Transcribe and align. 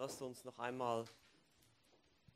Lasst 0.00 0.22
uns 0.22 0.46
noch 0.46 0.58
einmal 0.58 1.04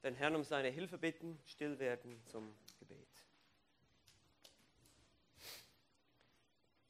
den 0.03 0.15
Herrn 0.15 0.37
um 0.37 0.45
seine 0.45 0.69
Hilfe 0.69 0.99
bitten, 0.99 1.41
still 1.47 1.79
werden 1.79 2.23
zum 2.27 2.55
Gebet. 2.79 3.09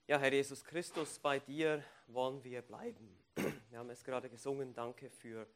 Ja, 0.08 0.18
Herr 0.18 0.32
Jesus 0.32 0.64
Christus, 0.64 1.20
bei 1.20 1.38
dir 1.38 1.84
wollen 2.08 2.42
wir 2.42 2.60
bleiben. 2.60 3.16
Wir 3.70 3.78
haben 3.78 3.88
es 3.90 4.02
gerade 4.02 4.28
gesungen. 4.28 4.74
Danke 4.74 5.10
für 5.10 5.46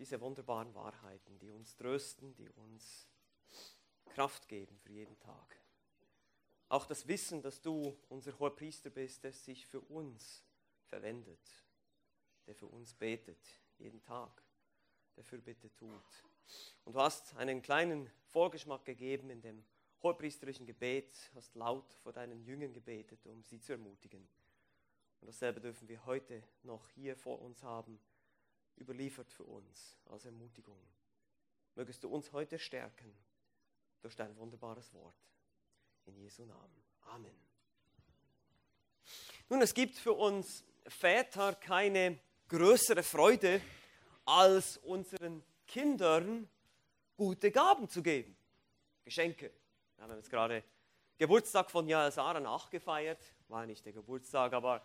diese 0.00 0.20
wunderbaren 0.20 0.74
Wahrheiten, 0.74 1.38
die 1.38 1.52
uns 1.52 1.76
trösten, 1.76 2.34
die 2.34 2.48
uns 2.48 3.06
Kraft 4.06 4.48
geben 4.48 4.76
für 4.80 4.90
jeden 4.90 5.16
Tag. 5.20 5.60
Auch 6.68 6.86
das 6.86 7.06
Wissen, 7.06 7.40
dass 7.40 7.62
du 7.62 7.96
unser 8.08 8.36
hoher 8.40 8.56
Priester 8.56 8.90
bist, 8.90 9.22
der 9.22 9.32
sich 9.32 9.64
für 9.64 9.80
uns 9.80 10.42
verwendet, 10.86 11.38
der 12.48 12.56
für 12.56 12.66
uns 12.66 12.94
betet, 12.94 13.38
jeden 13.78 14.02
Tag, 14.02 14.42
der 15.16 15.24
Fürbitte 15.24 15.74
tut. 15.74 16.24
Und 16.84 16.94
du 16.94 17.00
hast 17.00 17.34
einen 17.36 17.62
kleinen 17.62 18.10
Vorgeschmack 18.26 18.84
gegeben 18.84 19.30
in 19.30 19.40
dem 19.40 19.64
hohepriesterlichen 20.02 20.66
Gebet, 20.66 21.30
hast 21.34 21.54
laut 21.54 21.92
vor 21.94 22.12
deinen 22.12 22.42
Jüngern 22.44 22.72
gebetet, 22.72 23.26
um 23.26 23.42
sie 23.42 23.60
zu 23.60 23.72
ermutigen. 23.72 24.28
Und 25.20 25.26
dasselbe 25.26 25.60
dürfen 25.60 25.88
wir 25.88 26.04
heute 26.06 26.42
noch 26.62 26.88
hier 26.90 27.16
vor 27.16 27.40
uns 27.40 27.62
haben, 27.62 28.00
überliefert 28.76 29.30
für 29.32 29.44
uns 29.44 29.96
als 30.06 30.24
Ermutigung. 30.24 30.78
Mögest 31.74 32.02
du 32.04 32.08
uns 32.08 32.32
heute 32.32 32.58
stärken 32.58 33.12
durch 34.00 34.14
dein 34.14 34.36
wunderbares 34.36 34.92
Wort. 34.94 35.16
In 36.06 36.16
Jesu 36.16 36.44
Namen. 36.44 36.82
Amen. 37.02 37.38
Nun, 39.48 39.60
es 39.60 39.74
gibt 39.74 39.96
für 39.96 40.12
uns 40.12 40.64
Väter 40.86 41.54
keine 41.54 42.18
größere 42.48 43.02
Freude, 43.02 43.60
als 44.24 44.78
unseren 44.78 45.42
Kindern 45.66 46.48
gute 47.16 47.50
Gaben 47.50 47.88
zu 47.88 48.02
geben. 48.02 48.36
Geschenke. 49.04 49.52
Wir 49.96 50.04
haben 50.04 50.16
jetzt 50.16 50.30
gerade 50.30 50.62
Geburtstag 51.18 51.70
von 51.70 51.88
Sarah 51.88 52.40
nachgefeiert. 52.40 53.18
War 53.48 53.66
nicht 53.66 53.84
der 53.84 53.92
Geburtstag, 53.92 54.52
aber 54.52 54.82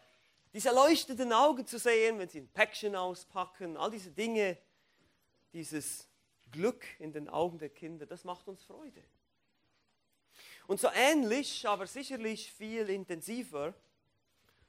diese 0.53 0.71
leuchtenden 0.73 1.33
Augen 1.33 1.65
zu 1.65 1.77
sehen, 1.79 2.19
wenn 2.19 2.29
sie 2.29 2.41
ein 2.41 2.47
Päckchen 2.47 2.95
auspacken, 2.95 3.75
all 3.75 3.91
diese 3.91 4.11
Dinge, 4.11 4.57
dieses 5.51 6.07
Glück 6.51 6.85
in 6.99 7.11
den 7.11 7.27
Augen 7.29 7.57
der 7.59 7.69
Kinder, 7.69 8.05
das 8.05 8.23
macht 8.23 8.47
uns 8.47 8.63
Freude. 8.63 9.03
Und 10.67 10.79
so 10.79 10.89
ähnlich, 10.93 11.67
aber 11.67 11.87
sicherlich 11.87 12.51
viel 12.51 12.89
intensiver, 12.89 13.73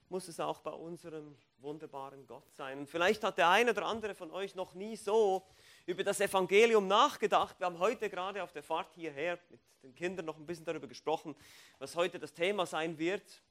muss 0.08 0.28
es 0.28 0.38
auch 0.40 0.60
bei 0.60 0.70
unserem 0.70 1.36
wunderbaren 1.58 2.26
Gott 2.26 2.52
sein. 2.52 2.78
Und 2.78 2.86
vielleicht 2.88 3.24
hat 3.24 3.38
der 3.38 3.48
eine 3.48 3.70
oder 3.70 3.86
andere 3.86 4.14
von 4.14 4.30
euch 4.30 4.54
noch 4.54 4.74
nie 4.74 4.96
so 4.96 5.46
über 5.86 6.04
das 6.04 6.20
Evangelium 6.20 6.86
nachgedacht. 6.86 7.58
Wir 7.58 7.66
haben 7.66 7.78
heute 7.78 8.10
gerade 8.10 8.42
auf 8.42 8.52
der 8.52 8.62
Fahrt 8.62 8.92
hierher 8.94 9.38
mit 9.50 9.60
den 9.82 9.94
Kindern 9.94 10.26
noch 10.26 10.36
ein 10.36 10.46
bisschen 10.46 10.64
darüber 10.64 10.86
gesprochen, 10.86 11.34
was 11.78 11.96
heute 11.96 12.18
das 12.18 12.32
Thema 12.32 12.66
sein 12.66 12.98
wird. 12.98 13.42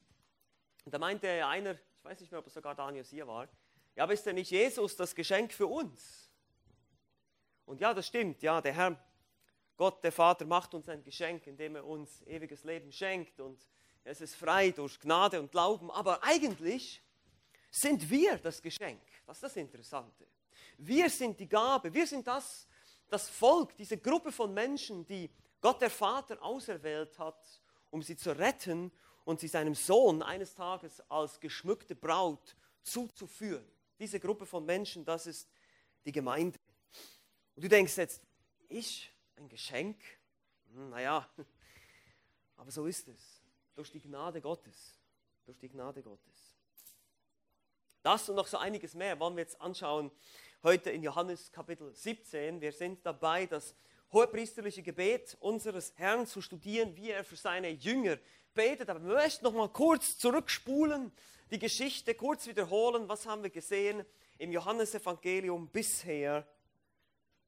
Und 0.85 0.93
da 0.93 0.99
meinte 0.99 1.27
einer, 1.45 1.73
ich 1.73 2.03
weiß 2.03 2.19
nicht 2.19 2.31
mehr, 2.31 2.39
ob 2.39 2.47
es 2.47 2.53
sogar 2.53 2.75
Daniel 2.75 3.03
hier 3.03 3.27
war, 3.27 3.47
ja, 3.95 4.03
aber 4.03 4.13
ist 4.13 4.25
denn 4.25 4.35
nicht 4.35 4.49
Jesus 4.49 4.95
das 4.95 5.13
Geschenk 5.13 5.53
für 5.53 5.67
uns? 5.67 6.31
Und 7.65 7.79
ja, 7.79 7.93
das 7.93 8.07
stimmt, 8.07 8.41
ja, 8.41 8.59
der 8.59 8.73
Herr, 8.73 8.99
Gott, 9.77 10.03
der 10.03 10.11
Vater, 10.11 10.45
macht 10.45 10.73
uns 10.73 10.89
ein 10.89 11.03
Geschenk, 11.03 11.47
indem 11.47 11.75
er 11.75 11.85
uns 11.85 12.21
ewiges 12.23 12.63
Leben 12.63 12.91
schenkt 12.91 13.39
und 13.39 13.67
es 14.03 14.21
ist 14.21 14.35
frei 14.35 14.71
durch 14.71 14.99
Gnade 14.99 15.39
und 15.39 15.51
Glauben, 15.51 15.89
aber 15.91 16.23
eigentlich 16.23 17.01
sind 17.71 18.09
wir 18.09 18.37
das 18.37 18.61
Geschenk. 18.61 19.01
Das 19.25 19.37
ist 19.37 19.43
das 19.43 19.55
Interessante. 19.55 20.27
Wir 20.77 21.09
sind 21.09 21.39
die 21.39 21.47
Gabe, 21.47 21.93
wir 21.93 22.05
sind 22.05 22.27
das, 22.27 22.67
das 23.09 23.29
Volk, 23.29 23.75
diese 23.77 23.97
Gruppe 23.97 24.31
von 24.31 24.53
Menschen, 24.53 25.05
die 25.05 25.29
Gott 25.61 25.81
der 25.81 25.89
Vater 25.89 26.41
auserwählt 26.43 27.17
hat, 27.17 27.61
um 27.89 28.01
sie 28.01 28.17
zu 28.17 28.37
retten 28.37 28.91
und 29.23 29.39
sie 29.39 29.47
seinem 29.47 29.75
Sohn 29.75 30.21
eines 30.21 30.53
Tages 30.53 31.01
als 31.09 31.39
geschmückte 31.39 31.95
Braut 31.95 32.55
zuzuführen. 32.81 33.65
Diese 33.97 34.19
Gruppe 34.19 34.45
von 34.45 34.65
Menschen, 34.65 35.05
das 35.05 35.27
ist 35.27 35.49
die 36.05 36.11
Gemeinde. 36.11 36.59
Und 37.55 37.63
du 37.63 37.69
denkst 37.69 37.95
jetzt, 37.97 38.21
ich, 38.67 39.11
ein 39.37 39.47
Geschenk? 39.47 39.97
Hm, 40.73 40.89
naja, 40.89 41.29
aber 42.57 42.71
so 42.71 42.85
ist 42.85 43.07
es. 43.07 43.32
Durch 43.75 43.91
die 43.91 44.01
Gnade 44.01 44.39
Gottes. 44.41 44.99
Durch 45.45 45.57
die 45.57 45.69
Gnade 45.69 46.01
Gottes. 46.03 46.55
Das 48.03 48.29
und 48.29 48.35
noch 48.35 48.47
so 48.47 48.57
einiges 48.57 48.93
mehr 48.93 49.19
wollen 49.19 49.35
wir 49.35 49.43
jetzt 49.43 49.59
anschauen 49.59 50.11
heute 50.63 50.91
in 50.91 51.03
Johannes 51.03 51.51
Kapitel 51.51 51.93
17. 51.93 52.61
Wir 52.61 52.71
sind 52.71 53.05
dabei, 53.05 53.45
das 53.45 53.75
hohepriesterliche 54.13 54.81
Gebet 54.81 55.35
unseres 55.39 55.93
Herrn 55.97 56.25
zu 56.25 56.41
studieren, 56.41 56.95
wie 56.95 57.09
er 57.09 57.23
für 57.25 57.35
seine 57.35 57.69
Jünger 57.69 58.17
betet. 58.53 58.89
Aber 58.89 59.03
wir 59.03 59.15
möchten 59.15 59.43
noch 59.43 59.53
mal 59.53 59.67
kurz 59.67 60.17
zurückspulen, 60.17 61.11
die 61.51 61.59
Geschichte 61.59 62.15
kurz 62.15 62.47
wiederholen. 62.47 63.09
Was 63.09 63.25
haben 63.25 63.43
wir 63.43 63.49
gesehen 63.49 64.05
im 64.37 64.51
Johannesevangelium 64.51 65.67
bisher? 65.67 66.47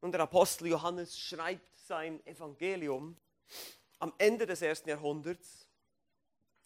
Und 0.01 0.11
der 0.11 0.21
Apostel 0.21 0.67
Johannes 0.67 1.17
schreibt 1.17 1.77
sein 1.77 2.25
Evangelium 2.25 3.15
am 3.99 4.13
Ende 4.17 4.45
des 4.45 4.61
ersten 4.61 4.89
Jahrhunderts. 4.89 5.67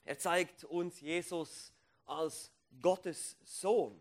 Er 0.09 0.17
zeigt 0.17 0.63
uns 0.63 1.01
Jesus 1.01 1.71
als 2.07 2.51
Gottes 2.81 3.37
Sohn. 3.43 3.95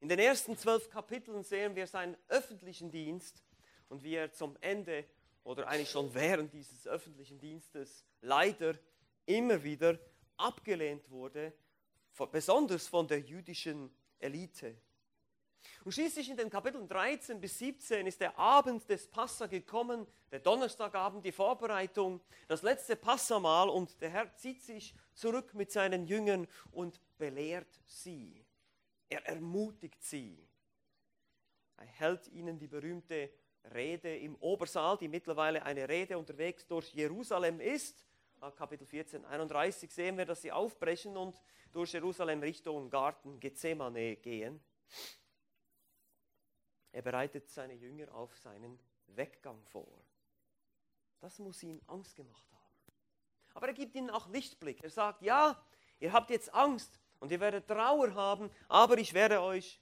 In 0.00 0.08
den 0.08 0.18
ersten 0.18 0.56
zwölf 0.56 0.90
Kapiteln 0.90 1.44
sehen 1.44 1.76
wir 1.76 1.86
seinen 1.86 2.16
öffentlichen 2.26 2.90
Dienst 2.90 3.44
und 3.88 4.02
wie 4.02 4.16
er 4.16 4.32
zum 4.32 4.56
Ende 4.60 5.04
oder 5.44 5.68
eigentlich 5.68 5.92
schon 5.92 6.12
während 6.12 6.52
dieses 6.52 6.88
öffentlichen 6.88 7.38
Dienstes 7.38 8.04
leider 8.20 8.74
immer 9.26 9.62
wieder 9.62 10.00
abgelehnt 10.36 11.08
wurde, 11.08 11.52
besonders 12.32 12.88
von 12.88 13.06
der 13.06 13.20
jüdischen 13.20 13.94
Elite. 14.18 14.74
Und 15.84 15.92
schließlich 15.92 16.30
in 16.30 16.36
den 16.36 16.50
Kapiteln 16.50 16.88
13 16.88 17.40
bis 17.40 17.58
17 17.58 18.08
ist 18.08 18.20
der 18.20 18.36
Abend 18.36 18.88
des 18.88 19.06
Passa 19.06 19.46
gekommen, 19.46 20.04
der 20.32 20.40
Donnerstagabend, 20.40 21.24
die 21.24 21.30
Vorbereitung, 21.30 22.20
das 22.48 22.62
letzte 22.62 22.96
Passamal 22.96 23.68
und 23.68 24.00
der 24.00 24.10
Herr 24.10 24.34
zieht 24.34 24.62
sich 24.62 24.96
zurück 25.18 25.52
mit 25.54 25.72
seinen 25.72 26.06
Jüngern 26.06 26.46
und 26.70 27.00
belehrt 27.18 27.80
sie. 27.84 28.46
Er 29.08 29.26
ermutigt 29.26 30.02
sie. 30.02 30.48
Er 31.76 31.86
hält 31.86 32.28
ihnen 32.28 32.58
die 32.58 32.68
berühmte 32.68 33.30
Rede 33.74 34.16
im 34.16 34.36
Obersaal, 34.36 34.96
die 34.96 35.08
mittlerweile 35.08 35.62
eine 35.64 35.88
Rede 35.88 36.16
unterwegs 36.16 36.66
durch 36.66 36.92
Jerusalem 36.94 37.60
ist. 37.60 38.06
Kapitel 38.56 38.86
14, 38.86 39.24
31 39.24 39.92
sehen 39.92 40.16
wir, 40.16 40.24
dass 40.24 40.42
sie 40.42 40.52
aufbrechen 40.52 41.16
und 41.16 41.42
durch 41.72 41.92
Jerusalem 41.92 42.40
Richtung 42.40 42.88
Garten 42.88 43.40
Gethsemane 43.40 44.16
gehen. 44.16 44.60
Er 46.92 47.02
bereitet 47.02 47.50
seine 47.50 47.74
Jünger 47.74 48.14
auf 48.14 48.36
seinen 48.38 48.78
Weggang 49.08 49.62
vor. 49.64 50.04
Das 51.20 51.38
muss 51.40 51.62
ihm 51.64 51.80
Angst 51.88 52.14
gemacht 52.14 52.46
haben. 52.52 52.57
Aber 53.58 53.66
er 53.66 53.74
gibt 53.74 53.96
ihnen 53.96 54.08
auch 54.08 54.28
Lichtblick. 54.28 54.84
Er 54.84 54.90
sagt, 54.90 55.20
ja, 55.20 55.60
ihr 55.98 56.12
habt 56.12 56.30
jetzt 56.30 56.54
Angst 56.54 57.00
und 57.18 57.32
ihr 57.32 57.40
werdet 57.40 57.66
Trauer 57.66 58.14
haben, 58.14 58.52
aber 58.68 58.98
ich 58.98 59.14
werde 59.14 59.42
euch 59.42 59.80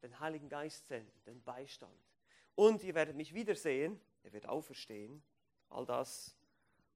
den 0.00 0.18
Heiligen 0.18 0.48
Geist 0.48 0.88
senden, 0.88 1.12
den 1.26 1.42
Beistand. 1.42 1.92
Und 2.54 2.82
ihr 2.82 2.94
werdet 2.94 3.16
mich 3.16 3.34
wiedersehen, 3.34 4.00
er 4.22 4.32
wird 4.32 4.48
auferstehen. 4.48 5.22
All 5.68 5.84
das 5.84 6.34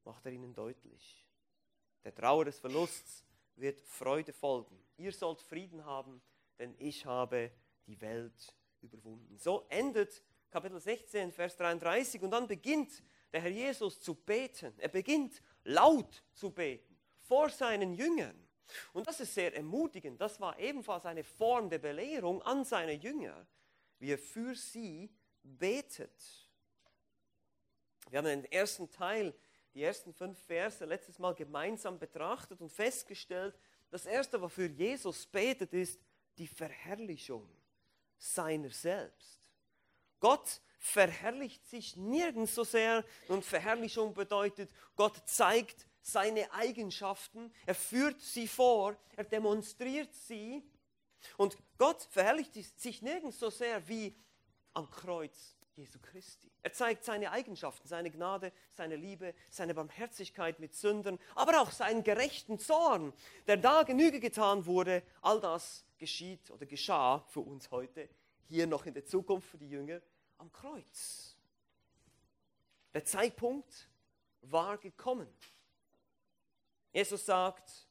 macht 0.05 0.25
er 0.25 0.33
ihnen 0.33 0.55
deutlich. 0.55 1.27
Der 2.03 2.15
Trauer 2.15 2.47
des 2.47 2.59
Verlusts 2.59 3.27
wird 3.57 3.83
Freude 3.83 4.33
folgen. 4.33 4.83
Ihr 4.97 5.13
sollt 5.13 5.43
Frieden 5.43 5.85
haben, 5.85 6.23
denn 6.59 6.75
ich 6.79 7.05
habe 7.05 7.51
die 7.87 8.01
Welt 8.01 8.55
überwunden. 8.81 9.37
So 9.37 9.67
endet 9.69 10.23
Kapitel 10.51 10.81
16, 10.81 11.31
Vers 11.31 11.59
33 11.59 12.23
und 12.23 12.31
dann 12.31 12.49
beginnt 12.49 13.03
der 13.35 13.43
Herr 13.43 13.51
Jesus 13.51 14.01
zu 14.01 14.15
beten. 14.15 14.73
Er 14.79 14.89
beginnt 14.89 15.43
laut 15.65 16.23
zu 16.33 16.51
beten 16.51 16.99
vor 17.21 17.49
seinen 17.51 17.95
Jüngern. 17.95 18.37
Und 18.93 19.07
das 19.07 19.21
ist 19.21 19.35
sehr 19.35 19.55
ermutigend. 19.55 20.21
Das 20.21 20.41
war 20.41 20.59
ebenfalls 20.59 21.05
eine 21.07 21.25
Form 21.25 21.69
der 21.69 21.79
Belehrung 21.79 22.43
an 22.43 22.65
seine 22.65 22.93
Jünger, 22.93 23.47
wie 23.99 24.13
er 24.13 24.19
für 24.19 24.55
sie 24.55 25.11
betet. 25.43 26.49
Wir 28.11 28.19
haben 28.19 28.27
den 28.27 28.45
ersten 28.47 28.91
Teil, 28.91 29.35
die 29.75 29.83
ersten 29.83 30.13
fünf 30.13 30.39
Verse 30.39 30.85
letztes 30.85 31.19
Mal 31.19 31.35
gemeinsam 31.35 31.99
betrachtet 31.99 32.61
und 32.61 32.71
festgestellt, 32.71 33.59
das 33.91 34.07
erste, 34.07 34.41
wofür 34.41 34.69
Jesus 34.69 35.27
betet, 35.27 35.75
ist 35.75 36.01
die 36.39 36.47
Verherrlichung 36.47 37.47
seiner 38.17 38.71
selbst. 38.71 39.51
Gott 40.19 40.63
verherrlicht 40.83 41.65
sich 41.69 41.97
nirgends 41.97 42.57
so 42.57 42.65
sehr 42.65 43.05
und 43.29 43.45
Verherrlichung 43.45 44.15
bedeutet, 44.15 44.69
Gott 44.97 45.17
zeigt 45.27 45.87
seine 46.03 46.53
Eigenschaften, 46.53 47.53
er 47.67 47.77
führt 47.77 48.21
sie 48.21 48.49
vor, 48.49 48.97
er 49.17 49.23
demonstriert 49.23 50.13
sie 50.13 50.61
und 51.37 51.57
Gott 51.79 52.03
verherrlicht 52.11 52.55
sich 52.81 53.01
nirgends 53.01 53.39
so 53.39 53.49
sehr 53.49 53.87
wie 53.87 54.17
am 54.75 54.91
Kreuz 54.91 55.57
Jesu 55.77 56.01
Christi. 56.01 56.51
Er 56.63 56.73
zeigt 56.73 57.05
seine 57.05 57.31
Eigenschaften, 57.31 57.87
seine 57.87 58.11
Gnade, 58.11 58.53
seine 58.73 58.97
Liebe, 58.97 59.35
seine 59.51 59.75
Barmherzigkeit 59.75 60.59
mit 60.59 60.75
Sündern, 60.75 61.19
aber 61.37 61.61
auch 61.61 61.71
seinen 61.71 62.03
gerechten 62.03 62.59
Zorn, 62.59 63.13
der 63.47 63.57
da 63.57 63.85
Genüge 63.85 64.19
getan 64.19 64.67
wurde. 64.67 65.05
All 65.21 65.41
das 65.41 65.85
geschieht 65.97 66.51
oder 66.51 66.67
geschah 66.67 67.21
für 67.29 67.41
uns 67.41 67.71
heute, 67.71 68.09
hier 68.49 68.67
noch 68.67 68.85
in 68.85 68.95
der 68.95 69.05
Zukunft 69.05 69.49
für 69.49 69.59
die 69.59 69.71
Jünger 69.71 70.03
am 70.43 70.53
Kreuz. 70.53 71.37
Der 72.93 73.05
Zeitpunkt 73.05 73.89
war 74.43 74.77
gekommen. 74.77 75.29
Jesus 76.93 77.25
sagt, 77.25 77.89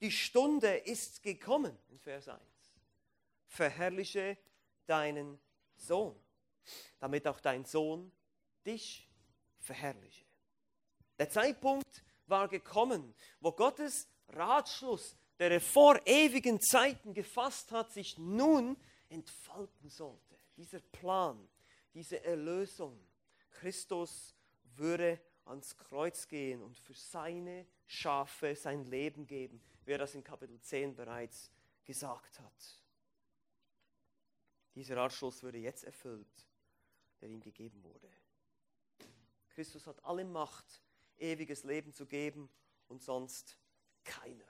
die 0.00 0.10
Stunde 0.10 0.74
ist 0.74 1.22
gekommen, 1.22 1.76
in 1.90 1.98
Vers 1.98 2.28
1. 2.28 2.40
Verherrliche 3.46 4.38
deinen 4.86 5.38
Sohn 5.76 6.18
damit 6.98 7.26
auch 7.26 7.40
dein 7.40 7.64
Sohn 7.64 8.12
dich 8.66 9.08
verherrliche. 9.58 10.24
Der 11.18 11.30
Zeitpunkt 11.30 12.04
war 12.26 12.48
gekommen, 12.48 13.14
wo 13.40 13.52
Gottes 13.52 14.08
Ratschluss, 14.28 15.16
der 15.38 15.50
er 15.50 15.60
vor 15.60 16.00
ewigen 16.06 16.60
Zeiten 16.60 17.14
gefasst 17.14 17.72
hat, 17.72 17.92
sich 17.92 18.18
nun 18.18 18.76
entfalten 19.08 19.88
sollte. 19.88 20.36
Dieser 20.56 20.80
Plan, 20.80 21.48
diese 21.94 22.24
Erlösung. 22.24 22.98
Christus 23.50 24.34
würde 24.76 25.20
ans 25.44 25.76
Kreuz 25.76 26.28
gehen 26.28 26.62
und 26.62 26.76
für 26.76 26.94
seine 26.94 27.66
Schafe 27.86 28.54
sein 28.54 28.84
Leben 28.84 29.26
geben, 29.26 29.62
wie 29.84 29.92
er 29.92 29.98
das 29.98 30.14
in 30.14 30.22
Kapitel 30.22 30.60
10 30.60 30.94
bereits 30.94 31.50
gesagt 31.84 32.38
hat. 32.40 32.82
Dieser 34.74 34.96
Ratschluss 34.96 35.42
würde 35.42 35.58
jetzt 35.58 35.84
erfüllt 35.84 36.48
der 37.20 37.28
ihm 37.28 37.40
gegeben 37.40 37.82
wurde. 37.82 38.08
Christus 39.54 39.86
hat 39.86 40.04
alle 40.04 40.24
Macht, 40.24 40.82
ewiges 41.18 41.64
Leben 41.64 41.92
zu 41.92 42.06
geben 42.06 42.48
und 42.86 43.02
sonst 43.02 43.58
keiner. 44.04 44.44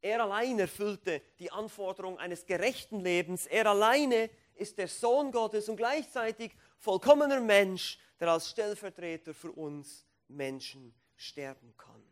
Er 0.00 0.22
allein 0.22 0.58
erfüllte 0.58 1.20
die 1.38 1.50
Anforderung 1.50 2.18
eines 2.18 2.46
gerechten 2.46 3.00
Lebens. 3.00 3.46
Er 3.46 3.66
alleine 3.66 4.30
ist 4.54 4.78
der 4.78 4.88
Sohn 4.88 5.32
Gottes 5.32 5.68
und 5.68 5.76
gleichzeitig 5.76 6.52
vollkommener 6.78 7.40
Mensch, 7.40 7.98
der 8.18 8.30
als 8.30 8.50
Stellvertreter 8.50 9.34
für 9.34 9.52
uns 9.52 10.06
Menschen 10.28 10.94
sterben 11.16 11.74
kann. 11.76 12.02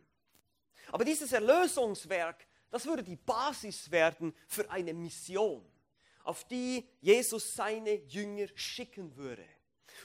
Aber 0.91 1.05
dieses 1.05 1.31
Erlösungswerk, 1.31 2.47
das 2.71 2.85
würde 2.85 3.03
die 3.03 3.15
Basis 3.15 3.89
werden 3.91 4.33
für 4.47 4.69
eine 4.69 4.93
Mission, 4.93 5.65
auf 6.23 6.43
die 6.45 6.87
Jesus 7.01 7.53
seine 7.53 7.93
Jünger 7.93 8.47
schicken 8.55 9.15
würde. 9.15 9.45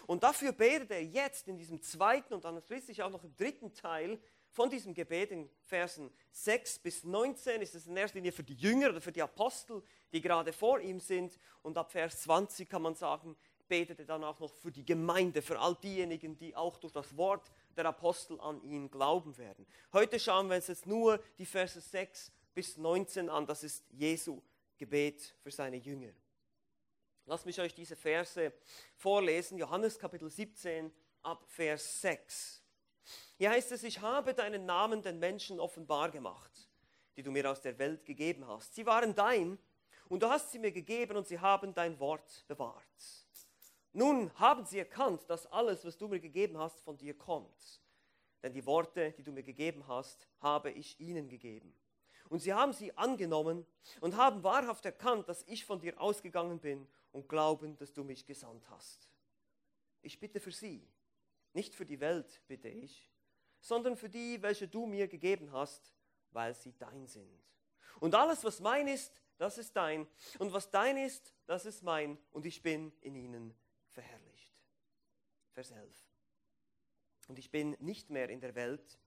Und 0.07 0.23
dafür 0.23 0.53
betet 0.53 0.91
er 0.91 1.03
jetzt 1.03 1.49
in 1.49 1.57
diesem 1.57 1.81
zweiten 1.81 2.35
und 2.35 2.45
dann 2.45 2.61
schließlich 2.63 3.03
auch 3.03 3.11
noch 3.11 3.25
im 3.25 3.37
dritten 3.37 3.73
Teil 3.75 4.21
von 4.55 4.71
diesem 4.71 4.95
Gebet 4.95 5.33
in 5.33 5.51
Versen 5.63 6.13
6 6.31 6.79
bis 6.79 7.03
19 7.03 7.61
ist 7.61 7.75
es 7.75 7.89
in 7.89 7.97
erster 7.97 8.19
Linie 8.19 8.31
für 8.31 8.45
die 8.45 8.55
Jünger 8.55 8.91
oder 8.91 9.01
für 9.01 9.11
die 9.11 9.21
Apostel, 9.21 9.83
die 10.13 10.21
gerade 10.21 10.53
vor 10.53 10.79
ihm 10.79 11.01
sind. 11.01 11.41
Und 11.63 11.77
ab 11.77 11.91
Vers 11.91 12.23
20 12.23 12.69
kann 12.69 12.83
man 12.83 12.95
sagen, 12.95 13.37
betet 13.67 13.99
er 13.99 14.05
dann 14.05 14.23
auch 14.23 14.39
noch 14.39 14.55
für 14.55 14.71
die 14.71 14.85
Gemeinde, 14.85 15.43
für 15.43 15.59
all 15.59 15.75
diejenigen, 15.83 16.39
die 16.39 16.55
auch 16.55 16.79
durch 16.79 16.93
das 16.93 17.17
Wort 17.17 17.51
der 17.77 17.87
Apostel 17.87 18.39
an 18.41 18.63
ihn 18.63 18.89
glauben 18.89 19.37
werden. 19.39 19.67
Heute 19.93 20.21
schauen 20.21 20.49
wir 20.49 20.55
uns 20.55 20.69
jetzt 20.69 20.87
nur 20.87 21.19
die 21.37 21.47
Verse 21.47 21.81
6 21.81 22.31
bis 22.55 22.77
19 22.77 23.29
an. 23.29 23.47
Das 23.47 23.65
ist 23.65 23.85
Jesu 23.91 24.41
Gebet 24.79 25.35
für 25.43 25.51
seine 25.51 25.79
Jünger. 25.79 26.13
Lasst 27.27 27.45
mich 27.45 27.61
euch 27.61 27.75
diese 27.75 27.97
Verse 27.97 28.53
vorlesen, 28.95 29.59
Johannes 29.59 29.99
Kapitel 29.99 30.31
17 30.31 30.93
ab 31.23 31.43
Vers 31.49 32.03
6. 32.03 32.64
Hier 33.37 33.51
heißt 33.51 33.73
es, 33.73 33.83
ich 33.83 34.01
habe 34.01 34.35
deinen 34.35 34.67
Namen 34.67 35.03
den 35.03 35.19
Menschen 35.19 35.61
offenbar 35.61 36.11
gemacht, 36.11 36.69
die 37.17 37.23
du 37.23 37.31
mir 37.31 37.51
aus 37.51 37.61
der 37.61 37.79
Welt 37.79 38.05
gegeben 38.05 38.47
hast. 38.47 38.75
Sie 38.75 38.87
waren 38.87 39.15
dein 39.15 39.59
und 40.09 40.23
du 40.23 40.29
hast 40.29 40.53
sie 40.53 40.59
mir 40.59 40.73
gegeben 40.73 41.17
und 41.17 41.27
sie 41.27 41.39
haben 41.39 41.75
dein 41.75 41.99
Wort 41.99 42.45
bewahrt. 42.47 43.27
Nun 43.93 44.33
haben 44.39 44.65
sie 44.65 44.79
erkannt, 44.79 45.29
dass 45.29 45.47
alles, 45.47 45.85
was 45.85 45.97
du 45.97 46.09
mir 46.09 46.21
gegeben 46.21 46.59
hast, 46.59 46.81
von 46.81 46.97
dir 46.97 47.17
kommt. 47.17 47.81
Denn 48.43 48.53
die 48.53 48.67
Worte, 48.67 49.13
die 49.13 49.23
du 49.23 49.33
mir 49.33 49.43
gegeben 49.43 49.87
hast, 49.87 50.29
habe 50.41 50.71
ich 50.71 50.99
ihnen 51.01 51.29
gegeben. 51.29 51.75
Und 52.29 52.41
sie 52.41 52.53
haben 52.53 52.73
sie 52.73 52.97
angenommen 52.97 53.67
und 54.01 54.17
haben 54.17 54.43
wahrhaft 54.43 54.85
erkannt, 54.85 55.29
dass 55.29 55.45
ich 55.45 55.65
von 55.65 55.79
dir 55.79 56.01
ausgegangen 56.01 56.59
bin 56.59 56.89
und 57.13 57.29
glauben, 57.29 57.77
dass 57.77 57.93
du 57.93 58.03
mich 58.03 58.27
gesandt 58.27 58.69
hast. 58.71 59.09
Ich 60.03 60.19
bitte 60.19 60.41
für 60.41 60.53
sie, 60.53 60.87
nicht 61.55 61.75
für 61.75 61.87
die 61.87 62.01
Welt 62.01 62.41
bitte 62.47 62.69
ich, 62.69 63.11
sondern 63.61 63.97
für 63.97 64.09
die, 64.09 64.43
welche 64.43 64.69
du 64.69 64.87
mir 64.87 65.09
gegeben 65.09 65.53
hast, 65.53 65.93
weil 66.33 66.55
sie 66.55 66.75
dein 66.79 67.07
sind. 67.07 67.43
Und 68.01 68.15
alles, 68.15 68.45
was 68.45 68.61
mein 68.61 68.89
ist, 68.89 69.13
das 69.39 69.59
ist 69.59 69.75
dein. 69.77 70.07
Und 70.39 70.53
was 70.53 70.71
dein 70.71 70.97
ist, 70.97 71.35
das 71.47 71.65
ist 71.65 71.83
mein. 71.83 72.19
Und 72.33 72.47
ich 72.47 72.63
bin 72.63 72.93
in 73.01 73.15
ihnen 73.15 73.55
verherrlicht. 73.91 74.53
Vers 75.53 75.71
11. 75.71 76.09
Und 77.29 77.39
ich 77.39 77.51
bin 77.51 77.77
nicht 77.81 78.11
mehr 78.11 78.29
in 78.29 78.41
der 78.41 78.55
Welt, 78.55 78.99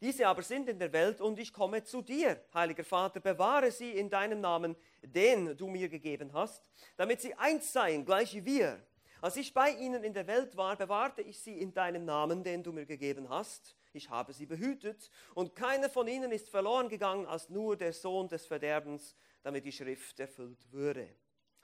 diese 0.00 0.26
aber 0.26 0.42
sind 0.42 0.68
in 0.68 0.78
der 0.78 0.92
Welt 0.92 1.20
und 1.20 1.38
ich 1.38 1.52
komme 1.52 1.84
zu 1.84 2.02
dir. 2.02 2.44
Heiliger 2.52 2.84
Vater, 2.84 3.20
bewahre 3.20 3.70
sie 3.70 3.92
in 3.92 4.10
deinem 4.10 4.40
Namen, 4.40 4.76
den 5.02 5.56
du 5.56 5.68
mir 5.68 5.88
gegeben 5.88 6.32
hast, 6.32 6.70
damit 6.96 7.20
sie 7.20 7.34
eins 7.34 7.72
seien, 7.72 8.04
gleich 8.04 8.34
wie 8.34 8.44
wir. 8.44 8.84
Als 9.22 9.36
ich 9.36 9.54
bei 9.54 9.70
ihnen 9.70 10.02
in 10.02 10.14
der 10.14 10.26
Welt 10.26 10.56
war, 10.56 10.74
bewahrte 10.74 11.22
ich 11.22 11.38
sie 11.38 11.56
in 11.56 11.72
deinem 11.72 12.04
Namen, 12.04 12.42
den 12.42 12.64
du 12.64 12.72
mir 12.72 12.86
gegeben 12.86 13.28
hast. 13.28 13.76
Ich 13.92 14.10
habe 14.10 14.32
sie 14.32 14.46
behütet 14.46 15.10
und 15.36 15.54
keiner 15.54 15.88
von 15.88 16.08
ihnen 16.08 16.32
ist 16.32 16.48
verloren 16.48 16.88
gegangen 16.88 17.26
als 17.26 17.48
nur 17.48 17.76
der 17.76 17.92
Sohn 17.92 18.26
des 18.26 18.46
Verderbens, 18.46 19.14
damit 19.44 19.64
die 19.64 19.70
Schrift 19.70 20.18
erfüllt 20.18 20.72
würde. 20.72 21.08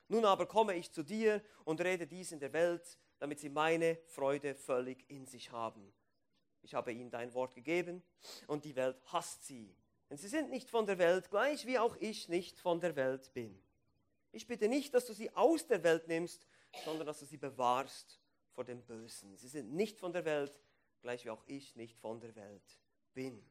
Nun 0.07 0.25
aber 0.25 0.47
komme 0.47 0.77
ich 0.77 0.93
zu 0.93 1.03
dir 1.03 1.43
und 1.65 1.81
rede 1.81 2.07
dies 2.07 2.31
in 2.31 2.39
der 2.39 2.53
Welt, 2.53 2.97
damit 3.19 3.41
sie 3.41 3.49
meine 3.49 3.99
Freude 4.07 4.55
völlig 4.55 5.05
in 5.11 5.27
sich 5.27 5.51
haben. 5.51 5.93
Ich 6.63 6.75
habe 6.75 6.93
ihnen 6.93 7.11
dein 7.11 7.35
Wort 7.35 7.57
gegeben 7.57 8.05
und 8.47 8.67
die 8.67 8.77
Welt 8.77 9.03
hasst 9.07 9.45
sie. 9.45 9.75
Denn 10.09 10.17
sie 10.17 10.29
sind 10.29 10.51
nicht 10.51 10.71
von 10.71 10.87
der 10.87 10.99
Welt, 10.99 11.29
gleich 11.29 11.67
wie 11.67 11.81
auch 11.81 11.97
ich 11.97 12.29
nicht 12.29 12.61
von 12.61 12.79
der 12.79 12.95
Welt 12.95 13.33
bin. 13.35 13.61
Ich 14.31 14.47
bitte 14.47 14.69
nicht, 14.69 14.95
dass 14.95 15.07
du 15.07 15.13
sie 15.13 15.35
aus 15.35 15.67
der 15.67 15.83
Welt 15.83 16.07
nimmst, 16.07 16.47
sondern 16.85 17.07
dass 17.07 17.21
du 17.21 17.27
sie 17.27 17.37
bewahrst 17.37 18.21
vor 18.53 18.65
dem 18.65 18.83
Bösen. 18.83 19.37
Sie 19.37 19.49
sind 19.49 19.73
nicht 19.73 19.99
von 19.99 20.13
der 20.13 20.25
Welt, 20.25 20.61
gleich 21.01 21.25
wie 21.25 21.31
auch 21.31 21.45
ich 21.47 21.77
nicht 21.77 21.97
von 21.99 22.21
der 22.21 22.35
Welt 22.35 22.79
bin. 23.15 23.49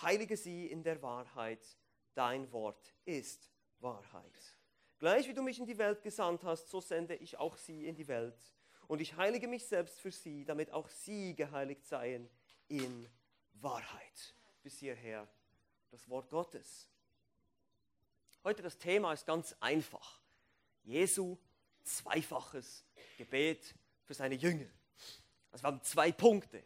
Heilige 0.00 0.36
sie 0.36 0.66
in 0.66 0.82
der 0.82 1.02
Wahrheit. 1.02 1.76
Dein 2.14 2.50
Wort 2.52 2.94
ist 3.04 3.50
Wahrheit. 3.80 4.56
Gleich 4.98 5.28
wie 5.28 5.34
du 5.34 5.42
mich 5.42 5.58
in 5.58 5.66
die 5.66 5.78
Welt 5.78 6.02
gesandt 6.02 6.44
hast, 6.44 6.68
so 6.68 6.80
sende 6.80 7.16
ich 7.16 7.36
auch 7.36 7.56
sie 7.56 7.86
in 7.86 7.94
die 7.94 8.08
Welt. 8.08 8.54
Und 8.86 9.00
ich 9.00 9.16
heilige 9.16 9.48
mich 9.48 9.66
selbst 9.66 10.00
für 10.00 10.10
sie, 10.10 10.44
damit 10.44 10.70
auch 10.70 10.88
sie 10.88 11.34
geheiligt 11.34 11.84
seien 11.86 12.28
in 12.68 13.08
Wahrheit. 13.54 14.34
Bis 14.62 14.78
hierher 14.78 15.28
das 15.90 16.08
Wort 16.08 16.30
Gottes. 16.30 16.88
Heute 18.44 18.62
das 18.62 18.78
Thema 18.78 19.12
ist 19.12 19.26
ganz 19.26 19.54
einfach. 19.60 20.20
Jesu 20.82 21.38
zweifaches 21.84 22.84
Gebet 23.18 23.74
für 24.04 24.14
seine 24.14 24.34
Jünger. 24.34 24.66
Also 25.50 25.64
wir 25.64 25.68
haben 25.68 25.82
zwei 25.82 26.12
Punkte. 26.12 26.62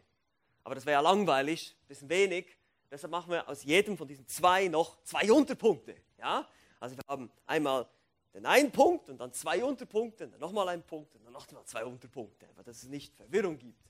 Aber 0.63 0.75
das 0.75 0.85
wäre 0.85 0.93
ja 0.93 1.01
langweilig, 1.01 1.75
ein 1.81 1.87
bisschen 1.87 2.09
wenig. 2.09 2.57
Deshalb 2.89 3.11
machen 3.11 3.31
wir 3.31 3.47
aus 3.47 3.63
jedem 3.63 3.97
von 3.97 4.07
diesen 4.07 4.27
zwei 4.27 4.67
noch 4.67 5.01
zwei 5.03 5.31
Unterpunkte. 5.31 5.95
Ja? 6.17 6.47
Also 6.79 6.95
wir 6.95 7.03
haben 7.07 7.31
einmal 7.45 7.87
den 8.33 8.45
einen 8.45 8.71
Punkt 8.71 9.09
und 9.09 9.17
dann 9.17 9.33
zwei 9.33 9.63
Unterpunkte, 9.63 10.27
dann 10.27 10.39
nochmal 10.39 10.69
einen 10.69 10.83
Punkt 10.83 11.15
und 11.15 11.25
dann 11.25 11.33
nochmal 11.33 11.65
zwei 11.65 11.83
Unterpunkte, 11.85 12.47
aber 12.49 12.63
dass 12.63 12.83
es 12.83 12.89
nicht 12.89 13.15
Verwirrung 13.15 13.57
gibt. 13.57 13.81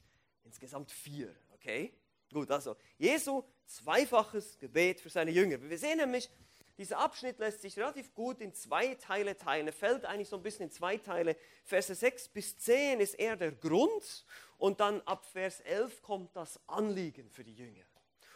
Insgesamt 0.45 0.89
vier, 0.91 1.35
okay? 1.53 1.93
Gut, 2.31 2.49
also 2.49 2.75
Jesu 2.97 3.43
zweifaches 3.65 4.57
Gebet 4.57 5.01
für 5.01 5.09
seine 5.09 5.31
Jünger. 5.31 5.61
Wir 5.61 5.77
sehen 5.77 5.97
nämlich, 5.97 6.29
dieser 6.77 6.99
Abschnitt 6.99 7.39
lässt 7.39 7.61
sich 7.61 7.77
relativ 7.77 8.13
gut 8.13 8.39
in 8.39 8.53
zwei 8.53 8.93
Teile 8.95 9.35
teilen. 9.35 9.67
Er 9.67 9.73
fällt 9.73 10.05
eigentlich 10.05 10.29
so 10.29 10.35
ein 10.35 10.43
bisschen 10.43 10.65
in 10.65 10.71
zwei 10.71 10.97
Teile. 10.97 11.35
Verse 11.63 11.93
6 11.93 12.29
bis 12.29 12.57
10 12.59 12.99
ist 12.99 13.15
eher 13.15 13.35
der 13.35 13.51
Grund 13.51 14.25
und 14.57 14.79
dann 14.79 15.01
ab 15.01 15.25
Vers 15.25 15.61
11 15.61 16.01
kommt 16.03 16.35
das 16.35 16.59
Anliegen 16.67 17.29
für 17.31 17.43
die 17.43 17.55
Jünger. 17.55 17.83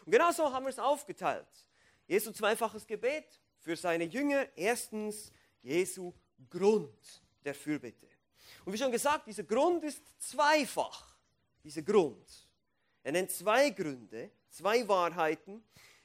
Und 0.04 0.10
genau 0.10 0.32
so 0.32 0.52
haben 0.52 0.64
wir 0.64 0.70
es 0.70 0.78
aufgeteilt. 0.80 1.46
Jesu 2.08 2.32
zweifaches 2.32 2.86
Gebet 2.86 3.40
für 3.58 3.76
seine 3.76 4.04
Jünger. 4.04 4.46
Erstens 4.56 5.32
Jesu 5.62 6.12
Grund 6.50 7.22
der 7.44 7.54
Fürbitte. 7.54 8.08
Und 8.64 8.72
wie 8.72 8.78
schon 8.78 8.90
gesagt, 8.92 9.28
dieser 9.28 9.44
Grund 9.44 9.84
ist 9.84 10.02
zweifach. 10.18 11.16
Dieser 11.62 11.82
Grund. 11.82 12.48
Er 13.04 13.12
nennt 13.12 13.30
zwei 13.30 13.70
Gründe, 13.70 14.30
zwei 14.48 14.86
Wahrheiten, 14.86 15.64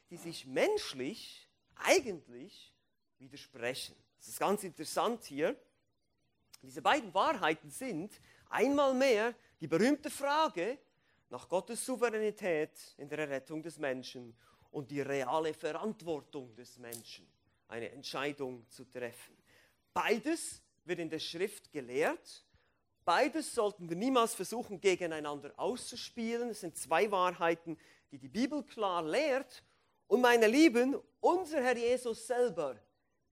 die 0.10 0.18
sich 0.18 0.46
menschlich 0.46 1.47
eigentlich 1.84 2.74
widersprechen. 3.20 3.96
Das 4.20 4.30
ist 4.30 4.40
ganz 4.40 4.64
interessant 4.64 5.24
hier. 5.26 5.56
Diese 6.62 6.82
beiden 6.82 7.14
Wahrheiten 7.14 7.70
sind 7.70 8.20
einmal 8.50 8.94
mehr 8.94 9.34
die 9.60 9.68
berühmte 9.68 10.10
Frage 10.10 10.78
nach 11.30 11.48
Gottes 11.48 11.86
Souveränität 11.86 12.72
in 12.98 13.10
der 13.10 13.20
Errettung 13.20 13.62
des 13.62 13.78
Menschen 13.78 14.36
und 14.72 14.90
die 14.92 15.02
reale 15.02 15.54
Verantwortung 15.54 16.56
des 16.56 16.78
Menschen, 16.78 17.28
eine 17.68 17.90
Entscheidung 17.92 18.68
zu 18.70 18.86
treffen. 18.86 19.36
Beides 19.94 20.62
wird 20.86 21.00
in 21.00 21.10
der 21.10 21.20
Schrift 21.20 21.72
gelehrt. 21.72 22.46
Beides 23.04 23.54
sollten 23.54 23.90
wir 23.90 23.96
niemals 23.96 24.34
versuchen, 24.34 24.80
gegeneinander 24.82 25.54
auszuspielen. 25.58 26.50
Es 26.50 26.62
sind 26.62 26.78
zwei 26.78 27.10
Wahrheiten, 27.10 27.78
die 28.12 28.18
die 28.18 28.28
Bibel 28.28 28.64
klar 28.64 29.04
lehrt. 29.04 29.64
Und 30.08 30.22
meine 30.22 30.48
Lieben, 30.48 30.98
unser 31.20 31.62
Herr 31.62 31.78
Jesus 31.78 32.26
selber 32.26 32.78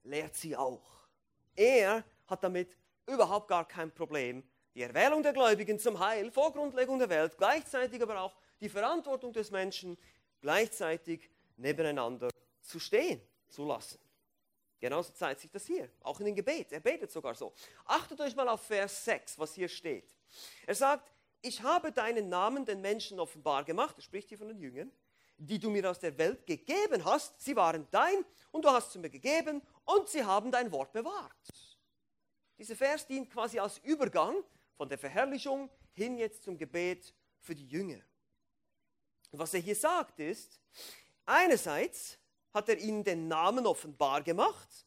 lehrt 0.03 0.36
sie 0.36 0.55
auch. 0.55 1.08
Er 1.55 2.03
hat 2.27 2.44
damit 2.44 2.77
überhaupt 3.05 3.48
gar 3.48 3.67
kein 3.67 3.91
Problem. 3.91 4.44
Die 4.74 4.82
Erwählung 4.82 5.24
der 5.24 5.32
Gläubigen 5.32 5.79
zum 5.79 6.00
Heil 6.00 6.29
vor 6.32 6.51
Grundlegung 6.51 7.00
der 7.00 7.10
Welt, 7.10 7.38
gleichzeitig 7.38 8.01
aber 8.01 8.20
auch 8.20 8.36
die 8.60 8.67
Verantwortung 8.67 9.32
des 9.32 9.51
Menschen 9.51 9.98
gleichzeitig 10.41 11.29
nebeneinander 11.55 12.29
zu 12.62 12.79
stehen 12.79 13.22
zu 13.48 13.65
lassen. 13.65 14.00
Genauso 14.79 15.13
zeigt 15.13 15.39
sich 15.39 15.51
das 15.51 15.65
hier, 15.65 15.89
auch 16.01 16.20
in 16.20 16.25
dem 16.25 16.36
Gebet. 16.36 16.74
Er 16.74 16.82
betet 16.82 17.10
sogar 17.10 17.34
so. 17.34 17.53
Achtet 17.86 18.20
euch 18.20 18.36
mal 18.36 18.50
auf 18.50 18.62
Vers 18.62 19.05
6, 19.05 19.39
was 19.39 19.53
hier 19.53 19.70
steht. 19.70 20.13
Er 20.67 20.75
sagt, 20.75 21.12
ich 21.41 21.62
habe 21.62 21.91
deinen 21.91 22.27
Namen 22.27 22.65
den 22.65 22.82
Menschen 22.82 23.20
offenbar 23.20 23.63
gemacht, 23.63 23.96
er 23.98 24.01
spricht 24.01 24.29
hier 24.29 24.38
von 24.38 24.50
den 24.50 24.60
Jüngern, 24.60 24.91
die 25.38 25.60
du 25.60 25.70
mir 25.70 25.89
aus 25.89 26.00
der 26.00 26.18
Welt 26.18 26.46
gegeben 26.46 27.04
hast. 27.04 27.39
Sie 27.42 27.56
waren 27.56 27.88
dein 27.92 28.25
und 28.51 28.65
du 28.65 28.70
hast 28.70 28.92
sie 28.92 29.00
mir 29.00 29.10
gegeben 29.10 29.62
und 29.86 30.08
sie 30.10 30.24
haben 30.24 30.51
dein 30.51 30.72
Wort 30.72 30.92
bewahrt. 30.94 31.34
Dieser 32.58 32.75
Vers 32.75 33.06
dient 33.06 33.30
quasi 33.30 33.60
als 33.60 33.77
Übergang 33.80 34.44
von 34.75 34.88
der 34.88 34.98
Verherrlichung 34.98 35.70
hin 35.92 36.18
jetzt 36.18 36.44
zum 36.44 36.58
Gebet 36.58 37.13
für 37.39 37.56
die 37.56 37.68
Jünger. 37.68 38.01
Und 39.32 39.39
was 39.39 39.54
er 39.54 39.60
hier 39.60 39.75
sagt 39.75 40.20
ist, 40.20 40.62
einerseits 41.25 42.18
hat 42.54 42.70
er 42.70 42.77
ihnen 42.77 43.04
den 43.04 43.27
Namen 43.27 43.65
offenbar 43.65 44.22
gemacht, 44.24 44.86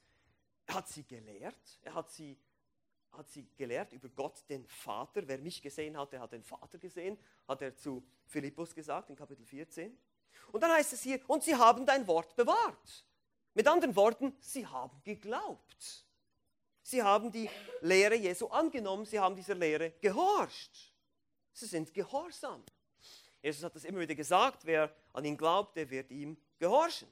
er 0.67 0.75
hat 0.75 0.88
sie 0.88 1.05
gelehrt, 1.05 1.78
er 1.83 1.95
hat 1.95 2.11
sie, 2.11 2.38
hat 3.12 3.28
sie 3.28 3.47
gelehrt 3.57 3.93
über 3.93 4.09
Gott, 4.09 4.45
den 4.49 4.67
Vater. 4.67 5.26
Wer 5.26 5.38
mich 5.38 5.61
gesehen 5.62 5.97
hat, 5.97 6.12
der 6.12 6.21
hat 6.21 6.33
den 6.33 6.43
Vater 6.43 6.78
gesehen, 6.78 7.19
hat 7.47 7.62
er 7.62 7.75
zu 7.76 8.07
Philippus 8.26 8.75
gesagt 8.75 9.11
in 9.11 9.17
Kapitel 9.17 9.45
14. 9.45 9.99
Und 10.53 10.63
dann 10.63 10.73
heißt 10.73 10.93
es 10.93 11.03
hier, 11.03 11.21
und 11.27 11.43
sie 11.43 11.55
haben 11.55 11.85
dein 11.85 12.07
Wort 12.07 12.35
bewahrt. 12.37 13.05
Mit 13.55 13.67
anderen 13.67 13.95
Worten, 13.97 14.37
sie 14.41 14.67
haben 14.67 15.01
geglaubt. 15.05 16.05
Sie 16.83 17.03
haben 17.03 17.31
die 17.31 17.51
Lehre 17.83 18.15
Jesu 18.15 18.47
angenommen, 18.47 19.05
sie 19.05 19.19
haben 19.19 19.37
dieser 19.37 19.55
Lehre 19.55 19.93
gehorcht. 20.01 20.95
Sie 21.53 21.67
sind 21.67 21.93
gehorsam. 21.93 22.65
Jesus 23.43 23.63
hat 23.63 23.75
das 23.75 23.85
immer 23.85 24.01
wieder 24.01 24.15
gesagt, 24.15 24.65
wer 24.65 24.95
an 25.13 25.25
ihn 25.25 25.37
glaubt, 25.37 25.77
der 25.77 25.91
wird 25.91 26.11
ihm 26.11 26.37
gehorchen. 26.59 27.09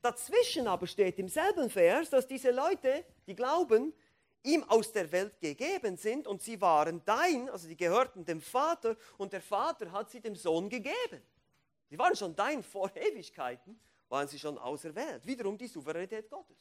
Dazwischen 0.00 0.66
aber 0.66 0.86
steht 0.86 1.18
im 1.18 1.28
selben 1.28 1.70
Vers, 1.70 2.10
dass 2.10 2.26
diese 2.26 2.50
Leute, 2.50 3.04
die 3.26 3.36
glauben, 3.36 3.94
ihm 4.42 4.64
aus 4.64 4.90
der 4.90 5.10
Welt 5.12 5.40
gegeben 5.40 5.96
sind 5.96 6.26
und 6.26 6.42
sie 6.42 6.60
waren 6.60 7.04
dein, 7.04 7.48
also 7.50 7.68
die 7.68 7.76
gehörten 7.76 8.24
dem 8.24 8.40
Vater 8.40 8.96
und 9.16 9.32
der 9.32 9.40
Vater 9.40 9.92
hat 9.92 10.10
sie 10.10 10.20
dem 10.20 10.34
Sohn 10.34 10.68
gegeben. 10.68 11.22
Sie 11.92 11.98
waren 11.98 12.16
schon 12.16 12.34
dein 12.34 12.62
vor 12.62 12.90
Ewigkeiten, 12.96 13.78
waren 14.08 14.26
sie 14.26 14.38
schon 14.38 14.56
auserwählt. 14.56 15.26
Wiederum 15.26 15.58
die 15.58 15.66
Souveränität 15.66 16.30
Gottes. 16.30 16.56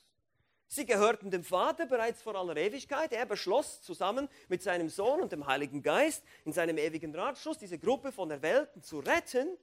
Sie 0.67 0.85
gehörten 0.85 1.31
dem 1.31 1.45
Vater 1.45 1.85
bereits 1.85 2.21
vor 2.21 2.35
aller 2.35 2.57
Ewigkeit. 2.57 3.13
Er 3.13 3.25
beschloss 3.25 3.81
zusammen 3.81 4.27
mit 4.49 4.61
seinem 4.61 4.89
Sohn 4.89 5.21
und 5.21 5.31
dem 5.31 5.47
Heiligen 5.47 5.81
Geist 5.81 6.21
in 6.43 6.51
seinem 6.51 6.77
ewigen 6.77 7.15
Ratschluss 7.15 7.57
diese 7.57 7.79
Gruppe 7.79 8.11
von 8.11 8.29
Erwählten 8.29 8.83
zu 8.83 8.99
retten. 8.99 9.57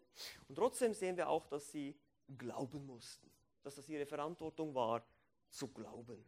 Und 0.49 0.55
trotzdem 0.55 0.95
sehen 0.95 1.19
wir 1.19 1.29
auch, 1.29 1.47
dass 1.49 1.71
sie 1.71 1.95
glauben 2.39 2.87
mussten, 2.87 3.31
dass 3.63 3.75
das 3.75 3.91
ihre 3.91 4.07
Verantwortung 4.07 4.75
war, 4.75 5.07
zu 5.51 5.69
glauben. 5.69 6.25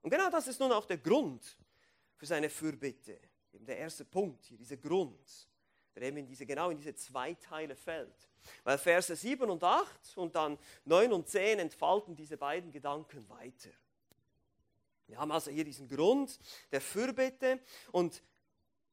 Und 0.00 0.10
genau 0.10 0.30
das 0.30 0.48
ist 0.48 0.58
nun 0.58 0.72
auch 0.72 0.86
der 0.86 0.98
Grund 0.98 1.56
für 2.16 2.26
seine 2.26 2.50
Fürbitte. 2.50 3.20
Eben 3.52 3.66
der 3.66 3.78
erste 3.78 4.04
Punkt 4.04 4.46
hier, 4.46 4.58
dieser 4.58 4.78
Grund, 4.78 5.46
der 5.94 6.04
eben 6.04 6.18
in 6.18 6.26
diese, 6.26 6.46
genau 6.46 6.70
in 6.70 6.76
diese 6.76 6.94
zwei 6.94 7.34
Teile 7.34 7.76
fällt. 7.76 8.28
Weil 8.64 8.78
Verse 8.78 9.14
7 9.14 9.48
und 9.48 9.62
8 9.62 10.16
und 10.16 10.34
dann 10.34 10.58
9 10.84 11.12
und 11.12 11.28
10 11.28 11.58
entfalten 11.58 12.16
diese 12.16 12.36
beiden 12.36 12.72
Gedanken 12.72 13.28
weiter. 13.28 13.70
Wir 15.06 15.18
haben 15.18 15.30
also 15.30 15.50
hier 15.50 15.64
diesen 15.64 15.88
Grund 15.88 16.38
der 16.70 16.80
Fürbitte 16.80 17.60
und 17.90 18.22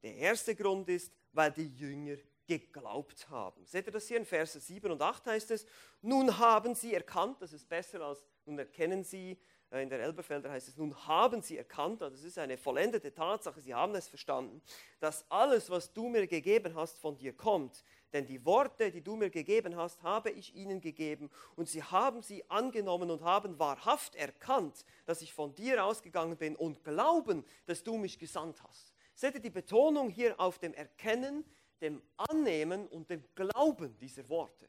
der 0.02 0.16
erste 0.16 0.54
Grund 0.54 0.88
ist, 0.88 1.12
weil 1.32 1.50
die 1.52 1.66
Jünger 1.66 2.16
geglaubt 2.46 3.28
haben. 3.30 3.64
Seht 3.64 3.86
ihr 3.86 3.92
das 3.92 4.08
hier 4.08 4.16
in 4.16 4.26
Verse 4.26 4.58
7 4.58 4.90
und 4.90 5.00
8 5.00 5.26
heißt 5.26 5.50
es, 5.52 5.66
nun 6.02 6.36
haben 6.36 6.74
sie 6.74 6.92
erkannt, 6.94 7.40
das 7.40 7.52
ist 7.52 7.68
besser 7.68 8.00
als 8.00 8.24
nun 8.44 8.58
erkennen 8.58 9.04
sie, 9.04 9.38
in 9.78 9.88
der 9.88 10.00
Elberfelder 10.00 10.50
heißt 10.50 10.68
es, 10.68 10.76
nun 10.76 10.96
haben 11.06 11.42
sie 11.42 11.56
erkannt, 11.56 12.02
also 12.02 12.16
das 12.16 12.24
ist 12.24 12.38
eine 12.38 12.58
vollendete 12.58 13.14
Tatsache, 13.14 13.60
sie 13.60 13.72
haben 13.72 13.94
es 13.94 14.08
verstanden, 14.08 14.60
dass 14.98 15.24
alles, 15.30 15.70
was 15.70 15.92
du 15.92 16.08
mir 16.08 16.26
gegeben 16.26 16.74
hast, 16.74 16.98
von 16.98 17.16
dir 17.16 17.32
kommt. 17.32 17.84
Denn 18.12 18.26
die 18.26 18.44
Worte, 18.44 18.90
die 18.90 19.00
du 19.00 19.14
mir 19.14 19.30
gegeben 19.30 19.76
hast, 19.76 20.02
habe 20.02 20.30
ich 20.30 20.56
ihnen 20.56 20.80
gegeben 20.80 21.30
und 21.54 21.68
sie 21.68 21.84
haben 21.84 22.22
sie 22.22 22.48
angenommen 22.50 23.12
und 23.12 23.22
haben 23.22 23.60
wahrhaft 23.60 24.16
erkannt, 24.16 24.84
dass 25.06 25.22
ich 25.22 25.32
von 25.32 25.54
dir 25.54 25.84
ausgegangen 25.84 26.36
bin 26.36 26.56
und 26.56 26.82
glauben, 26.82 27.44
dass 27.66 27.84
du 27.84 27.96
mich 27.96 28.18
gesandt 28.18 28.60
hast. 28.64 28.92
Seht 29.14 29.34
ihr 29.34 29.40
die 29.40 29.50
Betonung 29.50 30.08
hier 30.08 30.40
auf 30.40 30.58
dem 30.58 30.74
Erkennen, 30.74 31.44
dem 31.80 32.02
Annehmen 32.16 32.88
und 32.88 33.08
dem 33.08 33.22
Glauben 33.36 33.96
dieser 33.98 34.28
Worte. 34.28 34.68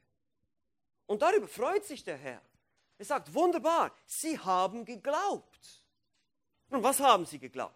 Und 1.08 1.24
darüber 1.24 1.48
freut 1.48 1.84
sich 1.86 2.04
der 2.04 2.18
Herr. 2.18 2.42
Er 3.02 3.06
sagt, 3.06 3.34
wunderbar, 3.34 3.92
sie 4.06 4.38
haben 4.38 4.86
geglaubt. 4.86 5.84
Und 6.70 6.84
was 6.84 7.00
haben 7.00 7.26
sie 7.26 7.40
geglaubt? 7.40 7.74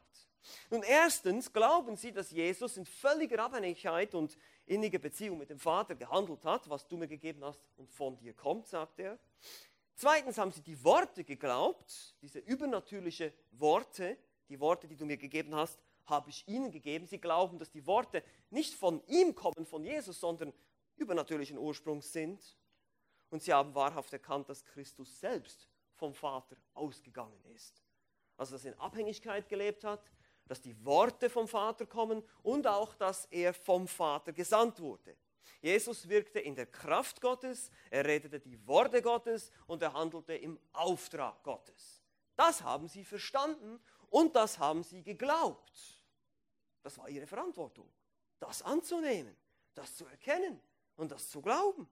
Nun, 0.70 0.84
erstens 0.84 1.52
glauben 1.52 1.98
sie, 1.98 2.12
dass 2.12 2.30
Jesus 2.30 2.78
in 2.78 2.86
völliger 2.86 3.44
Abhängigkeit 3.44 4.14
und 4.14 4.38
innige 4.68 5.00
Beziehung 5.00 5.40
mit 5.40 5.50
dem 5.50 5.58
Vater 5.58 5.96
gehandelt 5.96 6.46
hat, 6.46 6.70
was 6.70 6.88
du 6.88 6.96
mir 6.96 7.08
gegeben 7.08 7.44
hast 7.44 7.60
und 7.76 7.90
von 7.90 8.16
dir 8.20 8.36
kommt, 8.36 8.68
sagt 8.68 9.00
er. 9.00 9.18
Zweitens 9.96 10.38
haben 10.38 10.52
sie 10.52 10.62
die 10.62 10.84
Worte 10.84 11.24
geglaubt, 11.24 12.16
diese 12.22 12.38
übernatürlichen 12.38 13.34
Worte, 13.54 14.20
die 14.48 14.60
Worte, 14.60 14.88
die 14.88 14.96
du 14.96 15.08
mir 15.08 15.18
gegeben 15.18 15.56
hast, 15.56 15.80
habe 16.06 16.30
ich 16.30 16.48
ihnen 16.48 16.70
gegeben. 16.70 17.08
Sie 17.08 17.18
glauben, 17.18 17.58
dass 17.58 17.72
die 17.72 17.88
Worte 17.88 18.22
nicht 18.52 18.76
von 18.76 19.02
ihm 19.08 19.34
kommen, 19.34 19.66
von 19.66 19.84
Jesus, 19.86 20.20
sondern 20.20 20.54
übernatürlichen 20.98 21.58
Ursprungs 21.58 22.14
sind. 22.14 22.56
Und 23.30 23.44
sie 23.44 23.54
haben 23.54 23.74
wahrhaft 23.74 24.14
erkannt, 24.14 24.50
dass 24.50 24.64
Christus 24.64 25.20
selbst 25.20 25.68
vom 25.96 26.14
Vater 26.14 26.56
ausgegangen 26.74 27.44
ist. 27.56 27.84
Also 28.38 28.56
dass 28.56 28.66
er 28.66 28.74
in 28.74 28.80
Abhängigkeit 28.80 29.48
gelebt 29.50 29.84
hat, 29.84 30.12
dass 30.48 30.62
die 30.62 30.86
Worte 30.86 31.30
vom 31.30 31.48
Vater 31.48 31.86
kommen 31.86 32.24
und 32.44 32.68
auch, 32.68 32.94
dass 32.96 33.26
er 33.26 33.54
vom 33.54 33.88
Vater 33.88 34.32
gesandt 34.32 34.80
wurde. 34.80 35.18
Jesus 35.62 36.08
wirkte 36.08 36.40
in 36.40 36.56
der 36.56 36.68
Kraft 36.68 37.22
Gottes, 37.22 37.72
er 37.90 38.06
redete 38.06 38.40
die 38.40 38.68
Worte 38.68 39.02
Gottes 39.02 39.52
und 39.66 39.82
er 39.82 39.94
handelte 39.94 40.36
im 40.36 40.60
Auftrag 40.74 41.42
Gottes. 41.44 42.04
Das 42.36 42.62
haben 42.62 42.88
sie 42.88 43.04
verstanden 43.04 43.80
und 44.10 44.36
das 44.36 44.60
haben 44.60 44.84
sie 44.84 45.02
geglaubt. 45.02 46.04
Das 46.84 46.98
war 47.00 47.10
ihre 47.10 47.26
Verantwortung, 47.26 47.92
das 48.40 48.62
anzunehmen, 48.62 49.36
das 49.74 49.96
zu 49.96 50.06
erkennen 50.06 50.62
und 50.96 51.12
das 51.12 51.30
zu 51.30 51.42
glauben. 51.42 51.90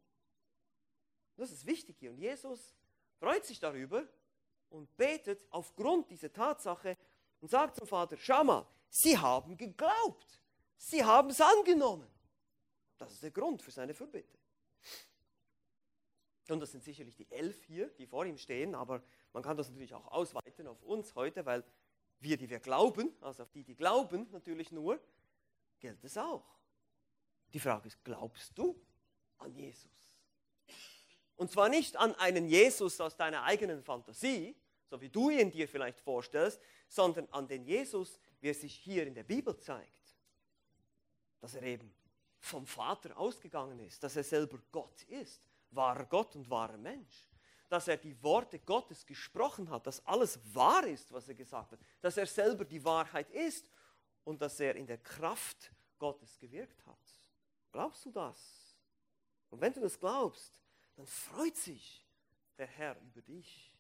Das 1.36 1.52
ist 1.52 1.66
wichtig 1.66 1.98
hier. 2.00 2.12
Und 2.12 2.18
Jesus 2.18 2.74
freut 3.20 3.46
sich 3.46 3.60
darüber 3.60 4.08
und 4.70 4.96
betet 4.98 5.46
aufgrund 5.50 6.10
dieser 6.10 6.32
Tatsache 6.32 6.98
und 7.42 7.50
sagt 7.50 7.76
zum 7.76 7.88
Vater, 7.88 8.18
schau 8.18 8.44
mal, 8.44 8.68
sie 8.90 9.18
haben 9.18 9.58
geglaubt. 9.58 10.40
Sie 10.78 11.04
haben 11.04 11.30
es 11.30 11.40
angenommen. 11.40 12.08
Das 12.98 13.12
ist 13.12 13.24
der 13.24 13.32
Grund 13.32 13.62
für 13.62 13.72
seine 13.72 13.94
Fürbitte. 13.94 14.38
Und 16.50 16.60
das 16.60 16.72
sind 16.72 16.84
sicherlich 16.84 17.16
die 17.16 17.30
elf 17.32 17.64
hier, 17.64 17.88
die 17.98 18.06
vor 18.06 18.26
ihm 18.26 18.38
stehen, 18.38 18.76
aber 18.76 19.02
man 19.32 19.42
kann 19.42 19.56
das 19.56 19.70
natürlich 19.70 19.94
auch 19.94 20.08
ausweiten 20.08 20.68
auf 20.68 20.82
uns 20.84 21.16
heute, 21.16 21.46
weil 21.46 21.64
wir, 22.20 22.38
die 22.38 22.50
wir 22.50 22.60
glauben, 22.60 23.16
also 23.22 23.44
auf 23.44 23.52
die, 23.52 23.64
die 23.64 23.76
glauben 23.76 24.30
natürlich 24.32 24.72
nur, 24.72 25.00
gilt 25.80 26.04
es 26.04 26.18
auch. 26.18 26.60
Die 27.54 27.60
Frage 27.60 27.88
ist, 27.88 28.04
glaubst 28.04 28.58
du 28.58 28.76
an 29.38 29.54
Jesus? 29.54 30.12
Und 31.36 31.52
zwar 31.52 31.70
nicht 31.70 31.96
an 31.98 32.16
einen 32.16 32.48
Jesus 32.48 33.00
aus 33.02 33.16
deiner 33.16 33.44
eigenen 33.44 33.84
Fantasie, 33.84 34.56
so 34.86 35.02
wie 35.02 35.10
du 35.10 35.30
ihn 35.30 35.52
dir 35.52 35.68
vielleicht 35.68 36.00
vorstellst, 36.00 36.62
sondern 36.88 37.28
an 37.30 37.48
den 37.48 37.66
Jesus, 37.66 38.20
wie 38.40 38.50
er 38.50 38.54
sich 38.54 38.76
hier 38.76 39.08
in 39.08 39.16
der 39.16 39.24
Bibel 39.24 39.58
zeigt. 39.58 40.16
Dass 41.42 41.56
er 41.56 41.64
eben 41.64 41.94
vom 42.40 42.68
Vater 42.68 43.18
ausgegangen 43.18 43.80
ist, 43.80 44.04
dass 44.04 44.16
er 44.16 44.24
selber 44.24 44.60
Gott 44.72 45.04
ist, 45.04 45.42
wahrer 45.72 46.06
Gott 46.06 46.36
und 46.36 46.50
wahrer 46.50 46.78
Mensch. 46.78 47.30
dass 47.74 47.88
er 47.88 47.98
die 47.98 48.22
Worte 48.22 48.60
Gottes 48.60 49.04
gesprochen 49.04 49.68
hat, 49.72 49.88
dass 49.88 50.06
alles 50.06 50.40
wahr 50.54 50.86
ist, 50.86 51.12
was 51.12 51.28
er 51.28 51.34
gesagt 51.34 51.72
hat, 51.72 51.80
dass 52.02 52.18
er 52.18 52.28
selber 52.28 52.66
die 52.66 52.84
Wahrheit 52.86 53.32
ist 53.32 53.68
und 54.24 54.40
dass 54.40 54.60
er 54.60 54.76
in 54.76 54.86
der 54.86 55.00
Kraft 55.00 55.72
Gottes 55.98 56.38
gewirkt 56.38 56.86
hat. 56.86 57.00
Glaubst 57.72 58.06
du 58.06 58.12
das? 58.12 58.78
Und 59.50 59.60
wenn 59.60 59.74
du 59.74 59.82
das 59.82 60.00
glaubst, 60.00 60.63
dann 60.96 61.08
freut 61.08 61.58
sich 61.58 62.06
der 62.58 62.68
Herr 62.68 62.96
über 63.02 63.22
dich. 63.22 63.72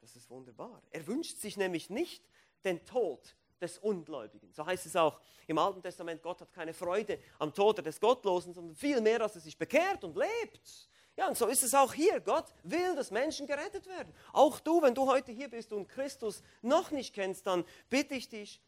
Das 0.00 0.14
ist 0.16 0.30
wunderbar. 0.30 0.82
Er 0.90 1.06
wünscht 1.06 1.38
sich 1.38 1.56
nämlich 1.56 1.90
nicht 1.90 2.22
den 2.64 2.84
Tod 2.84 3.34
des 3.60 3.78
Ungläubigen. 3.78 4.52
So 4.52 4.64
heißt 4.64 4.86
es 4.86 4.96
auch 4.96 5.20
im 5.46 5.58
Alten 5.58 5.82
Testament, 5.82 6.22
Gott 6.22 6.40
hat 6.40 6.52
keine 6.52 6.74
Freude 6.74 7.18
am 7.38 7.52
Tod 7.52 7.84
des 7.84 8.00
Gottlosen, 8.00 8.52
sondern 8.52 8.76
vielmehr, 8.76 9.18
dass 9.18 9.34
er 9.34 9.40
sich 9.40 9.56
bekehrt 9.56 10.04
und 10.04 10.16
lebt. 10.16 10.88
Ja, 11.16 11.28
und 11.28 11.38
so 11.38 11.46
ist 11.46 11.62
es 11.62 11.72
auch 11.74 11.94
hier. 11.94 12.20
Gott 12.20 12.44
will, 12.62 12.94
dass 12.94 13.10
Menschen 13.10 13.46
gerettet 13.46 13.86
werden. 13.86 14.12
Auch 14.34 14.60
du, 14.60 14.82
wenn 14.82 14.94
du 14.94 15.06
heute 15.06 15.32
hier 15.32 15.48
bist 15.48 15.72
und 15.72 15.88
Christus 15.88 16.42
noch 16.60 16.90
nicht 16.90 17.14
kennst, 17.14 17.46
dann 17.46 17.64
bitte 17.88 18.14
ich 18.14 18.28
dich, 18.28 18.60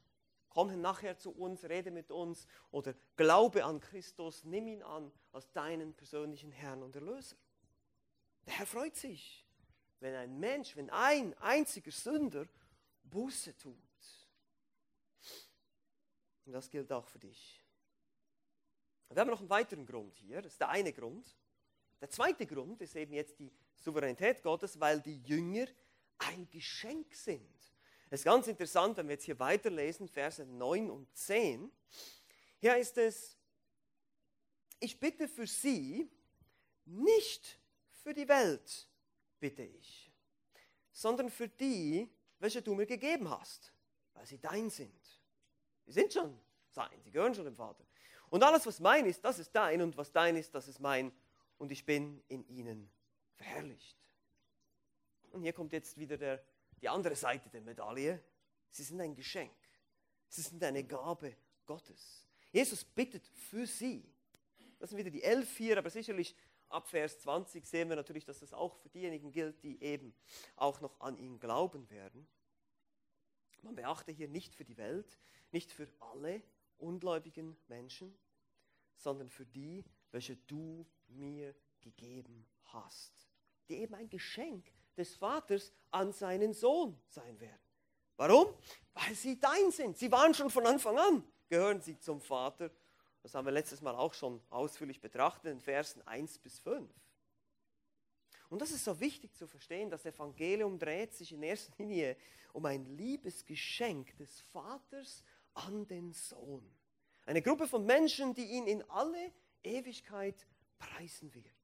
komm 0.48 0.80
nachher 0.80 1.18
zu 1.18 1.30
uns, 1.30 1.64
rede 1.64 1.90
mit 1.90 2.10
uns 2.10 2.46
oder 2.70 2.94
glaube 3.16 3.64
an 3.64 3.80
Christus, 3.80 4.44
nimm 4.44 4.66
ihn 4.68 4.82
an 4.82 5.12
als 5.32 5.50
deinen 5.52 5.94
persönlichen 5.94 6.52
Herrn 6.52 6.82
und 6.82 6.94
Erlöser. 6.94 7.36
Der 8.46 8.54
Herr 8.54 8.66
freut 8.66 8.96
sich, 8.96 9.46
wenn 10.00 10.14
ein 10.14 10.38
Mensch, 10.38 10.76
wenn 10.76 10.90
ein 10.90 11.36
einziger 11.38 11.90
Sünder 11.90 12.46
Buße 13.04 13.56
tut. 13.56 13.76
Und 16.46 16.52
das 16.52 16.70
gilt 16.70 16.90
auch 16.92 17.06
für 17.06 17.18
dich. 17.18 17.62
Wir 19.10 19.20
haben 19.20 19.30
noch 19.30 19.40
einen 19.40 19.50
weiteren 19.50 19.86
Grund 19.86 20.16
hier. 20.16 20.42
Das 20.42 20.52
ist 20.52 20.60
der 20.60 20.68
eine 20.68 20.92
Grund. 20.92 21.36
Der 22.00 22.10
zweite 22.10 22.46
Grund 22.46 22.80
ist 22.80 22.94
eben 22.94 23.12
jetzt 23.12 23.38
die 23.38 23.52
Souveränität 23.74 24.42
Gottes, 24.42 24.78
weil 24.78 25.00
die 25.00 25.20
Jünger 25.22 25.66
ein 26.18 26.48
Geschenk 26.50 27.14
sind. 27.14 27.58
Es 28.10 28.20
ist 28.20 28.24
ganz 28.24 28.46
interessant, 28.46 28.96
wenn 28.96 29.06
wir 29.08 29.14
jetzt 29.14 29.24
hier 29.24 29.38
weiterlesen, 29.38 30.08
Verse 30.08 30.44
9 30.44 30.90
und 30.90 31.14
10. 31.14 31.70
Hier 32.58 32.72
heißt 32.72 32.96
es, 32.98 33.36
ich 34.80 34.98
bitte 34.98 35.28
für 35.28 35.46
sie, 35.46 36.10
nicht 36.86 37.58
für 38.02 38.14
die 38.14 38.26
Welt 38.28 38.88
bitte 39.38 39.62
ich, 39.62 40.10
sondern 40.92 41.28
für 41.28 41.48
die, 41.48 42.10
welche 42.38 42.62
du 42.62 42.74
mir 42.74 42.86
gegeben 42.86 43.28
hast, 43.28 43.72
weil 44.14 44.24
sie 44.24 44.38
dein 44.38 44.70
sind. 44.70 45.20
Sie 45.84 45.92
sind 45.92 46.12
schon 46.12 46.38
sein, 46.70 47.02
sie 47.02 47.10
gehören 47.10 47.34
schon 47.34 47.44
dem 47.44 47.56
Vater. 47.56 47.84
Und 48.30 48.42
alles, 48.42 48.64
was 48.66 48.80
mein 48.80 49.06
ist, 49.06 49.22
das 49.24 49.38
ist 49.38 49.52
dein 49.54 49.82
und 49.82 49.96
was 49.96 50.12
dein 50.12 50.36
ist, 50.36 50.54
das 50.54 50.68
ist 50.68 50.80
mein 50.80 51.12
und 51.58 51.72
ich 51.72 51.84
bin 51.84 52.22
in 52.28 52.46
ihnen 52.48 52.90
verherrlicht. 53.34 53.98
Und 55.30 55.42
hier 55.42 55.52
kommt 55.52 55.72
jetzt 55.72 55.98
wieder 55.98 56.16
der, 56.16 56.42
die 56.80 56.88
andere 56.88 57.16
Seite 57.16 57.49
der 57.49 57.61
Medaille. 57.61 58.23
Sie 58.70 58.82
sind 58.82 59.00
ein 59.00 59.14
Geschenk. 59.14 59.56
Sie 60.28 60.42
sind 60.42 60.62
eine 60.62 60.85
Gabe 60.85 61.37
Gottes. 61.66 62.26
Jesus 62.50 62.85
bittet 62.85 63.26
für 63.26 63.66
sie. 63.66 64.14
Das 64.78 64.90
sind 64.90 64.99
wieder 64.99 65.11
die 65.11 65.23
elf 65.23 65.56
hier, 65.56 65.78
aber 65.78 65.90
sicherlich 65.90 66.37
ab 66.68 66.88
Vers 66.88 67.20
20 67.20 67.66
sehen 67.66 67.88
wir 67.88 67.97
natürlich, 67.97 68.25
dass 68.25 68.40
das 68.40 68.52
auch 68.52 68.76
für 68.76 68.88
diejenigen 68.88 69.32
gilt, 69.32 69.62
die 69.62 69.82
eben 69.82 70.14
auch 70.56 70.80
noch 70.80 71.00
an 71.00 71.16
ihn 71.18 71.38
glauben 71.38 71.88
werden. 71.90 72.28
Man 73.62 73.75
beachte 73.75 74.12
hier 74.12 74.28
nicht 74.28 74.54
für 74.54 74.64
die 74.64 74.76
Welt, 74.76 75.18
nicht 75.50 75.73
für 75.73 75.88
alle 75.99 76.42
ungläubigen 76.78 77.56
Menschen, 77.66 78.16
sondern 78.97 79.28
für 79.30 79.47
die, 79.47 79.85
welche 80.11 80.37
du 80.37 80.87
mir 81.08 81.54
gegeben 81.80 82.47
hast, 82.64 83.28
die 83.68 83.76
eben 83.78 83.94
ein 83.94 84.08
Geschenk 84.08 84.73
des 84.98 85.16
Vaters 85.16 85.72
an 85.90 86.12
seinen 86.12 86.52
Sohn 86.52 87.00
sein 87.08 87.38
werden. 87.40 87.60
Warum? 88.16 88.48
Weil 88.94 89.14
sie 89.14 89.38
dein 89.38 89.70
sind. 89.70 89.96
Sie 89.96 90.10
waren 90.10 90.34
schon 90.34 90.50
von 90.50 90.66
Anfang 90.66 90.98
an, 90.98 91.24
gehören 91.48 91.80
sie 91.80 91.98
zum 91.98 92.20
Vater. 92.20 92.70
Das 93.22 93.34
haben 93.34 93.46
wir 93.46 93.52
letztes 93.52 93.80
Mal 93.80 93.94
auch 93.94 94.12
schon 94.12 94.40
ausführlich 94.50 95.00
betrachtet 95.00 95.52
in 95.52 95.61
Versen 95.61 96.06
1 96.06 96.38
bis 96.38 96.58
5. 96.58 96.90
Und 98.48 98.62
das 98.62 98.70
ist 98.70 98.84
so 98.84 98.98
wichtig 98.98 99.34
zu 99.34 99.46
verstehen, 99.46 99.90
das 99.90 100.06
Evangelium 100.06 100.78
dreht 100.78 101.14
sich 101.14 101.32
in 101.32 101.42
erster 101.42 101.72
Linie 101.78 102.16
um 102.52 102.64
ein 102.64 102.84
Liebesgeschenk 102.96 104.16
des 104.16 104.40
Vaters 104.40 105.22
an 105.54 105.87
den 105.87 106.12
Sohn. 106.12 106.68
Eine 107.26 107.42
Gruppe 107.42 107.68
von 107.68 107.84
Menschen, 107.84 108.34
die 108.34 108.46
ihn 108.46 108.66
in 108.66 108.82
alle 108.90 109.32
Ewigkeit 109.62 110.46
preisen 110.78 111.32
wird. 111.34 111.58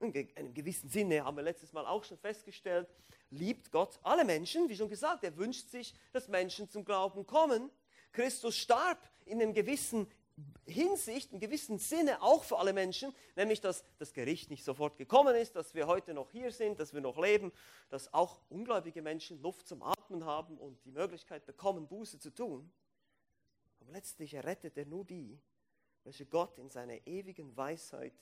In 0.00 0.14
einem 0.36 0.54
gewissen 0.54 0.88
Sinne 0.88 1.24
haben 1.24 1.36
wir 1.36 1.42
letztes 1.42 1.72
Mal 1.72 1.84
auch 1.84 2.04
schon 2.04 2.18
festgestellt, 2.18 2.88
liebt 3.30 3.72
Gott 3.72 3.98
alle 4.04 4.24
Menschen. 4.24 4.68
Wie 4.68 4.76
schon 4.76 4.88
gesagt, 4.88 5.24
er 5.24 5.36
wünscht 5.36 5.70
sich, 5.70 5.92
dass 6.12 6.28
Menschen 6.28 6.70
zum 6.70 6.84
Glauben 6.84 7.26
kommen. 7.26 7.70
Christus 8.12 8.56
starb 8.56 9.10
in 9.24 9.42
einem 9.42 9.54
gewissen 9.54 10.06
Hinsicht, 10.66 11.32
in 11.32 11.40
gewissem 11.40 11.78
Sinne 11.78 12.22
auch 12.22 12.44
für 12.44 12.58
alle 12.58 12.72
Menschen, 12.72 13.12
nämlich 13.34 13.60
dass 13.60 13.84
das 13.98 14.12
Gericht 14.12 14.50
nicht 14.50 14.64
sofort 14.64 14.96
gekommen 14.96 15.34
ist, 15.34 15.56
dass 15.56 15.74
wir 15.74 15.88
heute 15.88 16.14
noch 16.14 16.30
hier 16.30 16.52
sind, 16.52 16.78
dass 16.78 16.94
wir 16.94 17.00
noch 17.00 17.18
leben, 17.18 17.52
dass 17.88 18.12
auch 18.14 18.40
ungläubige 18.48 19.02
Menschen 19.02 19.40
Luft 19.42 19.66
zum 19.66 19.82
Atmen 19.82 20.24
haben 20.24 20.58
und 20.58 20.84
die 20.84 20.92
Möglichkeit 20.92 21.44
bekommen, 21.44 21.88
Buße 21.88 22.20
zu 22.20 22.30
tun. 22.30 22.70
Aber 23.80 23.90
letztlich 23.92 24.34
errettet 24.34 24.76
er 24.76 24.86
nur 24.86 25.04
die, 25.04 25.40
welche 26.04 26.26
Gott 26.26 26.56
in 26.58 26.70
seiner 26.70 27.04
ewigen 27.06 27.56
Weisheit 27.56 28.14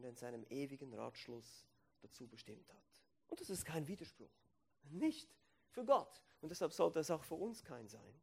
und 0.00 0.08
in 0.08 0.16
seinem 0.16 0.44
ewigen 0.48 0.94
Ratschluss 0.94 1.66
dazu 2.00 2.26
bestimmt 2.26 2.72
hat. 2.72 3.02
Und 3.28 3.40
das 3.40 3.50
ist 3.50 3.64
kein 3.64 3.86
Widerspruch. 3.86 4.32
Nicht 4.84 5.36
für 5.68 5.84
Gott. 5.84 6.22
Und 6.40 6.48
deshalb 6.48 6.72
sollte 6.72 7.00
es 7.00 7.10
auch 7.10 7.22
für 7.22 7.34
uns 7.34 7.62
kein 7.62 7.86
sein. 7.86 8.20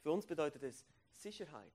Für 0.00 0.12
uns 0.12 0.26
bedeutet 0.26 0.62
es 0.62 0.86
Sicherheit. 1.12 1.72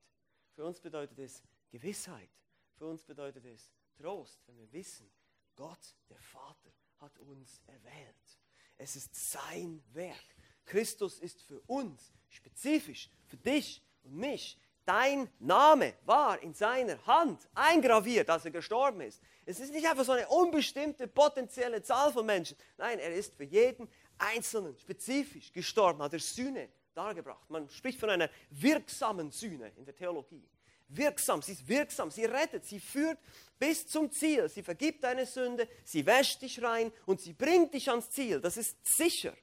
Für 0.53 0.65
uns 0.65 0.79
bedeutet 0.79 1.19
es 1.19 1.43
Gewissheit. 1.69 2.29
Für 2.75 2.85
uns 2.85 3.03
bedeutet 3.03 3.45
es 3.45 3.69
Trost, 3.97 4.41
wenn 4.47 4.57
wir 4.57 4.71
wissen, 4.71 5.11
Gott, 5.55 5.95
der 6.09 6.19
Vater, 6.19 6.71
hat 6.99 7.19
uns 7.19 7.61
erwählt. 7.67 8.39
Es 8.77 8.95
ist 8.95 9.13
sein 9.13 9.83
Werk. 9.93 10.35
Christus 10.65 11.19
ist 11.19 11.41
für 11.41 11.59
uns, 11.61 12.13
spezifisch 12.29 13.09
für 13.25 13.37
dich 13.37 13.83
und 14.03 14.15
mich, 14.15 14.57
Dein 14.89 15.29
Name 15.37 15.93
war 16.05 16.41
in 16.41 16.55
seiner 16.55 16.97
Hand 17.05 17.47
eingraviert, 17.53 18.27
als 18.27 18.45
er 18.45 18.49
gestorben 18.49 19.01
ist. 19.01 19.21
Es 19.45 19.59
ist 19.59 19.71
nicht 19.71 19.87
einfach 19.87 20.03
so 20.03 20.13
eine 20.13 20.27
unbestimmte 20.29 21.07
potenzielle 21.07 21.83
Zahl 21.83 22.11
von 22.11 22.25
Menschen. 22.25 22.57
Nein, 22.75 22.97
er 22.97 23.13
ist 23.13 23.35
für 23.35 23.43
jeden 23.43 23.87
Einzelnen 24.17 24.75
spezifisch 24.79 25.53
gestorben, 25.53 26.01
hat 26.01 26.13
er 26.13 26.19
Sühne 26.19 26.69
dargebracht. 26.95 27.47
Man 27.51 27.69
spricht 27.69 27.99
von 27.99 28.09
einer 28.09 28.31
wirksamen 28.49 29.29
Sühne 29.29 29.71
in 29.77 29.85
der 29.85 29.95
Theologie. 29.95 30.49
Wirksam, 30.87 31.43
sie 31.43 31.51
ist 31.51 31.67
wirksam, 31.67 32.09
sie 32.09 32.25
rettet, 32.25 32.65
sie 32.65 32.79
führt 32.79 33.19
bis 33.59 33.87
zum 33.87 34.11
Ziel. 34.11 34.49
Sie 34.49 34.63
vergibt 34.63 35.03
deine 35.03 35.27
Sünde, 35.27 35.67
sie 35.83 36.03
wäscht 36.03 36.41
dich 36.41 36.63
rein 36.63 36.91
und 37.05 37.21
sie 37.21 37.33
bringt 37.33 37.75
dich 37.75 37.91
ans 37.91 38.09
Ziel. 38.09 38.41
Das 38.41 38.57
ist 38.57 38.75
sicher. 38.97 39.37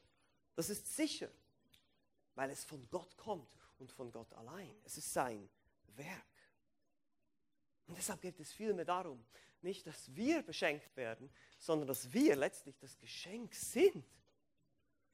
Das 0.57 0.71
ist 0.71 0.97
sicher, 0.97 1.29
weil 2.35 2.51
es 2.51 2.65
von 2.65 2.85
Gott 2.91 3.17
kommt 3.17 3.47
und 3.79 3.93
von 3.93 4.11
Gott 4.11 4.33
allein. 4.35 4.75
Es 4.85 4.97
ist 4.97 5.13
sein 5.13 5.49
Werk. 5.95 6.27
Und 7.87 7.97
deshalb 7.97 8.21
geht 8.21 8.39
es 8.41 8.53
vielmehr 8.53 8.85
darum, 8.85 9.25
nicht, 9.63 9.87
dass 9.87 10.15
wir 10.15 10.43
beschenkt 10.43 10.97
werden, 10.97 11.31
sondern 11.59 11.89
dass 11.89 12.13
wir 12.13 12.37
letztlich 12.37 12.79
das 12.79 12.99
Geschenk 12.99 13.55
sind, 13.55 14.05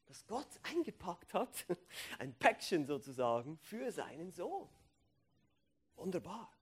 das 0.06 0.26
Gott 0.26 0.48
eingepackt 0.62 1.32
hat, 1.34 1.66
ein 2.18 2.34
Päckchen 2.34 2.84
sozusagen 2.86 3.58
für 3.58 3.90
seinen 3.92 4.30
Sohn. 4.30 4.68
Wunderbar. 5.94 6.52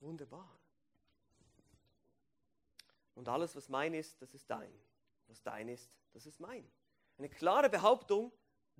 Wunderbar. 0.00 0.58
Und 3.14 3.28
alles, 3.28 3.54
was 3.54 3.68
mein 3.68 3.92
ist, 3.92 4.20
das 4.22 4.34
ist 4.34 4.48
dein. 4.48 4.72
Was 5.26 5.42
dein 5.42 5.68
ist, 5.68 5.90
das 6.12 6.26
ist 6.26 6.40
mein. 6.40 6.70
Eine 7.18 7.28
klare 7.28 7.68
Behauptung, 7.68 8.32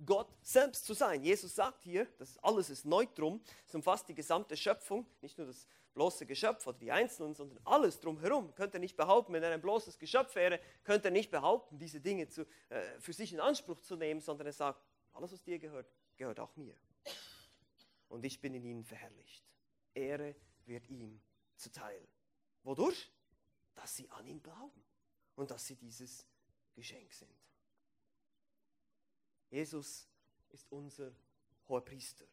Gott 0.05 0.33
selbst 0.41 0.85
zu 0.85 0.93
sein. 0.93 1.23
Jesus 1.23 1.55
sagt 1.55 1.83
hier, 1.83 2.07
das 2.17 2.37
alles 2.39 2.69
ist 2.69 2.85
Neutrum, 2.85 3.41
es 3.67 3.75
umfasst 3.75 4.07
die 4.09 4.15
gesamte 4.15 4.57
Schöpfung, 4.57 5.05
nicht 5.21 5.37
nur 5.37 5.47
das 5.47 5.67
bloße 5.93 6.25
Geschöpf 6.25 6.65
oder 6.67 6.77
die 6.77 6.91
Einzelnen, 6.91 7.35
sondern 7.35 7.59
alles 7.65 7.99
drumherum. 7.99 8.53
Könnte 8.55 8.77
er 8.77 8.79
nicht 8.79 8.95
behaupten, 8.95 9.33
wenn 9.33 9.43
er 9.43 9.51
ein 9.51 9.61
bloßes 9.61 9.99
Geschöpf 9.99 10.35
wäre, 10.35 10.59
könnte 10.83 11.09
er 11.09 11.11
nicht 11.11 11.31
behaupten, 11.31 11.77
diese 11.77 11.99
Dinge 11.99 12.27
zu, 12.27 12.47
äh, 12.69 12.81
für 12.99 13.13
sich 13.13 13.33
in 13.33 13.39
Anspruch 13.39 13.79
zu 13.81 13.95
nehmen, 13.95 14.21
sondern 14.21 14.47
er 14.47 14.53
sagt, 14.53 14.81
alles, 15.13 15.33
was 15.33 15.43
dir 15.43 15.59
gehört, 15.59 15.91
gehört 16.15 16.39
auch 16.39 16.55
mir. 16.55 16.75
Und 18.07 18.25
ich 18.25 18.39
bin 18.41 18.53
in 18.53 18.65
ihnen 18.65 18.83
verherrlicht. 18.83 19.43
Ehre 19.93 20.35
wird 20.65 20.87
ihm 20.89 21.21
zuteil. 21.55 22.07
Wodurch? 22.63 23.11
Dass 23.75 23.95
sie 23.95 24.09
an 24.09 24.27
ihn 24.27 24.41
glauben 24.41 24.83
und 25.35 25.51
dass 25.51 25.65
sie 25.65 25.75
dieses 25.75 26.25
Geschenk 26.73 27.11
sind. 27.13 27.31
Jesus 29.51 30.07
ist 30.49 30.65
unser 30.71 31.13
hoher 31.67 31.83
Priester, 31.83 32.25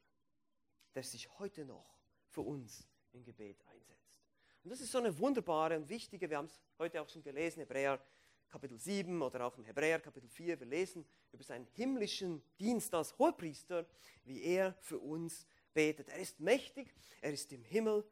der 0.95 1.03
sich 1.03 1.29
heute 1.39 1.65
noch 1.65 1.99
für 2.29 2.43
uns 2.43 2.89
im 3.13 3.25
Gebet 3.25 3.61
einsetzt. 3.67 4.17
Und 4.63 4.71
das 4.71 4.81
ist 4.81 4.93
so 4.93 4.99
eine 4.99 5.19
wunderbare 5.19 5.77
und 5.77 5.89
wichtige, 5.89 6.31
wir 6.31 6.39
haben 6.39 6.47
es 6.47 6.61
heute 6.79 7.03
auch 7.03 7.09
schon 7.09 7.23
gelesen, 7.23 7.61
Hebräer 7.61 8.01
Kapitel 8.49 8.79
7 8.79 9.21
oder 9.21 9.45
auch 9.47 9.59
im 9.59 9.65
Hebräer 9.65 10.01
Kapitel 10.01 10.29
4, 10.29 10.61
wir 10.61 10.67
lesen 10.67 11.05
über 11.33 11.43
seinen 11.43 11.67
himmlischen 11.67 12.41
Dienst 12.59 12.95
als 12.95 13.19
Hohepriester, 13.19 13.85
wie 14.25 14.43
er 14.43 14.75
für 14.81 14.99
uns 14.99 15.47
betet. 15.75 16.09
Er 16.09 16.19
ist 16.19 16.39
mächtig, 16.39 16.95
er 17.21 17.33
ist 17.33 17.53
im 17.53 17.65
Himmel, 17.65 18.05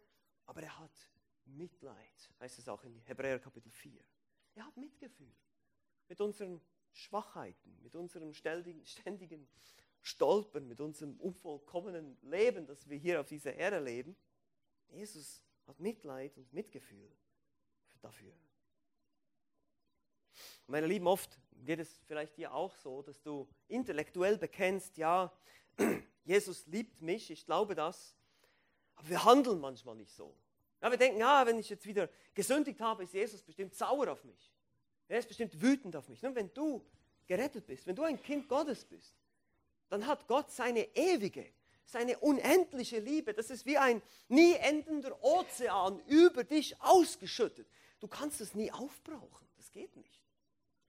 aber 0.47 0.63
er 0.63 0.79
hat 0.79 1.11
Mitleid, 1.45 2.31
heißt 2.41 2.59
es 2.59 2.69
auch 2.69 2.83
in 2.83 2.99
Hebräer 3.03 3.39
Kapitel 3.39 3.71
4. 3.71 4.03
Er 4.57 4.67
hat 4.67 4.77
Mitgefühl 4.77 5.33
mit 6.09 6.21
unseren 6.21 6.61
Schwachheiten, 6.97 7.79
mit 7.83 7.95
unserem 7.95 8.33
ständigen 8.33 9.49
Stolpern, 10.01 10.67
mit 10.67 10.81
unserem 10.81 11.19
unvollkommenen 11.21 12.17
Leben, 12.23 12.67
das 12.67 12.89
wir 12.89 12.97
hier 12.97 13.21
auf 13.21 13.27
dieser 13.27 13.55
Erde 13.55 13.81
leben. 13.81 14.17
Jesus 14.89 15.43
hat 15.67 15.79
Mitleid 15.81 16.37
und 16.37 16.53
Mitgefühl 16.53 17.11
dafür. 18.01 18.33
Meine 20.67 20.87
Lieben, 20.87 21.07
oft 21.07 21.39
geht 21.65 21.81
es 21.81 21.99
vielleicht 22.07 22.37
dir 22.37 22.53
auch 22.53 22.75
so, 22.77 23.03
dass 23.03 23.23
du 23.23 23.49
intellektuell 23.69 24.39
bekennst, 24.39 24.97
ja, 24.97 25.33
Jesus 26.25 26.67
liebt 26.67 27.01
mich, 27.03 27.31
ich 27.31 27.45
glaube 27.45 27.75
das, 27.75 28.17
aber 28.97 29.09
wir 29.09 29.25
handeln 29.25 29.61
manchmal 29.61 29.97
nicht 29.97 30.13
so. 30.13 30.37
Ja, 30.81 30.91
wir 30.91 30.99
denken, 30.99 31.19
ja, 31.19 31.47
wenn 31.47 31.59
ich 31.59 31.69
jetzt 31.69 31.87
wieder 31.87 32.09
gesündigt 32.35 32.81
habe, 32.81 33.05
ist 33.05 33.15
Jesus 33.15 33.43
bestimmt 33.43 33.75
sauer 33.75 34.11
auf 34.13 34.25
mich. 34.25 34.53
Er 35.09 35.19
ist 35.19 35.29
bestimmt 35.29 35.61
wütend 35.61 35.95
auf 35.97 36.09
mich. 36.09 36.23
Nun, 36.23 36.35
wenn 36.35 36.53
du 36.53 36.85
gerettet 37.27 37.67
bist, 37.67 37.87
wenn 37.87 37.97
du 37.97 38.03
ein 38.03 38.21
Kind 38.23 38.49
Gottes 38.49 38.85
bist, 38.85 39.15
dann 39.89 40.07
hat 40.07 40.27
Gott 40.27 40.51
seine 40.51 40.85
ewige, 40.97 41.47
seine 41.85 42.19
unendliche 42.19 42.99
Liebe. 42.99 43.33
Das 43.35 43.51
ist 43.51 43.67
wie 43.67 43.79
ein 43.79 44.03
nie 44.29 44.55
endender 44.55 45.23
Ozean 45.23 46.01
über 46.07 46.45
dich 46.45 46.81
ausgeschüttet. 46.81 47.69
Du 48.01 48.09
kannst 48.09 48.41
es 48.41 48.55
nie 48.55 48.71
aufbrauchen. 48.73 49.47
Das 49.57 49.71
geht 49.71 49.95
nicht. 49.97 50.21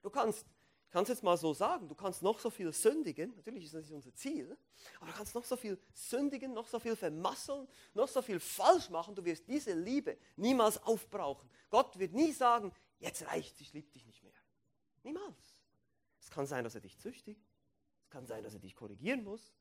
Du 0.02 0.10
kannst, 0.10 0.44
ich 0.86 0.90
kann 0.90 1.02
es 1.02 1.08
jetzt 1.08 1.22
mal 1.22 1.36
so 1.36 1.52
sagen, 1.54 1.88
du 1.88 1.94
kannst 1.94 2.22
noch 2.22 2.38
so 2.38 2.50
viel 2.50 2.72
sündigen, 2.72 3.34
natürlich 3.36 3.64
ist 3.64 3.74
das 3.74 3.82
nicht 3.82 3.92
unser 3.92 4.14
Ziel, 4.14 4.56
aber 5.00 5.10
du 5.10 5.16
kannst 5.16 5.34
noch 5.34 5.44
so 5.44 5.56
viel 5.56 5.78
sündigen, 5.92 6.54
noch 6.54 6.66
so 6.66 6.78
viel 6.78 6.96
vermasseln, 6.96 7.66
noch 7.94 8.08
so 8.08 8.22
viel 8.22 8.40
falsch 8.40 8.88
machen, 8.90 9.14
du 9.14 9.24
wirst 9.24 9.46
diese 9.48 9.72
Liebe 9.72 10.16
niemals 10.36 10.82
aufbrauchen. 10.82 11.48
Gott 11.68 11.98
wird 11.98 12.14
nie 12.14 12.32
sagen, 12.32 12.72
jetzt 12.98 13.26
reicht 13.26 13.60
ich 13.60 13.72
liebe 13.72 13.90
dich 13.90 14.06
nicht 14.06 14.22
mehr. 14.22 14.32
Niemals. 15.02 15.62
Es 16.20 16.30
kann 16.30 16.46
sein, 16.46 16.64
dass 16.64 16.74
er 16.74 16.80
dich 16.80 16.98
züchtigt, 16.98 17.42
es 18.02 18.10
kann 18.10 18.26
sein, 18.26 18.42
dass 18.42 18.54
er 18.54 18.60
dich 18.60 18.74
korrigieren 18.74 19.24
muss, 19.24 19.54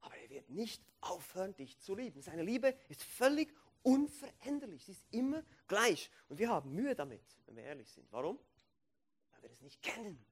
aber 0.00 0.16
er 0.16 0.30
wird 0.30 0.50
nicht 0.50 0.84
aufhören, 1.00 1.54
dich 1.56 1.78
zu 1.78 1.94
lieben. 1.94 2.22
Seine 2.22 2.42
Liebe 2.42 2.76
ist 2.88 3.02
völlig 3.02 3.54
unveränderlich, 3.82 4.84
sie 4.84 4.92
ist 4.92 5.04
immer 5.10 5.42
gleich. 5.68 6.10
Und 6.28 6.38
wir 6.38 6.48
haben 6.48 6.74
Mühe 6.74 6.94
damit, 6.94 7.22
wenn 7.46 7.56
wir 7.56 7.64
ehrlich 7.64 7.90
sind. 7.90 8.10
Warum? 8.10 8.38
Weil 9.30 9.42
wir 9.42 9.50
es 9.50 9.60
nicht 9.60 9.80
kennen. 9.82 10.24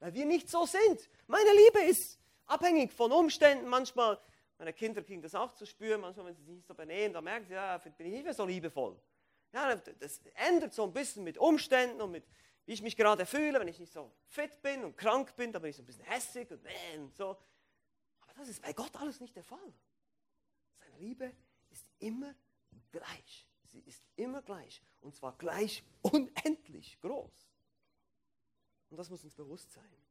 Weil 0.00 0.14
wir 0.14 0.26
nicht 0.26 0.48
so 0.48 0.66
sind. 0.66 1.08
Meine 1.26 1.50
Liebe 1.52 1.80
ist 1.90 2.18
abhängig 2.46 2.92
von 2.92 3.12
Umständen. 3.12 3.68
Manchmal, 3.68 4.20
meine 4.58 4.72
Kinder 4.72 5.02
kriegen 5.02 5.22
das 5.22 5.34
auch 5.34 5.52
zu 5.54 5.66
spüren, 5.66 6.00
manchmal, 6.00 6.26
wenn 6.26 6.34
sie 6.34 6.42
sich 6.42 6.54
nicht 6.54 6.66
so 6.66 6.74
benehmen, 6.74 7.14
dann 7.14 7.24
merken 7.24 7.46
sie, 7.46 7.54
ja, 7.54 7.78
bin 7.78 8.06
ich 8.06 8.12
nicht 8.12 8.24
mehr 8.24 8.34
so 8.34 8.44
liebevoll. 8.44 9.00
Ja, 9.52 9.74
das 9.74 10.20
ändert 10.34 10.74
so 10.74 10.84
ein 10.84 10.92
bisschen 10.92 11.24
mit 11.24 11.38
Umständen 11.38 12.00
und 12.02 12.10
mit, 12.10 12.24
wie 12.66 12.72
ich 12.72 12.82
mich 12.82 12.96
gerade 12.96 13.24
fühle, 13.24 13.58
wenn 13.58 13.68
ich 13.68 13.78
nicht 13.78 13.92
so 13.92 14.12
fit 14.26 14.60
bin 14.60 14.84
und 14.84 14.96
krank 14.96 15.34
bin, 15.36 15.52
dann 15.52 15.62
bin 15.62 15.70
ich 15.70 15.76
so 15.76 15.82
ein 15.82 15.86
bisschen 15.86 16.04
hässig 16.04 16.50
und, 16.50 16.64
äh, 16.66 16.98
und 16.98 17.16
so. 17.16 17.30
Aber 18.20 18.32
das 18.36 18.48
ist 18.48 18.60
bei 18.60 18.72
Gott 18.72 18.94
alles 18.96 19.20
nicht 19.20 19.34
der 19.34 19.44
Fall. 19.44 19.72
Seine 20.78 20.98
Liebe 20.98 21.34
ist 21.70 21.88
immer 21.98 22.34
gleich. 22.90 23.48
Sie 23.64 23.80
ist 23.80 24.04
immer 24.16 24.42
gleich. 24.42 24.82
Und 25.00 25.14
zwar 25.14 25.36
gleich 25.38 25.82
unendlich 26.02 27.00
groß. 27.00 27.48
Und 28.90 28.96
das 28.96 29.10
muss 29.10 29.24
uns 29.24 29.34
bewusst 29.34 29.72
sein. 29.72 30.04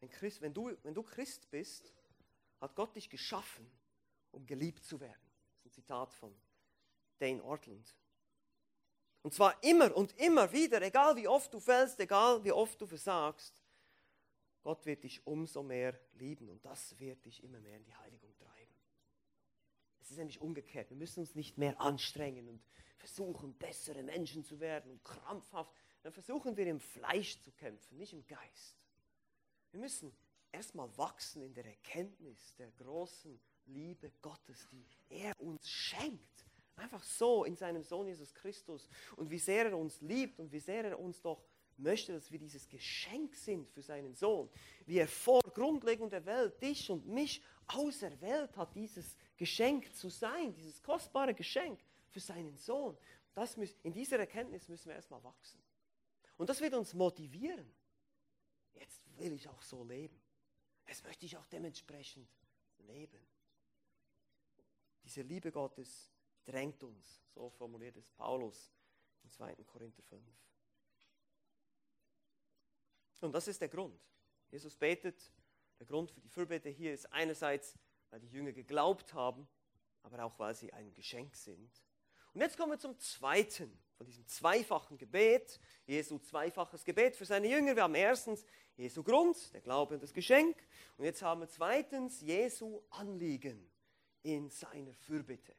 Wenn, 0.00 0.10
Christ, 0.10 0.40
wenn, 0.40 0.54
du, 0.54 0.76
wenn 0.82 0.94
du 0.94 1.02
Christ 1.02 1.50
bist, 1.50 1.92
hat 2.60 2.74
Gott 2.74 2.94
dich 2.94 3.08
geschaffen, 3.08 3.70
um 4.30 4.46
geliebt 4.46 4.84
zu 4.84 5.00
werden. 5.00 5.30
Das 5.56 5.58
ist 5.58 5.66
ein 5.66 5.82
Zitat 5.82 6.12
von 6.12 6.34
Dane 7.18 7.42
Ortland. 7.42 7.94
Und 9.22 9.34
zwar 9.34 9.62
immer 9.62 9.94
und 9.96 10.16
immer 10.18 10.50
wieder, 10.52 10.80
egal 10.82 11.16
wie 11.16 11.28
oft 11.28 11.52
du 11.52 11.60
fällst, 11.60 11.98
egal 12.00 12.42
wie 12.44 12.52
oft 12.52 12.80
du 12.80 12.86
versagst, 12.86 13.62
Gott 14.62 14.84
wird 14.86 15.04
dich 15.04 15.26
umso 15.26 15.62
mehr 15.62 15.98
lieben 16.14 16.48
und 16.48 16.64
das 16.64 16.98
wird 16.98 17.24
dich 17.24 17.42
immer 17.42 17.60
mehr 17.60 17.76
in 17.76 17.84
die 17.84 17.94
Heiligung 17.94 18.34
treiben. 18.36 18.74
Es 20.00 20.10
ist 20.10 20.18
nämlich 20.18 20.40
umgekehrt. 20.40 20.90
Wir 20.90 20.96
müssen 20.96 21.20
uns 21.20 21.34
nicht 21.34 21.58
mehr 21.58 21.80
anstrengen 21.80 22.48
und 22.48 22.62
versuchen, 22.96 23.54
bessere 23.54 24.02
Menschen 24.02 24.44
zu 24.44 24.60
werden 24.60 24.90
und 24.90 25.04
krampfhaft. 25.04 25.74
Dann 26.02 26.12
versuchen 26.12 26.56
wir 26.56 26.66
im 26.66 26.80
Fleisch 26.80 27.40
zu 27.40 27.52
kämpfen, 27.52 27.98
nicht 27.98 28.12
im 28.12 28.26
Geist. 28.26 28.76
Wir 29.70 29.80
müssen 29.80 30.16
erstmal 30.52 30.96
wachsen 30.96 31.42
in 31.42 31.54
der 31.54 31.66
Erkenntnis 31.66 32.54
der 32.56 32.70
großen 32.72 33.40
Liebe 33.66 34.12
Gottes, 34.22 34.66
die 34.70 34.86
er 35.08 35.38
uns 35.40 35.68
schenkt. 35.68 36.47
Einfach 36.78 37.02
so 37.02 37.44
in 37.44 37.56
seinem 37.56 37.82
Sohn 37.82 38.06
Jesus 38.06 38.32
Christus. 38.34 38.88
Und 39.16 39.30
wie 39.30 39.38
sehr 39.38 39.66
er 39.66 39.76
uns 39.76 40.00
liebt 40.00 40.38
und 40.38 40.52
wie 40.52 40.60
sehr 40.60 40.84
er 40.84 40.98
uns 40.98 41.20
doch 41.20 41.42
möchte, 41.76 42.12
dass 42.12 42.30
wir 42.30 42.38
dieses 42.38 42.68
Geschenk 42.68 43.34
sind 43.34 43.68
für 43.70 43.82
seinen 43.82 44.14
Sohn. 44.14 44.48
Wie 44.86 44.98
er 44.98 45.08
vor 45.08 45.40
Grundlegung 45.42 46.10
der 46.10 46.24
Welt 46.26 46.60
dich 46.62 46.90
und 46.90 47.06
mich 47.06 47.42
auserwählt 47.66 48.56
hat, 48.56 48.74
dieses 48.74 49.16
Geschenk 49.36 49.94
zu 49.94 50.08
sein, 50.08 50.54
dieses 50.54 50.82
kostbare 50.82 51.34
Geschenk 51.34 51.80
für 52.08 52.20
seinen 52.20 52.56
Sohn. 52.56 52.96
Das 53.34 53.56
müssen, 53.56 53.78
in 53.82 53.92
dieser 53.92 54.18
Erkenntnis 54.18 54.68
müssen 54.68 54.88
wir 54.88 54.96
erstmal 54.96 55.22
wachsen. 55.22 55.62
Und 56.36 56.48
das 56.48 56.60
wird 56.60 56.74
uns 56.74 56.94
motivieren. 56.94 57.70
Jetzt 58.74 59.04
will 59.18 59.32
ich 59.32 59.48
auch 59.48 59.62
so 59.62 59.84
leben. 59.84 60.20
Jetzt 60.86 61.04
möchte 61.04 61.26
ich 61.26 61.36
auch 61.36 61.46
dementsprechend 61.46 62.28
leben. 62.78 63.18
Diese 65.04 65.22
Liebe 65.22 65.52
Gottes 65.52 66.10
drängt 66.48 66.82
uns. 66.82 67.22
So 67.34 67.50
formuliert 67.50 67.96
es 67.96 68.10
Paulus 68.10 68.72
im 69.22 69.30
2. 69.30 69.54
Korinther 69.66 70.02
5. 70.02 70.22
Und 73.20 73.32
das 73.32 73.48
ist 73.48 73.60
der 73.60 73.68
Grund. 73.68 74.00
Jesus 74.50 74.76
betet. 74.76 75.32
Der 75.78 75.86
Grund 75.86 76.10
für 76.10 76.20
die 76.20 76.28
Fürbitte 76.28 76.70
hier 76.70 76.92
ist 76.92 77.12
einerseits, 77.12 77.76
weil 78.10 78.20
die 78.20 78.28
Jünger 78.28 78.52
geglaubt 78.52 79.14
haben, 79.14 79.46
aber 80.02 80.24
auch 80.24 80.38
weil 80.38 80.54
sie 80.54 80.72
ein 80.72 80.92
Geschenk 80.94 81.36
sind. 81.36 81.70
Und 82.32 82.40
jetzt 82.40 82.56
kommen 82.56 82.72
wir 82.72 82.78
zum 82.78 82.98
zweiten 82.98 83.78
von 83.96 84.06
diesem 84.06 84.26
zweifachen 84.26 84.96
Gebet. 84.96 85.60
Jesu 85.86 86.18
zweifaches 86.18 86.84
Gebet 86.84 87.16
für 87.16 87.24
seine 87.24 87.48
Jünger. 87.48 87.74
Wir 87.76 87.82
haben 87.82 87.94
erstens 87.94 88.44
Jesu 88.76 89.02
Grund, 89.02 89.52
der 89.52 89.60
Glaube 89.60 89.94
und 89.94 90.02
das 90.02 90.12
Geschenk. 90.12 90.56
Und 90.96 91.04
jetzt 91.04 91.22
haben 91.22 91.40
wir 91.40 91.48
zweitens 91.48 92.20
Jesu 92.20 92.82
Anliegen 92.90 93.70
in 94.22 94.48
seiner 94.50 94.94
Fürbitte 94.94 95.54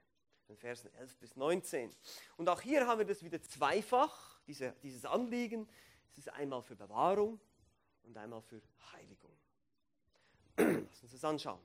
in 0.50 0.58
Versen 0.58 0.92
11 0.96 1.18
bis 1.18 1.36
19. 1.36 1.96
Und 2.38 2.50
auch 2.50 2.62
hier 2.62 2.86
haben 2.88 3.00
wir 3.00 3.06
das 3.06 3.24
wieder 3.24 3.42
zweifach, 3.42 4.40
diese, 4.48 4.74
dieses 4.84 5.06
Anliegen. 5.06 5.70
Es 6.12 6.18
ist 6.18 6.30
einmal 6.30 6.62
für 6.62 6.76
Bewahrung 6.76 7.40
und 8.04 8.18
einmal 8.18 8.42
für 8.42 8.62
Heiligung. 8.92 9.32
Lass 10.58 11.04
uns 11.04 11.12
das 11.12 11.24
anschauen. 11.24 11.62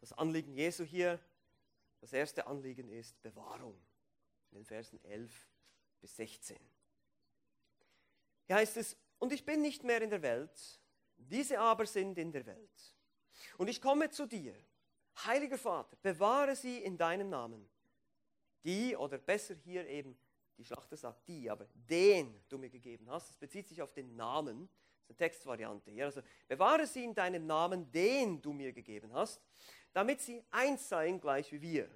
Das 0.00 0.12
Anliegen 0.12 0.52
Jesu 0.52 0.84
hier, 0.84 1.18
das 2.00 2.12
erste 2.12 2.46
Anliegen 2.46 2.90
ist 2.90 3.20
Bewahrung. 3.22 3.80
In 4.50 4.58
den 4.58 4.64
Versen 4.64 5.02
11 5.04 5.48
bis 6.00 6.16
16. 6.16 6.58
Hier 8.46 8.56
heißt 8.56 8.76
es, 8.76 8.96
und 9.18 9.32
ich 9.32 9.46
bin 9.46 9.62
nicht 9.62 9.84
mehr 9.84 10.02
in 10.02 10.10
der 10.10 10.20
Welt, 10.20 10.80
diese 11.16 11.58
aber 11.58 11.86
sind 11.86 12.18
in 12.18 12.32
der 12.32 12.44
Welt. 12.44 12.94
Und 13.56 13.68
ich 13.68 13.80
komme 13.80 14.10
zu 14.10 14.26
dir 14.26 14.54
Heiliger 15.24 15.58
Vater, 15.58 15.96
bewahre 16.02 16.56
sie 16.56 16.78
in 16.78 16.96
deinem 16.96 17.30
Namen. 17.30 17.68
Die, 18.64 18.96
oder 18.96 19.18
besser 19.18 19.54
hier 19.54 19.86
eben, 19.86 20.16
die 20.56 20.64
Schlachter 20.64 20.96
sagt 20.96 21.28
die, 21.28 21.50
aber 21.50 21.66
den 21.74 22.42
du 22.48 22.58
mir 22.58 22.70
gegeben 22.70 23.10
hast, 23.10 23.28
das 23.28 23.36
bezieht 23.36 23.68
sich 23.68 23.82
auf 23.82 23.92
den 23.92 24.16
Namen, 24.16 24.68
das 24.68 25.04
ist 25.04 25.10
eine 25.10 25.16
Textvariante 25.16 25.90
hier. 25.90 26.06
Also 26.06 26.22
bewahre 26.48 26.86
sie 26.86 27.04
in 27.04 27.14
deinem 27.14 27.46
Namen, 27.46 27.90
den 27.90 28.40
du 28.40 28.52
mir 28.52 28.72
gegeben 28.72 29.12
hast, 29.12 29.40
damit 29.92 30.20
sie 30.20 30.42
eins 30.50 30.88
seien, 30.88 31.20
gleich 31.20 31.52
wie 31.52 31.60
wir. 31.60 31.90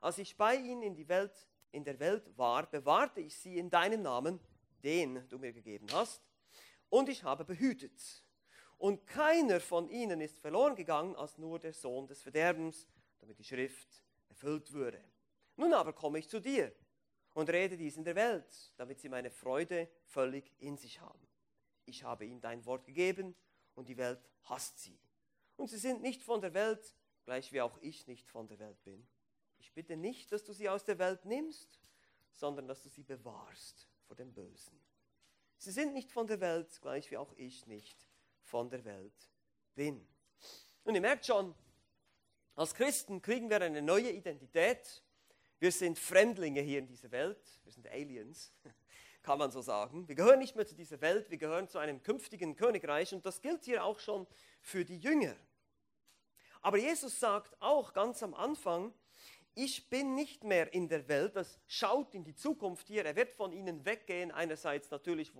Als 0.00 0.18
ich 0.18 0.36
bei 0.36 0.56
ihnen 0.56 0.82
in, 0.82 0.94
die 0.94 1.08
Welt, 1.08 1.48
in 1.72 1.84
der 1.84 1.98
Welt 1.98 2.36
war, 2.36 2.66
bewahrte 2.70 3.20
ich 3.20 3.36
sie 3.36 3.58
in 3.58 3.70
deinem 3.70 4.02
Namen, 4.02 4.40
den 4.82 5.28
du 5.28 5.38
mir 5.38 5.52
gegeben 5.52 5.86
hast, 5.92 6.22
und 6.88 7.08
ich 7.08 7.24
habe 7.24 7.44
behütet 7.44 8.24
und 8.78 9.06
keiner 9.06 9.60
von 9.60 9.88
ihnen 9.88 10.20
ist 10.20 10.38
verloren 10.38 10.74
gegangen 10.74 11.16
als 11.16 11.38
nur 11.38 11.58
der 11.58 11.72
Sohn 11.72 12.06
des 12.06 12.22
Verderbens, 12.22 12.86
damit 13.18 13.38
die 13.38 13.44
Schrift 13.44 14.02
erfüllt 14.28 14.72
würde. 14.72 15.02
Nun 15.56 15.72
aber 15.72 15.92
komme 15.92 16.18
ich 16.18 16.28
zu 16.28 16.40
dir 16.40 16.72
und 17.32 17.48
rede 17.48 17.76
dies 17.76 17.96
in 17.96 18.04
der 18.04 18.16
Welt, 18.16 18.72
damit 18.76 19.00
sie 19.00 19.08
meine 19.08 19.30
Freude 19.30 19.88
völlig 20.04 20.52
in 20.58 20.76
sich 20.76 21.00
haben. 21.00 21.26
Ich 21.86 22.04
habe 22.04 22.26
ihnen 22.26 22.40
dein 22.40 22.64
Wort 22.66 22.84
gegeben 22.84 23.34
und 23.74 23.88
die 23.88 23.96
Welt 23.96 24.28
hasst 24.44 24.78
sie. 24.80 24.98
Und 25.56 25.68
sie 25.68 25.78
sind 25.78 26.02
nicht 26.02 26.22
von 26.22 26.42
der 26.42 26.52
Welt, 26.52 26.94
gleich 27.24 27.52
wie 27.52 27.62
auch 27.62 27.78
ich 27.80 28.06
nicht 28.06 28.28
von 28.28 28.46
der 28.46 28.58
Welt 28.58 28.82
bin. 28.84 29.06
Ich 29.58 29.72
bitte 29.72 29.96
nicht, 29.96 30.30
dass 30.32 30.44
du 30.44 30.52
sie 30.52 30.68
aus 30.68 30.84
der 30.84 30.98
Welt 30.98 31.24
nimmst, 31.24 31.80
sondern 32.34 32.68
dass 32.68 32.82
du 32.82 32.90
sie 32.90 33.04
bewahrst 33.04 33.88
vor 34.02 34.16
dem 34.16 34.34
Bösen. 34.34 34.78
Sie 35.56 35.72
sind 35.72 35.94
nicht 35.94 36.12
von 36.12 36.26
der 36.26 36.40
Welt, 36.40 36.78
gleich 36.82 37.10
wie 37.10 37.16
auch 37.16 37.32
ich 37.36 37.66
nicht 37.66 38.06
von 38.46 38.70
der 38.70 38.84
Welt 38.84 39.14
bin. 39.74 40.06
Und 40.84 40.94
ihr 40.94 41.00
merkt 41.00 41.26
schon, 41.26 41.54
als 42.54 42.74
Christen 42.74 43.20
kriegen 43.20 43.50
wir 43.50 43.60
eine 43.60 43.82
neue 43.82 44.10
Identität. 44.10 45.02
Wir 45.58 45.72
sind 45.72 45.98
Fremdlinge 45.98 46.60
hier 46.60 46.78
in 46.78 46.86
dieser 46.86 47.10
Welt. 47.10 47.40
Wir 47.64 47.72
sind 47.72 47.88
Aliens, 47.88 48.54
kann 49.22 49.38
man 49.38 49.50
so 49.50 49.60
sagen. 49.60 50.08
Wir 50.08 50.14
gehören 50.14 50.38
nicht 50.38 50.56
mehr 50.56 50.66
zu 50.66 50.74
dieser 50.74 51.00
Welt, 51.00 51.30
wir 51.30 51.38
gehören 51.38 51.68
zu 51.68 51.78
einem 51.78 52.02
künftigen 52.02 52.56
Königreich. 52.56 53.12
Und 53.12 53.26
das 53.26 53.42
gilt 53.42 53.64
hier 53.64 53.84
auch 53.84 53.98
schon 53.98 54.26
für 54.60 54.84
die 54.84 54.98
Jünger. 54.98 55.36
Aber 56.62 56.78
Jesus 56.78 57.20
sagt 57.20 57.60
auch 57.60 57.92
ganz 57.92 58.22
am 58.22 58.34
Anfang, 58.34 58.94
ich 59.54 59.88
bin 59.88 60.14
nicht 60.14 60.44
mehr 60.44 60.72
in 60.72 60.88
der 60.88 61.08
Welt, 61.08 61.34
das 61.34 61.58
schaut 61.66 62.14
in 62.14 62.24
die 62.24 62.34
Zukunft 62.34 62.88
hier, 62.88 63.04
er 63.04 63.16
wird 63.16 63.32
von 63.32 63.52
ihnen 63.52 63.84
weggehen, 63.84 64.30
einerseits 64.30 64.90
natürlich 64.90 65.32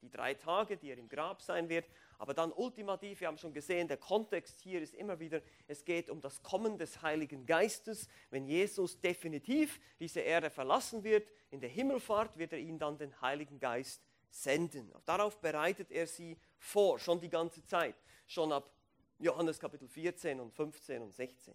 die 0.00 0.10
drei 0.10 0.34
Tage, 0.34 0.76
die 0.76 0.90
er 0.90 0.98
im 0.98 1.08
Grab 1.08 1.42
sein 1.42 1.68
wird, 1.68 1.86
aber 2.18 2.34
dann 2.34 2.52
ultimativ, 2.52 3.20
wir 3.20 3.28
haben 3.28 3.38
schon 3.38 3.52
gesehen, 3.52 3.86
der 3.86 3.96
Kontext 3.96 4.60
hier 4.60 4.82
ist 4.82 4.92
immer 4.94 5.20
wieder, 5.20 5.40
es 5.68 5.84
geht 5.84 6.10
um 6.10 6.20
das 6.20 6.42
Kommen 6.42 6.76
des 6.76 7.00
Heiligen 7.00 7.46
Geistes. 7.46 8.08
Wenn 8.30 8.48
Jesus 8.48 9.00
definitiv 9.00 9.80
diese 10.00 10.20
Erde 10.20 10.50
verlassen 10.50 11.04
wird, 11.04 11.30
in 11.50 11.60
der 11.60 11.70
Himmelfahrt, 11.70 12.36
wird 12.36 12.52
er 12.52 12.58
ihnen 12.58 12.80
dann 12.80 12.98
den 12.98 13.18
Heiligen 13.20 13.60
Geist 13.60 14.02
senden. 14.30 14.92
Darauf 15.06 15.40
bereitet 15.40 15.92
er 15.92 16.08
sie 16.08 16.36
vor, 16.58 16.98
schon 16.98 17.20
die 17.20 17.30
ganze 17.30 17.64
Zeit, 17.64 17.94
schon 18.26 18.50
ab 18.50 18.74
Johannes 19.20 19.60
Kapitel 19.60 19.88
14 19.88 20.40
und 20.40 20.52
15 20.52 21.00
und 21.00 21.14
16. 21.14 21.54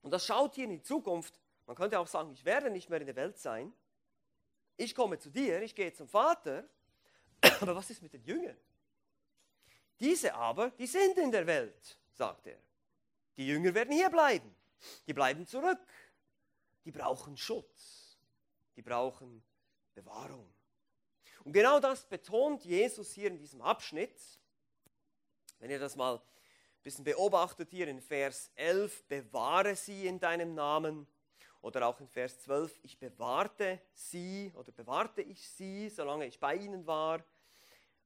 Und 0.00 0.10
das 0.10 0.24
schaut 0.24 0.54
hier 0.54 0.64
in 0.64 0.70
die 0.70 0.82
Zukunft. 0.82 1.38
Man 1.66 1.76
könnte 1.76 2.00
auch 2.00 2.06
sagen, 2.06 2.32
ich 2.32 2.46
werde 2.46 2.70
nicht 2.70 2.88
mehr 2.88 3.00
in 3.00 3.06
der 3.06 3.16
Welt 3.16 3.36
sein. 3.36 3.70
Ich 4.78 4.94
komme 4.94 5.18
zu 5.18 5.28
dir, 5.28 5.60
ich 5.60 5.74
gehe 5.74 5.92
zum 5.92 6.08
Vater. 6.08 6.66
Aber 7.60 7.76
was 7.76 7.90
ist 7.90 8.00
mit 8.00 8.14
den 8.14 8.24
Jüngern? 8.24 8.56
Diese 10.00 10.34
aber, 10.34 10.70
die 10.70 10.86
sind 10.86 11.18
in 11.18 11.30
der 11.30 11.46
Welt, 11.46 11.98
sagt 12.12 12.46
er. 12.46 12.58
Die 13.36 13.46
Jünger 13.46 13.74
werden 13.74 13.92
hier 13.92 14.10
bleiben. 14.10 14.54
Die 15.06 15.12
bleiben 15.12 15.46
zurück. 15.46 15.80
Die 16.84 16.92
brauchen 16.92 17.36
Schutz. 17.36 18.16
Die 18.76 18.82
brauchen 18.82 19.42
Bewahrung. 19.94 20.52
Und 21.44 21.52
genau 21.52 21.80
das 21.80 22.04
betont 22.04 22.64
Jesus 22.64 23.12
hier 23.12 23.28
in 23.28 23.38
diesem 23.38 23.60
Abschnitt. 23.60 24.20
Wenn 25.58 25.70
ihr 25.70 25.78
das 25.78 25.96
mal 25.96 26.20
bisschen 26.82 27.04
beobachtet 27.04 27.70
hier 27.70 27.86
in 27.88 28.00
Vers 28.00 28.50
11, 28.54 29.04
bewahre 29.08 29.76
sie 29.76 30.06
in 30.06 30.18
deinem 30.18 30.54
Namen. 30.54 31.06
Oder 31.60 31.86
auch 31.86 32.00
in 32.00 32.08
Vers 32.08 32.40
12, 32.40 32.78
ich 32.82 32.98
bewahrte 32.98 33.80
sie 33.92 34.52
oder 34.54 34.72
bewahrte 34.72 35.20
ich 35.22 35.46
sie, 35.50 35.88
solange 35.90 36.26
ich 36.26 36.38
bei 36.38 36.54
ihnen 36.54 36.86
war. 36.86 37.22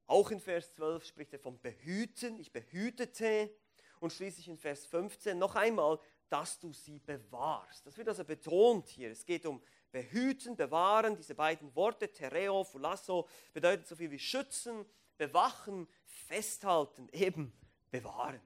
Auch 0.07 0.31
in 0.31 0.41
Vers 0.41 0.75
12 0.75 1.05
spricht 1.05 1.33
er 1.33 1.39
vom 1.39 1.61
Behüten, 1.61 2.39
ich 2.39 2.53
behütete. 2.53 3.55
Und 4.01 4.13
schließlich 4.13 4.49
in 4.49 4.59
Vers 4.59 4.85
15 4.87 5.39
noch 5.39 5.55
einmal, 5.55 5.99
dass 6.29 6.59
du 6.59 6.73
sie 6.73 6.99
bewahrst. 6.99 7.87
Das 7.87 7.97
wird 7.97 8.09
also 8.09 8.25
betont 8.25 8.89
hier. 8.89 9.11
Es 9.11 9.25
geht 9.25 9.47
um 9.47 9.63
behüten, 9.91 10.57
bewahren. 10.57 11.15
Diese 11.15 11.35
beiden 11.35 11.75
Worte, 11.77 12.11
tereo, 12.11 12.65
fulasso, 12.65 13.29
bedeuten 13.53 13.85
so 13.85 13.95
viel 13.95 14.11
wie 14.11 14.19
schützen, 14.19 14.85
bewachen, 15.19 15.87
festhalten, 16.05 17.09
eben 17.13 17.53
bewahren. 17.91 18.41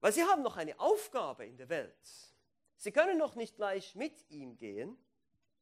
Weil 0.00 0.12
sie 0.12 0.24
haben 0.24 0.42
noch 0.42 0.56
eine 0.56 0.80
Aufgabe 0.80 1.44
in 1.44 1.58
der 1.58 1.68
Welt. 1.68 2.34
Sie 2.76 2.90
können 2.90 3.18
noch 3.18 3.34
nicht 3.34 3.56
gleich 3.56 3.94
mit 3.94 4.28
ihm 4.30 4.56
gehen, 4.56 4.96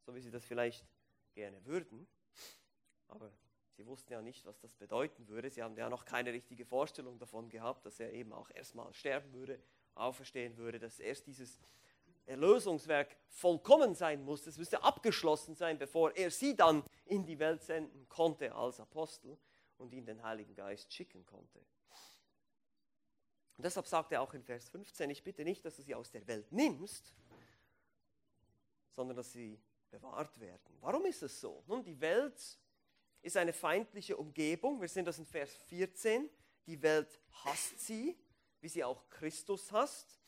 so 0.06 0.14
wie 0.14 0.20
sie 0.20 0.30
das 0.30 0.44
vielleicht 0.44 0.86
gerne 1.34 1.64
würden. 1.64 2.06
Aber 3.08 3.30
sie 3.76 3.86
wussten 3.86 4.12
ja 4.12 4.22
nicht, 4.22 4.44
was 4.46 4.58
das 4.60 4.74
bedeuten 4.74 5.26
würde. 5.28 5.50
Sie 5.50 5.62
haben 5.62 5.76
ja 5.76 5.88
noch 5.88 6.04
keine 6.04 6.32
richtige 6.32 6.64
Vorstellung 6.64 7.18
davon 7.18 7.48
gehabt, 7.48 7.84
dass 7.86 8.00
er 8.00 8.12
eben 8.12 8.32
auch 8.32 8.50
erstmal 8.50 8.92
sterben 8.94 9.32
würde, 9.32 9.60
auferstehen 9.94 10.56
würde, 10.56 10.78
dass 10.78 11.00
erst 11.00 11.26
dieses 11.26 11.58
Erlösungswerk 12.26 13.16
vollkommen 13.28 13.94
sein 13.94 14.22
muss. 14.24 14.46
Es 14.46 14.58
müsste 14.58 14.82
abgeschlossen 14.82 15.54
sein, 15.54 15.78
bevor 15.78 16.14
er 16.14 16.30
sie 16.30 16.54
dann 16.54 16.84
in 17.06 17.24
die 17.24 17.38
Welt 17.38 17.62
senden 17.62 18.08
konnte 18.08 18.54
als 18.54 18.80
Apostel 18.80 19.36
und 19.78 19.92
ihnen 19.92 20.06
den 20.06 20.22
Heiligen 20.22 20.54
Geist 20.54 20.92
schicken 20.92 21.24
konnte. 21.24 21.58
Und 23.56 23.64
deshalb 23.64 23.86
sagt 23.86 24.12
er 24.12 24.22
auch 24.22 24.34
in 24.34 24.44
Vers 24.44 24.68
15, 24.68 25.10
ich 25.10 25.24
bitte 25.24 25.42
nicht, 25.42 25.64
dass 25.64 25.76
du 25.76 25.82
sie 25.82 25.94
aus 25.94 26.10
der 26.10 26.24
Welt 26.28 26.52
nimmst, 26.52 27.12
sondern 28.92 29.16
dass 29.16 29.32
sie 29.32 29.58
bewahrt 29.90 30.38
werden. 30.38 30.76
Warum 30.80 31.06
ist 31.06 31.22
es 31.22 31.40
so? 31.40 31.64
Nun, 31.66 31.82
die 31.82 32.00
Welt 32.00 32.58
ist 33.22 33.36
eine 33.36 33.52
feindliche 33.52 34.16
Umgebung. 34.16 34.80
Wir 34.80 34.88
sehen 34.88 35.04
das 35.04 35.18
in 35.18 35.26
Vers 35.26 35.54
14. 35.68 36.28
Die 36.66 36.80
Welt 36.82 37.20
hasst 37.44 37.80
sie, 37.80 38.16
wie 38.60 38.68
sie 38.68 38.84
auch 38.84 39.08
Christus 39.10 39.72
hasst. 39.72 40.18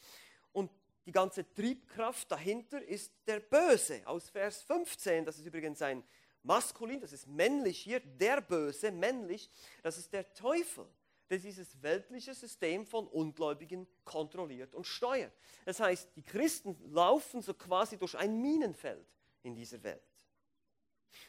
Und 0.52 0.70
die 1.06 1.12
ganze 1.12 1.52
Triebkraft 1.52 2.30
dahinter 2.30 2.82
ist 2.82 3.12
der 3.26 3.40
Böse. 3.40 4.02
Aus 4.06 4.28
Vers 4.28 4.62
15, 4.62 5.24
das 5.24 5.38
ist 5.38 5.46
übrigens 5.46 5.82
ein 5.82 6.04
Maskulin, 6.42 7.00
das 7.00 7.12
ist 7.12 7.26
männlich 7.26 7.78
hier, 7.78 8.00
der 8.00 8.40
Böse, 8.40 8.90
männlich, 8.90 9.50
das 9.82 9.98
ist 9.98 10.12
der 10.12 10.32
Teufel 10.32 10.86
der 11.30 11.38
dieses 11.38 11.80
weltliche 11.80 12.34
System 12.34 12.84
von 12.84 13.06
Ungläubigen 13.06 13.86
kontrolliert 14.04 14.74
und 14.74 14.84
steuert. 14.84 15.32
Das 15.64 15.78
heißt, 15.78 16.16
die 16.16 16.24
Christen 16.24 16.76
laufen 16.92 17.40
so 17.40 17.54
quasi 17.54 17.96
durch 17.96 18.18
ein 18.18 18.42
Minenfeld 18.42 19.06
in 19.44 19.54
dieser 19.54 19.80
Welt. 19.84 20.02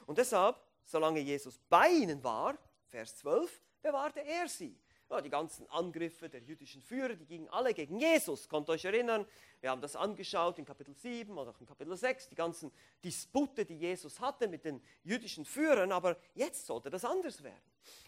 Und 0.07 0.17
deshalb, 0.17 0.59
solange 0.85 1.19
Jesus 1.19 1.59
bei 1.69 1.89
ihnen 1.89 2.23
war, 2.23 2.57
Vers 2.87 3.15
12, 3.17 3.61
bewahrte 3.81 4.21
er 4.21 4.47
sie. 4.47 4.77
Ja, 5.09 5.19
die 5.19 5.29
ganzen 5.29 5.67
Angriffe 5.69 6.29
der 6.29 6.41
jüdischen 6.41 6.81
Führer, 6.81 7.15
die 7.15 7.25
gingen 7.25 7.49
alle 7.49 7.73
gegen 7.73 7.99
Jesus. 7.99 8.47
Könnt 8.47 8.69
ihr 8.69 8.73
euch 8.73 8.85
erinnern? 8.85 9.25
Wir 9.59 9.69
haben 9.69 9.81
das 9.81 9.97
angeschaut 9.97 10.57
in 10.57 10.63
Kapitel 10.63 10.95
7 10.95 11.37
oder 11.37 11.51
auch 11.51 11.59
in 11.59 11.65
Kapitel 11.65 11.97
6, 11.97 12.29
die 12.29 12.35
ganzen 12.35 12.71
Dispute, 13.03 13.65
die 13.65 13.75
Jesus 13.75 14.21
hatte 14.21 14.47
mit 14.47 14.63
den 14.63 14.81
jüdischen 15.03 15.43
Führern. 15.43 15.91
Aber 15.91 16.15
jetzt 16.33 16.65
sollte 16.65 16.89
das 16.89 17.03
anders 17.03 17.43
werden. 17.43 17.61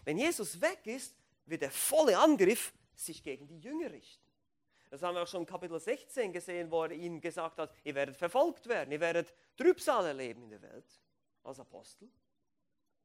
Wenn 0.04 0.16
Jesus 0.16 0.58
weg 0.62 0.86
ist, 0.86 1.14
wird 1.44 1.60
der 1.60 1.70
volle 1.70 2.18
Angriff 2.18 2.72
sich 2.94 3.22
gegen 3.22 3.46
die 3.46 3.58
Jünger 3.58 3.90
richten. 3.90 4.24
Das 4.88 5.02
haben 5.02 5.14
wir 5.14 5.24
auch 5.24 5.28
schon 5.28 5.40
in 5.40 5.46
Kapitel 5.46 5.78
16 5.78 6.32
gesehen, 6.32 6.70
wo 6.70 6.84
er 6.84 6.92
ihnen 6.92 7.20
gesagt 7.20 7.58
hat, 7.58 7.74
ihr 7.82 7.94
werdet 7.94 8.16
verfolgt 8.16 8.66
werden, 8.66 8.92
ihr 8.92 9.00
werdet 9.00 9.34
Trübsal 9.56 10.06
erleben 10.06 10.44
in 10.44 10.50
der 10.50 10.62
Welt 10.62 10.86
als 11.42 11.60
Apostel. 11.60 12.08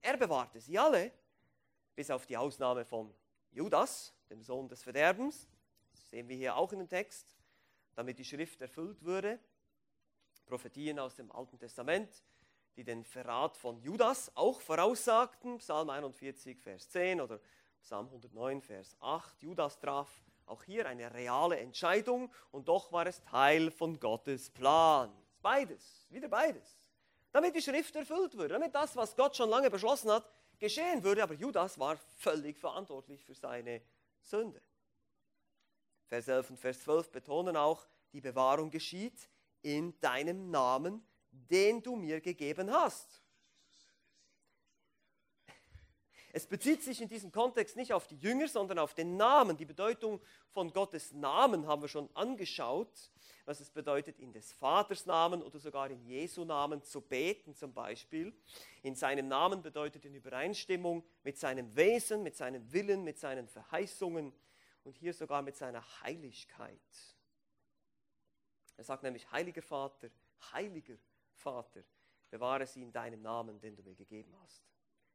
Er 0.02 0.18
bewahrte 0.18 0.60
sie 0.60 0.78
alle, 0.78 1.12
bis 1.96 2.10
auf 2.10 2.26
die 2.26 2.38
Ausnahme 2.38 2.86
von 2.86 3.14
Judas, 3.52 4.14
dem 4.30 4.42
Sohn 4.42 4.68
des 4.68 4.84
Verderbens. 4.84 5.48
Das 5.92 6.10
sehen 6.10 6.28
wir 6.30 6.36
hier 6.36 6.56
auch 6.56 6.72
in 6.72 6.80
dem 6.80 6.90
Text, 6.90 7.36
damit 7.96 8.20
die 8.20 8.26
Schrift 8.26 8.62
erfüllt 8.62 9.04
würde. 9.04 9.40
Prophetien 10.46 11.00
aus 11.00 11.16
dem 11.16 11.32
Alten 11.32 11.60
Testament, 11.60 12.24
die 12.76 12.84
den 12.84 13.04
Verrat 13.04 13.58
von 13.58 13.82
Judas 13.82 14.32
auch 14.36 14.62
voraussagten, 14.62 15.58
Psalm 15.58 15.90
41, 15.90 16.60
Vers 16.62 16.90
10 16.90 17.22
oder 17.22 17.40
Psalm 17.82 18.08
109, 18.08 18.62
Vers 18.62 18.96
8. 19.00 19.42
Judas 19.42 19.80
traf 19.80 20.10
auch 20.46 20.64
hier 20.64 20.88
eine 20.88 21.14
reale 21.14 21.60
Entscheidung 21.60 22.34
und 22.52 22.68
doch 22.68 22.92
war 22.92 23.06
es 23.06 23.22
Teil 23.24 23.70
von 23.70 24.00
Gottes 24.00 24.50
Plan. 24.50 25.12
Beides, 25.42 26.08
wieder 26.10 26.28
beides. 26.28 26.79
Damit 27.32 27.56
die 27.56 27.62
Schrift 27.62 27.96
erfüllt 27.96 28.36
würde, 28.36 28.56
damit 28.56 28.74
das, 28.74 28.96
was 28.96 29.16
Gott 29.16 29.36
schon 29.36 29.50
lange 29.50 29.70
beschlossen 29.70 30.12
hat, 30.12 30.30
geschehen 30.58 31.04
würde. 31.04 31.24
Aber 31.24 31.34
Judas 31.34 31.78
war 31.78 31.98
völlig 32.18 32.58
verantwortlich 32.58 33.24
für 33.24 33.36
seine 33.36 33.82
Sünde. 34.22 34.62
Vers 36.08 36.28
11 36.28 36.50
und 36.50 36.60
Vers 36.60 36.82
12 36.82 37.12
betonen 37.12 37.56
auch, 37.56 37.86
die 38.14 38.22
Bewahrung 38.22 38.72
geschieht 38.72 39.30
in 39.62 40.00
deinem 40.00 40.50
Namen, 40.50 41.06
den 41.32 41.84
du 41.84 41.96
mir 41.96 42.20
gegeben 42.20 42.72
hast. 42.72 43.22
Es 46.32 46.46
bezieht 46.46 46.84
sich 46.84 47.02
in 47.02 47.08
diesem 47.08 47.32
Kontext 47.32 47.76
nicht 47.76 47.92
auf 47.94 48.08
die 48.08 48.18
Jünger, 48.18 48.48
sondern 48.48 48.80
auf 48.80 48.94
den 48.94 49.18
Namen. 49.18 49.58
Die 49.58 49.66
Bedeutung 49.66 50.22
von 50.52 50.72
Gottes 50.72 51.12
Namen 51.12 51.68
haben 51.68 51.82
wir 51.82 51.90
schon 51.90 52.10
angeschaut, 52.16 53.12
was 53.50 53.60
es 53.62 53.72
bedeutet, 53.72 54.20
in 54.20 54.32
des 54.32 54.54
Vaters 54.54 55.08
Namen 55.08 55.42
oder 55.42 55.58
sogar 55.58 55.90
in 55.90 56.06
Jesu 56.06 56.46
Namen 56.46 56.84
zu 56.84 57.02
beten 57.02 57.56
zum 57.56 57.74
Beispiel. 57.74 58.32
In 58.84 58.94
seinem 58.94 59.28
Namen 59.28 59.64
bedeutet 59.64 60.06
in 60.06 60.14
Übereinstimmung 60.14 61.04
mit 61.24 61.40
seinem 61.40 61.76
Wesen, 61.76 62.22
mit 62.22 62.36
seinem 62.36 62.72
Willen, 62.72 63.04
mit 63.04 63.18
seinen 63.18 63.48
Verheißungen 63.48 64.32
und 64.84 64.98
hier 65.00 65.16
sogar 65.16 65.42
mit 65.42 65.56
seiner 65.56 65.84
Heiligkeit. 66.04 66.80
Er 68.78 68.84
sagt 68.84 69.02
nämlich, 69.02 69.32
heiliger 69.32 69.64
Vater, 69.64 70.12
heiliger 70.54 70.98
Vater, 71.34 71.82
bewahre 72.30 72.68
sie 72.68 72.84
in 72.84 72.92
deinem 72.92 73.24
Namen, 73.24 73.60
den 73.60 73.76
du 73.76 73.82
mir 73.82 73.96
gegeben 73.96 74.32
hast 74.44 74.64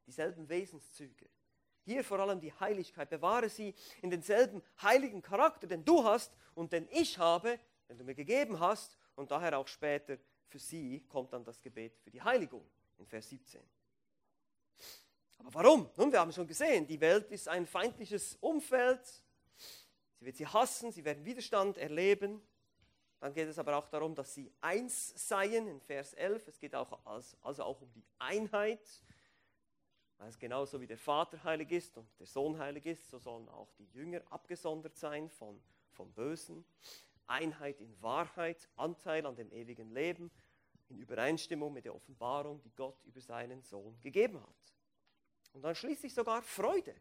dieselben 0.07 0.49
Wesenszüge, 0.49 1.31
Hier 1.87 2.03
vor 2.03 2.19
allem 2.19 2.41
die 2.41 2.53
Heiligkeit. 2.53 3.11
Bewahre 3.11 3.49
sie 3.49 3.75
in 4.03 4.11
denselben 4.11 4.63
heiligen 4.83 5.23
Charakter, 5.23 5.67
den 5.67 5.85
du 5.85 6.03
hast 6.03 6.33
und 6.55 6.73
den 6.73 6.89
ich 6.91 7.19
habe, 7.19 7.59
den 7.89 7.99
du 7.99 8.05
mir 8.05 8.15
gegeben 8.15 8.61
hast. 8.61 8.99
Und 9.15 9.31
daher 9.31 9.59
auch 9.59 9.69
später 9.69 10.19
für 10.47 10.59
sie 10.59 11.05
kommt 11.09 11.33
dann 11.33 11.45
das 11.45 11.61
Gebet 11.61 11.99
für 11.99 12.11
die 12.11 12.23
Heiligung 12.23 12.65
in 12.99 13.07
Vers 13.07 13.29
17. 13.29 13.61
Aber 15.39 15.55
warum? 15.55 15.91
Nun, 15.97 16.13
wir 16.13 16.21
haben 16.21 16.33
schon 16.33 16.47
gesehen, 16.47 16.87
die 16.87 17.01
Welt 17.01 17.31
ist 17.31 17.49
ein 17.49 17.67
feindliches 17.67 18.37
Umfeld. 18.37 19.05
Sie 20.19 20.25
wird 20.25 20.37
sie 20.37 20.47
hassen, 20.47 20.93
sie 20.93 21.05
werden 21.05 21.25
Widerstand 21.25 21.77
erleben. 21.77 22.41
Dann 23.21 23.33
geht 23.33 23.49
es 23.49 23.59
aber 23.59 23.77
auch 23.77 23.89
darum, 23.89 24.15
dass 24.15 24.35
sie 24.35 24.53
eins 24.61 25.13
seien 25.29 25.67
in 25.67 25.81
Vers 25.81 26.15
11. 26.15 26.49
Es 26.49 26.59
geht 26.59 26.75
auch 26.75 26.99
also 27.43 27.65
auch 27.65 27.81
um 27.81 27.93
die 27.93 28.05
Einheit. 28.19 28.81
Weil 30.19 30.29
es 30.29 30.39
genauso 30.39 30.81
wie 30.81 30.87
der 30.87 30.99
Vater 30.99 31.43
heilig 31.43 31.73
ist 31.73 31.99
und 31.99 32.09
der 32.19 32.27
Sohn 32.27 32.59
heilig 32.59 32.87
ist, 32.87 33.11
so 33.11 33.19
sollen 33.19 33.49
auch 33.49 33.73
die 33.73 33.87
Jünger 33.87 34.23
abgesondert 34.31 34.97
sein 34.97 35.29
von, 35.29 35.61
vom 35.91 36.13
Bösen. 36.13 36.65
Einheit 37.27 37.81
in 37.81 38.01
Wahrheit, 38.03 38.69
Anteil 38.77 39.27
an 39.27 39.37
dem 39.37 39.51
ewigen 39.53 39.91
Leben, 39.91 40.31
in 40.89 40.99
Übereinstimmung 40.99 41.73
mit 41.73 41.85
der 41.85 41.95
Offenbarung, 41.95 42.61
die 42.63 42.75
Gott 42.75 43.03
über 43.05 43.21
seinen 43.21 43.63
Sohn 43.63 43.99
gegeben 44.01 44.41
hat. 44.41 44.75
Und 45.53 45.63
dann 45.63 45.75
schließlich 45.75 46.13
sogar 46.13 46.43
Freude. 46.43 46.95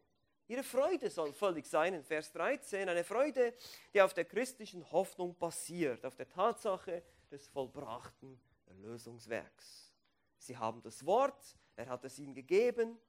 Ihre 0.48 0.64
Freude 0.64 1.10
soll 1.10 1.34
völlig 1.34 1.66
sein 1.66 1.94
in 1.94 2.04
Vers 2.04 2.32
13, 2.34 2.90
eine 2.90 3.04
Freude, 3.04 3.54
die 3.94 4.02
auf 4.02 4.14
der 4.14 4.26
christlichen 4.26 4.90
Hoffnung 4.92 5.36
basiert, 5.38 6.06
auf 6.06 6.16
der 6.16 6.28
Tatsache 6.28 7.04
des 7.32 7.48
vollbrachten 7.48 8.40
Erlösungswerks. 8.66 9.94
Sie 10.38 10.58
haben 10.58 10.82
das 10.82 11.06
Wort, 11.06 11.58
er 11.76 11.88
hat 11.88 12.04
es 12.04 12.20
ihnen 12.20 12.36
gegeben 12.36 13.00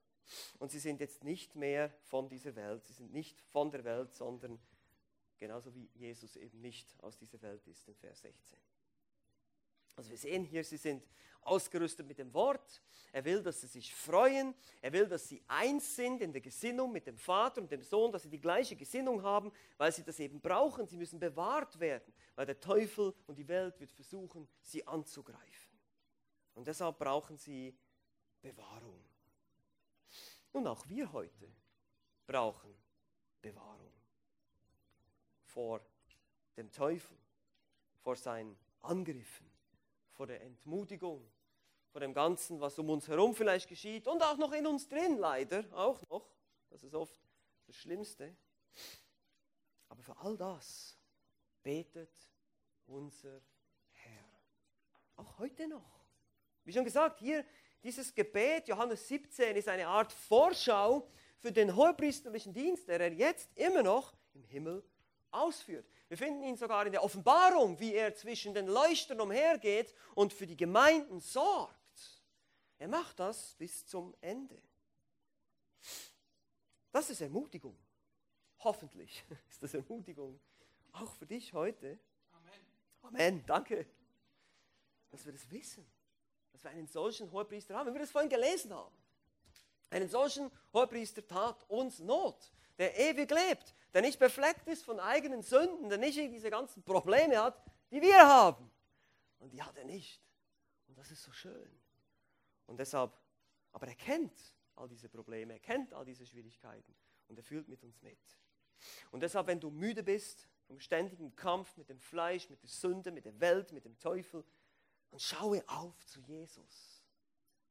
und 0.59 0.71
sie 0.71 0.79
sind 0.79 1.01
jetzt 1.01 1.23
nicht 1.23 1.55
mehr 1.55 1.89
von 2.03 2.29
dieser 2.29 2.55
Welt, 2.55 2.85
sie 2.85 2.93
sind 2.93 3.11
nicht 3.11 3.41
von 3.41 3.69
der 3.69 3.83
Welt, 3.83 4.13
sondern 4.13 4.57
genauso 5.37 5.73
wie 5.73 5.89
Jesus 5.93 6.35
eben 6.35 6.61
nicht 6.61 6.95
aus 7.01 7.17
dieser 7.17 7.41
Welt 7.41 7.65
ist 7.67 7.87
in 7.87 7.95
Vers 7.95 8.21
16. 8.21 8.57
Also 9.95 10.09
wir 10.09 10.17
sehen 10.17 10.43
hier, 10.43 10.63
sie 10.63 10.77
sind 10.77 11.07
ausgerüstet 11.41 12.05
mit 12.05 12.17
dem 12.17 12.33
Wort. 12.33 12.81
Er 13.11 13.23
will, 13.23 13.41
dass 13.41 13.61
sie 13.61 13.67
sich 13.67 13.93
freuen. 13.93 14.53
Er 14.81 14.91
will, 14.91 15.07
dass 15.07 15.27
sie 15.29 15.41
eins 15.47 15.95
sind 15.95 16.21
in 16.21 16.33
der 16.33 16.41
Gesinnung 16.41 16.91
mit 16.91 17.07
dem 17.07 17.17
Vater 17.17 17.61
und 17.61 17.71
dem 17.71 17.83
Sohn, 17.83 18.11
dass 18.11 18.23
sie 18.23 18.29
die 18.29 18.41
gleiche 18.41 18.75
Gesinnung 18.75 19.23
haben, 19.23 19.51
weil 19.77 19.91
sie 19.91 20.03
das 20.03 20.19
eben 20.19 20.41
brauchen. 20.41 20.85
Sie 20.87 20.97
müssen 20.97 21.19
bewahrt 21.19 21.79
werden, 21.79 22.13
weil 22.35 22.45
der 22.45 22.59
Teufel 22.59 23.13
und 23.27 23.37
die 23.37 23.47
Welt 23.47 23.79
wird 23.79 23.91
versuchen, 23.91 24.49
sie 24.61 24.85
anzugreifen. 24.85 25.79
Und 26.55 26.67
deshalb 26.67 26.97
brauchen 26.97 27.37
sie 27.37 27.77
Bewahrung. 28.41 29.03
Nun, 30.51 30.67
auch 30.67 30.87
wir 30.89 31.11
heute 31.11 31.51
brauchen 32.25 32.73
Bewahrung 33.41 33.94
vor 35.55 35.81
dem 36.55 36.71
Teufel, 36.71 37.17
vor 38.03 38.15
seinen 38.15 38.55
Angriffen 38.83 39.55
vor 40.15 40.27
der 40.27 40.41
Entmutigung, 40.41 41.29
vor 41.91 42.01
dem 42.01 42.13
Ganzen, 42.13 42.59
was 42.59 42.79
um 42.79 42.89
uns 42.89 43.07
herum 43.07 43.35
vielleicht 43.35 43.67
geschieht 43.67 44.07
und 44.07 44.23
auch 44.23 44.37
noch 44.37 44.53
in 44.53 44.65
uns 44.65 44.87
drin, 44.87 45.17
leider, 45.17 45.65
auch 45.73 46.01
noch. 46.09 46.25
Das 46.69 46.83
ist 46.83 46.95
oft 46.95 47.19
das 47.67 47.75
Schlimmste. 47.75 48.35
Aber 49.89 50.01
für 50.01 50.17
all 50.17 50.37
das 50.37 50.97
betet 51.61 52.11
unser 52.87 53.41
Herr. 53.91 54.25
Auch 55.17 55.37
heute 55.39 55.67
noch. 55.67 56.05
Wie 56.63 56.73
schon 56.73 56.85
gesagt, 56.85 57.19
hier 57.19 57.45
dieses 57.83 58.13
Gebet, 58.13 58.67
Johannes 58.67 59.07
17, 59.07 59.55
ist 59.55 59.67
eine 59.67 59.87
Art 59.87 60.11
Vorschau 60.11 61.07
für 61.37 61.51
den 61.51 61.75
hohepriesterlichen 61.75 62.53
Dienst, 62.53 62.87
der 62.87 62.99
er 62.99 63.13
jetzt 63.13 63.49
immer 63.57 63.83
noch 63.83 64.13
im 64.33 64.43
Himmel 64.45 64.83
ausführt. 65.35 65.87
Wir 66.07 66.17
finden 66.17 66.43
ihn 66.43 66.57
sogar 66.57 66.85
in 66.85 66.91
der 66.91 67.03
Offenbarung, 67.03 67.79
wie 67.79 67.93
er 67.93 68.15
zwischen 68.15 68.53
den 68.53 68.67
Leuchtern 68.67 69.19
umhergeht 69.21 69.93
und 70.13 70.33
für 70.33 70.47
die 70.47 70.57
Gemeinden 70.57 71.19
sorgt. 71.19 71.75
Er 72.77 72.87
macht 72.87 73.19
das 73.19 73.55
bis 73.55 73.85
zum 73.85 74.15
Ende. 74.21 74.61
Das 76.91 77.09
ist 77.09 77.21
Ermutigung. 77.21 77.77
Hoffentlich 78.59 79.23
ist 79.49 79.61
das 79.61 79.73
Ermutigung. 79.73 80.39
Auch 80.93 81.11
für 81.13 81.25
dich 81.25 81.53
heute. 81.53 81.99
Amen. 82.31 82.53
Amen. 83.01 83.45
Danke. 83.45 83.85
Dass 85.11 85.25
wir 85.25 85.33
das 85.33 85.49
wissen. 85.51 85.85
Dass 86.51 86.63
wir 86.63 86.71
einen 86.71 86.87
solchen 86.87 87.31
Hohepriester 87.31 87.75
haben. 87.75 87.87
Wenn 87.87 87.95
wir 87.95 88.01
das 88.01 88.11
vorhin 88.11 88.29
gelesen 88.29 88.73
haben. 88.73 88.95
Einen 89.89 90.09
solchen 90.09 90.51
Hohepriester 90.73 91.25
tat 91.25 91.63
uns 91.69 91.99
Not, 91.99 92.51
der 92.77 92.97
ewig 92.97 93.29
lebt, 93.31 93.75
der 93.93 94.01
nicht 94.01 94.19
befleckt 94.19 94.67
ist 94.67 94.83
von 94.83 94.99
eigenen 94.99 95.41
Sünden, 95.41 95.89
der 95.89 95.97
nicht 95.97 96.17
diese 96.17 96.49
ganzen 96.49 96.83
Probleme 96.83 97.41
hat, 97.41 97.61
die 97.91 98.01
wir 98.01 98.19
haben. 98.19 98.69
Und 99.39 99.53
die 99.53 99.61
hat 99.61 99.77
er 99.77 99.85
nicht. 99.85 100.21
Und 100.87 100.97
das 100.97 101.11
ist 101.11 101.23
so 101.23 101.31
schön. 101.31 101.79
Und 102.65 102.77
deshalb, 102.77 103.13
aber 103.71 103.87
er 103.87 103.95
kennt 103.95 104.53
all 104.75 104.87
diese 104.87 105.09
Probleme, 105.09 105.53
er 105.53 105.59
kennt 105.59 105.93
all 105.93 106.05
diese 106.05 106.25
Schwierigkeiten 106.25 106.95
und 107.27 107.37
er 107.37 107.43
fühlt 107.43 107.67
mit 107.67 107.83
uns 107.83 108.01
mit. 108.01 108.19
Und 109.11 109.21
deshalb, 109.21 109.47
wenn 109.47 109.59
du 109.59 109.69
müde 109.69 110.03
bist 110.03 110.47
vom 110.67 110.79
ständigen 110.79 111.35
Kampf 111.35 111.77
mit 111.77 111.89
dem 111.89 111.99
Fleisch, 111.99 112.49
mit 112.49 112.61
der 112.61 112.69
Sünde, 112.69 113.11
mit 113.11 113.25
der 113.25 113.39
Welt, 113.39 113.71
mit 113.71 113.85
dem 113.85 113.97
Teufel, 113.99 114.43
dann 115.11 115.19
schaue 115.19 115.63
auf 115.67 116.05
zu 116.05 116.19
Jesus, 116.21 117.03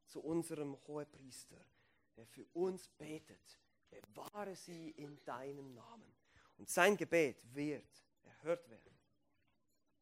zu 0.07 0.21
unserem 0.21 0.77
Hohepriester, 0.87 1.65
der 2.17 2.27
für 2.27 2.47
uns 2.53 2.89
betet. 2.89 3.61
Bewahre 4.03 4.55
sie 4.55 4.91
in 4.91 5.23
deinem 5.25 5.75
Namen. 5.75 6.15
Und 6.59 6.69
sein 6.69 6.97
Gebet 6.97 7.39
wird 7.55 7.85
erhört 8.25 8.69
werden. 8.69 8.95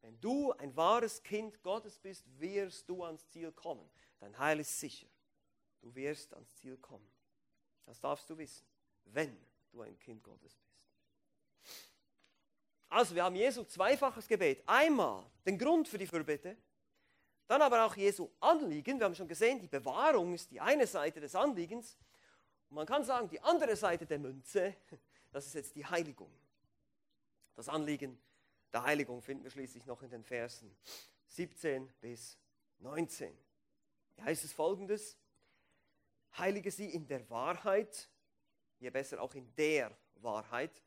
Wenn 0.01 0.19
du 0.19 0.51
ein 0.53 0.75
wahres 0.75 1.23
Kind 1.23 1.61
Gottes 1.63 1.97
bist, 1.97 2.25
wirst 2.39 2.89
du 2.89 3.03
ans 3.03 3.27
Ziel 3.29 3.51
kommen. 3.51 3.89
Dein 4.19 4.37
Heil 4.37 4.59
ist 4.59 4.79
sicher. 4.79 5.07
Du 5.81 5.93
wirst 5.95 6.33
ans 6.33 6.53
Ziel 6.55 6.77
kommen. 6.77 7.09
Das 7.85 7.99
darfst 7.99 8.29
du 8.29 8.37
wissen, 8.37 8.65
wenn 9.05 9.37
du 9.71 9.81
ein 9.81 9.97
Kind 9.99 10.23
Gottes 10.23 10.55
bist. 10.55 10.73
Also, 12.89 13.15
wir 13.15 13.23
haben 13.23 13.35
Jesu 13.35 13.63
zweifaches 13.63 14.27
Gebet. 14.27 14.61
Einmal 14.67 15.25
den 15.45 15.57
Grund 15.57 15.87
für 15.87 15.97
die 15.97 16.05
Fürbitte, 16.05 16.55
dann 17.47 17.61
aber 17.61 17.85
auch 17.85 17.95
Jesu 17.95 18.29
Anliegen. 18.39 18.99
Wir 18.99 19.05
haben 19.05 19.15
schon 19.15 19.27
gesehen, 19.27 19.59
die 19.59 19.67
Bewahrung 19.67 20.33
ist 20.33 20.51
die 20.51 20.61
eine 20.61 20.85
Seite 20.85 21.19
des 21.19 21.33
Anliegens. 21.33 21.97
Und 22.73 22.77
man 22.77 22.87
kann 22.87 23.03
sagen, 23.03 23.29
die 23.29 23.39
andere 23.39 23.75
Seite 23.75 24.07
der 24.07 24.17
Münze, 24.17 24.75
das 25.31 25.45
ist 25.45 25.53
jetzt 25.53 25.75
die 25.75 25.85
Heiligung. 25.85 26.33
Das 27.53 27.69
Anliegen 27.69 28.19
der 28.71 28.81
Heiligung 28.81 29.21
finden 29.21 29.43
wir 29.43 29.51
schließlich 29.51 29.85
noch 29.85 30.01
in 30.01 30.09
den 30.09 30.23
Versen 30.23 30.75
17 31.27 31.93
bis 32.01 32.35
19. 32.79 33.31
Hier 34.15 34.25
heißt 34.25 34.43
es 34.43 34.53
folgendes, 34.53 35.19
heilige 36.35 36.71
sie 36.71 36.89
in 36.89 37.05
der 37.05 37.29
Wahrheit, 37.29 38.09
je 38.79 38.89
besser 38.89 39.21
auch 39.21 39.35
in 39.35 39.53
der 39.53 39.95
Wahrheit, 40.15 40.81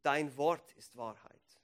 dein 0.00 0.34
Wort 0.38 0.72
ist 0.72 0.96
Wahrheit. 0.96 1.60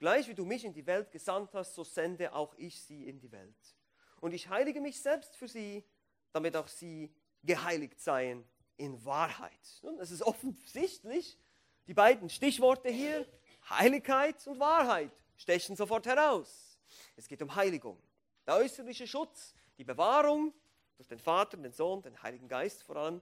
Gleich 0.00 0.26
wie 0.26 0.34
du 0.34 0.44
mich 0.44 0.64
in 0.64 0.72
die 0.72 0.84
Welt 0.84 1.12
gesandt 1.12 1.54
hast, 1.54 1.76
so 1.76 1.84
sende 1.84 2.34
auch 2.34 2.56
ich 2.56 2.82
sie 2.82 3.06
in 3.06 3.20
die 3.20 3.30
Welt. 3.30 3.76
Und 4.20 4.34
ich 4.34 4.48
heilige 4.48 4.80
mich 4.80 5.00
selbst 5.00 5.36
für 5.36 5.46
sie, 5.46 5.84
damit 6.32 6.56
auch 6.56 6.66
sie 6.66 7.14
geheiligt 7.44 8.00
seien 8.00 8.44
in 8.76 9.04
Wahrheit. 9.04 9.80
Nun, 9.82 9.98
es 10.00 10.10
ist 10.10 10.22
offensichtlich, 10.22 11.38
die 11.86 11.94
beiden 11.94 12.28
Stichworte 12.28 12.88
hier, 12.90 13.26
Heiligkeit 13.68 14.46
und 14.46 14.58
Wahrheit 14.58 15.10
stechen 15.36 15.76
sofort 15.76 16.06
heraus. 16.06 16.78
Es 17.16 17.28
geht 17.28 17.42
um 17.42 17.54
Heiligung. 17.54 18.00
Der 18.46 18.56
äußerliche 18.56 19.06
Schutz, 19.06 19.54
die 19.78 19.84
Bewahrung 19.84 20.52
durch 20.96 21.08
den 21.08 21.18
Vater, 21.18 21.56
den 21.56 21.72
Sohn, 21.72 22.02
den 22.02 22.22
Heiligen 22.22 22.48
Geist 22.48 22.82
vor 22.82 22.96
allem, 22.96 23.20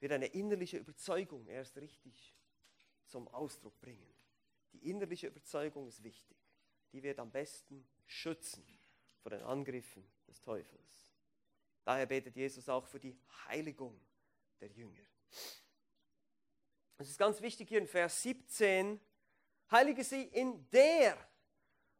wird 0.00 0.12
eine 0.12 0.26
innerliche 0.26 0.78
Überzeugung 0.78 1.46
erst 1.46 1.76
richtig 1.78 2.34
zum 3.06 3.28
Ausdruck 3.28 3.78
bringen. 3.80 4.14
Die 4.72 4.90
innerliche 4.90 5.28
Überzeugung 5.28 5.86
ist 5.88 6.02
wichtig. 6.02 6.36
Die 6.92 7.02
wird 7.02 7.18
am 7.18 7.30
besten 7.30 7.86
schützen 8.06 8.64
vor 9.22 9.30
den 9.30 9.42
Angriffen 9.42 10.06
des 10.28 10.40
Teufels. 10.40 11.14
Daher 11.84 12.06
betet 12.06 12.36
Jesus 12.36 12.68
auch 12.68 12.86
für 12.86 13.00
die 13.00 13.16
Heiligung 13.46 14.00
der 14.60 14.68
Jünger. 14.68 15.04
Es 16.98 17.10
ist 17.10 17.18
ganz 17.18 17.40
wichtig 17.42 17.68
hier 17.68 17.78
in 17.78 17.86
Vers 17.86 18.22
17, 18.22 19.00
Heilige 19.70 20.04
sie 20.04 20.22
in 20.22 20.68
der 20.70 21.18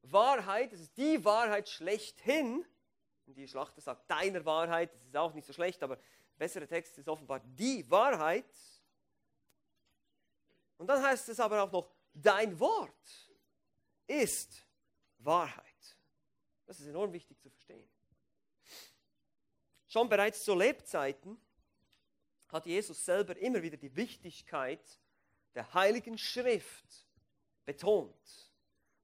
Wahrheit, 0.02 0.72
das 0.72 0.80
ist 0.80 0.96
die 0.96 1.24
Wahrheit 1.24 1.68
schlechthin. 1.68 2.64
Die 3.26 3.48
Schlachter 3.48 3.80
sagt 3.80 4.08
deiner 4.08 4.44
Wahrheit, 4.44 4.92
das 4.94 5.02
ist 5.02 5.16
auch 5.16 5.34
nicht 5.34 5.46
so 5.46 5.52
schlecht, 5.52 5.82
aber 5.82 5.98
bessere 6.36 6.66
Text 6.66 6.96
ist 6.98 7.08
offenbar 7.08 7.40
die 7.40 7.88
Wahrheit. 7.90 8.46
Und 10.78 10.86
dann 10.86 11.02
heißt 11.02 11.28
es 11.28 11.40
aber 11.40 11.62
auch 11.62 11.72
noch, 11.72 11.90
dein 12.12 12.58
Wort 12.60 13.34
ist 14.06 14.64
Wahrheit. 15.18 15.98
Das 16.66 16.78
ist 16.78 16.86
enorm 16.86 17.12
wichtig 17.12 17.40
zu 17.40 17.50
verstehen. 17.50 17.90
Schon 19.88 20.08
bereits 20.08 20.44
zu 20.44 20.54
Lebzeiten 20.54 21.40
hat 22.48 22.66
Jesus 22.66 23.04
selber 23.04 23.36
immer 23.36 23.62
wieder 23.62 23.76
die 23.76 23.94
Wichtigkeit 23.96 24.80
der 25.54 25.72
Heiligen 25.74 26.18
Schrift 26.18 27.06
betont. 27.64 28.52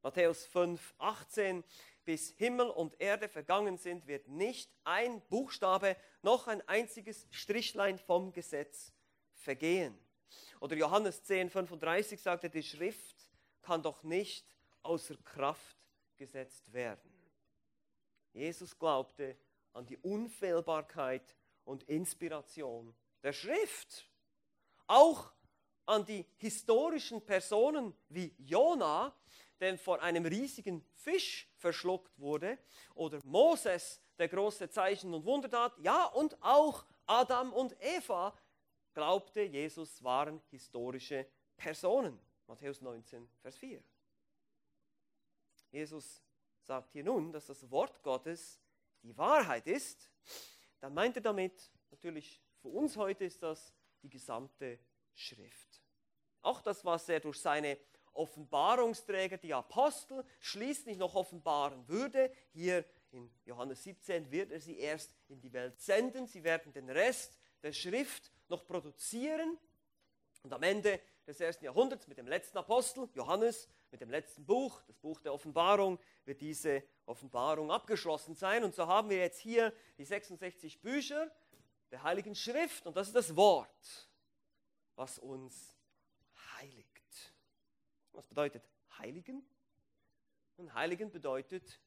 Matthäus 0.03 0.45
5, 0.47 0.95
18, 0.99 1.65
bis 2.05 2.31
Himmel 2.33 2.69
und 2.69 3.01
Erde 3.01 3.29
vergangen 3.29 3.79
sind, 3.79 4.07
wird 4.07 4.29
nicht 4.29 4.71
ein 4.85 5.21
Buchstabe 5.29 5.97
noch 6.23 6.49
ein 6.49 6.67
einziges 6.69 7.27
Strichlein 7.31 7.99
vom 7.99 8.33
Gesetz 8.33 8.93
vergehen. 9.35 9.97
Oder 10.61 10.77
Johannes 10.77 11.23
10, 11.25 11.51
35 11.51 12.21
sagte, 12.21 12.51
die 12.51 12.63
Schrift 12.63 13.17
kann 13.63 13.83
doch 13.83 14.03
nicht 14.03 14.47
außer 14.83 15.17
Kraft 15.25 15.77
gesetzt 16.17 16.73
werden. 16.73 17.13
Jesus 18.33 18.79
glaubte 18.79 19.37
an 19.73 19.87
die 19.87 19.99
Unfehlbarkeit 19.99 21.37
und 21.65 21.85
Inspiration 21.85 22.95
der 23.23 23.33
Schrift. 23.33 24.09
Auch 24.87 25.33
an 25.87 26.05
die 26.05 26.27
historischen 26.37 27.25
Personen 27.25 27.95
wie 28.09 28.35
Jona, 28.39 29.15
der 29.61 29.79
vor 29.79 30.03
einem 30.03 30.27
riesigen 30.27 30.85
Fisch 30.95 31.49
verschluckt 31.57 32.19
wurde, 32.19 32.59
oder 32.95 33.21
Moses, 33.25 34.01
der 34.19 34.29
große 34.29 34.69
Zeichen 34.71 35.15
und 35.15 35.25
Wunder 35.25 35.51
tat, 35.51 35.73
ja, 35.79 36.07
und 36.07 36.41
auch 36.43 36.85
Adam 37.07 37.53
und 37.53 37.77
Eva, 37.81 38.37
glaubte, 38.95 39.43
Jesus 39.43 40.03
waren 40.03 40.41
historische 40.51 41.27
Personen. 41.57 42.19
Matthäus 42.47 42.81
19, 42.81 43.29
Vers 43.41 43.57
4. 43.57 43.83
Jesus 45.71 46.23
sagt 46.61 46.93
hier 46.93 47.05
nun, 47.05 47.33
dass 47.33 47.47
das 47.47 47.71
Wort 47.71 48.03
Gottes 48.03 48.61
die 49.03 49.17
Wahrheit 49.17 49.67
ist. 49.67 50.11
Dann 50.81 50.93
meint 50.93 51.17
er 51.17 51.23
damit, 51.23 51.73
natürlich 51.91 52.43
für 52.63 52.69
uns 52.69 52.97
heute 52.97 53.25
ist 53.25 53.43
das 53.43 53.75
die 54.03 54.09
gesamte 54.09 54.79
Schrift. 55.15 55.83
Auch 56.43 56.63
das, 56.63 56.85
was 56.85 57.09
er 57.09 57.19
durch 57.21 57.41
seine 57.41 57.77
Offenbarungsträger, 58.15 59.37
die 59.37 59.53
Apostel, 59.53 60.25
schließlich 60.39 60.97
noch 60.97 61.15
offenbaren 61.15 61.87
würde. 61.89 62.33
Hier 62.53 62.85
in 63.11 63.31
Johannes 63.45 63.83
17 63.83 64.31
wird 64.31 64.53
er 64.53 64.61
sie 64.61 64.79
erst 64.79 65.15
in 65.29 65.41
die 65.41 65.53
Welt 65.53 65.81
senden. 65.81 66.27
Sie 66.27 66.45
werden 66.45 66.73
den 66.73 66.89
Rest 66.89 67.37
der 67.63 67.73
Schrift 67.73 68.31
noch 68.49 68.65
produzieren. 68.65 69.59
Und 70.43 70.53
am 70.53 70.63
Ende 70.63 71.01
des 71.27 71.41
ersten 71.41 71.65
Jahrhunderts 71.65 72.07
mit 72.07 72.19
dem 72.19 72.27
letzten 72.27 72.59
Apostel, 72.59 73.09
Johannes, 73.15 73.69
mit 73.91 74.01
dem 74.01 74.11
letzten 74.11 74.45
Buch, 74.45 74.83
das 74.87 74.99
Buch 74.99 75.21
der 75.21 75.33
Offenbarung, 75.33 75.99
wird 76.25 76.41
diese 76.41 76.83
Offenbarung 77.07 77.71
abgeschlossen 77.71 78.35
sein. 78.35 78.65
Und 78.65 78.75
so 78.75 78.87
haben 78.87 79.11
wir 79.11 79.19
jetzt 79.19 79.39
hier 79.39 79.73
die 79.99 80.05
66 80.05 80.81
Bücher 80.81 81.31
der 81.93 82.03
Heiligen 82.03 82.35
Schrift 82.35 82.87
und 82.87 82.97
das 82.97 83.09
ist 83.09 83.15
das 83.15 83.37
Wort, 83.37 84.09
was 84.97 85.19
uns 85.19 85.77
heiligt. 86.57 87.35
Was 88.13 88.27
bedeutet 88.27 88.65
heiligen? 88.99 89.47
Und 90.57 90.73
heiligen 90.75 91.11
bedeutet 91.11 91.81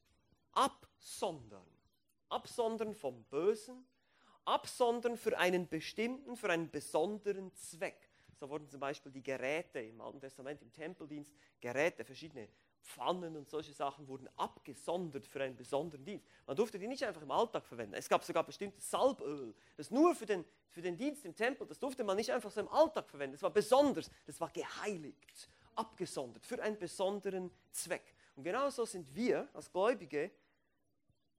absondern. 0.52 1.66
Absondern 2.28 2.94
vom 2.94 3.24
Bösen, 3.24 3.86
absondern 4.44 5.16
für 5.16 5.36
einen 5.38 5.68
bestimmten, 5.68 6.36
für 6.36 6.50
einen 6.50 6.70
besonderen 6.70 7.54
Zweck. 7.54 8.10
So 8.38 8.48
wurden 8.48 8.68
zum 8.68 8.80
Beispiel 8.80 9.12
die 9.12 9.22
Geräte 9.22 9.80
im 9.80 10.00
Alten 10.00 10.20
Testament, 10.20 10.62
im 10.62 10.72
Tempeldienst, 10.72 11.32
Geräte, 11.60 12.04
verschiedene 12.04 12.48
Pfannen 12.86 13.36
und 13.36 13.50
solche 13.50 13.72
Sachen 13.72 14.06
wurden 14.06 14.28
abgesondert 14.36 15.26
für 15.26 15.42
einen 15.42 15.56
besonderen 15.56 16.04
Dienst. 16.04 16.26
Man 16.46 16.56
durfte 16.56 16.78
die 16.78 16.86
nicht 16.86 17.04
einfach 17.04 17.22
im 17.22 17.30
Alltag 17.30 17.66
verwenden. 17.66 17.94
Es 17.94 18.08
gab 18.08 18.24
sogar 18.24 18.44
bestimmtes 18.44 18.88
Salböl, 18.88 19.54
das 19.76 19.90
nur 19.90 20.14
für 20.14 20.26
den, 20.26 20.44
für 20.70 20.80
den 20.80 20.96
Dienst 20.96 21.24
im 21.24 21.34
Tempel, 21.34 21.66
das 21.66 21.78
durfte 21.78 22.04
man 22.04 22.16
nicht 22.16 22.32
einfach 22.32 22.50
so 22.50 22.60
im 22.60 22.68
Alltag 22.68 23.08
verwenden. 23.08 23.34
Das 23.34 23.42
war 23.42 23.50
besonders, 23.50 24.10
das 24.24 24.40
war 24.40 24.50
geheiligt, 24.50 25.48
abgesondert 25.74 26.46
für 26.46 26.62
einen 26.62 26.78
besonderen 26.78 27.50
Zweck. 27.72 28.14
Und 28.36 28.44
genauso 28.44 28.84
sind 28.84 29.12
wir 29.14 29.48
als 29.52 29.70
Gläubige 29.70 30.30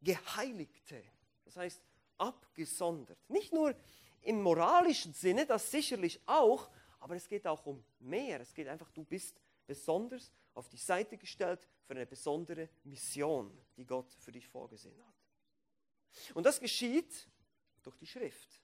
Geheiligte. 0.02 1.02
Das 1.46 1.56
heißt, 1.56 1.82
abgesondert. 2.18 3.18
Nicht 3.30 3.54
nur 3.54 3.74
im 4.22 4.42
moralischen 4.42 5.14
Sinne, 5.14 5.46
das 5.46 5.72
sicherlich 5.72 6.20
auch, 6.26 6.70
aber 7.00 7.16
es 7.16 7.28
geht 7.28 7.48
auch 7.48 7.66
um 7.66 7.84
mehr. 8.00 8.42
Es 8.42 8.54
geht 8.54 8.68
einfach, 8.68 8.92
du 8.92 9.04
bist 9.04 9.40
besonders 9.66 10.32
auf 10.58 10.70
die 10.70 10.78
Seite 10.78 11.18
gestellt 11.18 11.68
für 11.86 11.94
eine 11.94 12.08
besondere 12.08 12.68
Mission, 12.84 13.56
die 13.78 13.86
Gott 13.86 14.12
für 14.20 14.32
dich 14.32 14.48
vorgesehen 14.48 15.00
hat. 15.06 16.34
Und 16.34 16.46
das 16.46 16.60
geschieht 16.60 17.30
durch 17.84 17.96
die 17.98 18.08
Schrift. 18.08 18.60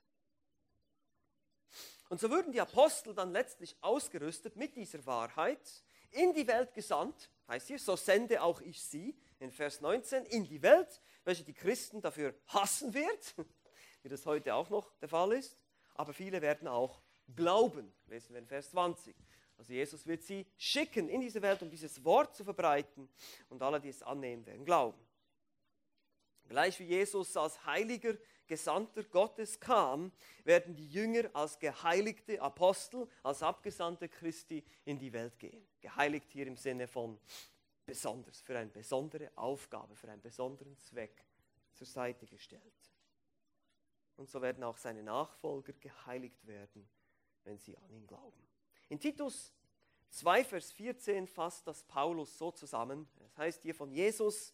Und 2.09 2.19
so 2.19 2.31
würden 2.31 2.51
die 2.51 2.61
Apostel 2.61 3.13
dann 3.13 3.31
letztlich 3.31 3.77
ausgerüstet 3.81 4.55
mit 4.55 4.75
dieser 4.75 5.05
Wahrheit 5.05 5.83
in 6.09 6.33
die 6.33 6.47
Welt 6.47 6.73
gesandt, 6.73 7.29
heißt 7.47 7.67
hier, 7.67 7.79
so 7.79 7.95
sende 7.95 8.41
auch 8.41 8.61
ich 8.61 8.83
sie, 8.83 9.15
in 9.39 9.51
Vers 9.51 9.79
19, 9.81 10.25
in 10.25 10.45
die 10.45 10.61
Welt, 10.61 11.01
welche 11.23 11.43
die 11.43 11.53
Christen 11.53 12.01
dafür 12.01 12.33
hassen 12.47 12.93
wird, 12.93 13.35
wie 14.01 14.09
das 14.09 14.25
heute 14.25 14.55
auch 14.55 14.69
noch 14.69 14.91
der 14.99 15.09
Fall 15.09 15.33
ist, 15.33 15.57
aber 15.93 16.13
viele 16.13 16.41
werden 16.41 16.67
auch 16.67 17.01
glauben, 17.35 17.93
lesen 18.07 18.33
wir 18.33 18.39
in 18.39 18.47
Vers 18.47 18.71
20. 18.71 19.15
Also 19.57 19.73
Jesus 19.73 20.05
wird 20.05 20.23
sie 20.23 20.45
schicken 20.57 21.09
in 21.09 21.21
diese 21.21 21.41
Welt, 21.41 21.61
um 21.61 21.69
dieses 21.69 22.03
Wort 22.03 22.35
zu 22.35 22.43
verbreiten 22.43 23.07
und 23.49 23.61
alle, 23.61 23.79
die 23.79 23.89
es 23.89 24.01
annehmen 24.01 24.45
werden, 24.45 24.65
glauben. 24.65 24.99
Gleich 26.47 26.79
wie 26.79 26.85
Jesus 26.85 27.35
als 27.37 27.65
heiliger 27.65 28.15
Gesandter 28.45 29.03
Gottes 29.03 29.59
kam, 29.59 30.11
werden 30.43 30.75
die 30.75 30.87
Jünger 30.89 31.29
als 31.33 31.57
geheiligte 31.57 32.41
Apostel, 32.41 33.07
als 33.23 33.41
Abgesandte 33.41 34.09
Christi 34.09 34.63
in 34.85 34.99
die 34.99 35.13
Welt 35.13 35.39
gehen. 35.39 35.65
Geheiligt 35.79 36.29
hier 36.31 36.47
im 36.47 36.57
Sinne 36.57 36.87
von 36.87 37.19
besonders, 37.85 38.41
für 38.41 38.57
eine 38.57 38.69
besondere 38.69 39.31
Aufgabe, 39.35 39.95
für 39.95 40.09
einen 40.09 40.21
besonderen 40.21 40.77
Zweck 40.77 41.25
zur 41.73 41.87
Seite 41.87 42.27
gestellt. 42.27 42.61
Und 44.17 44.29
so 44.29 44.41
werden 44.41 44.63
auch 44.63 44.77
seine 44.77 45.03
Nachfolger 45.03 45.73
geheiligt 45.73 46.45
werden, 46.45 46.87
wenn 47.43 47.57
sie 47.57 47.77
an 47.77 47.89
ihn 47.91 48.05
glauben. 48.05 48.52
In 48.89 48.99
Titus 48.99 49.53
2, 50.09 50.43
Vers 50.43 50.71
14 50.71 51.27
fasst 51.27 51.65
das 51.65 51.83
Paulus 51.83 52.37
so 52.37 52.51
zusammen. 52.51 53.07
Es 53.25 53.37
heißt 53.37 53.63
hier 53.63 53.73
von 53.75 53.91
Jesus, 53.91 54.53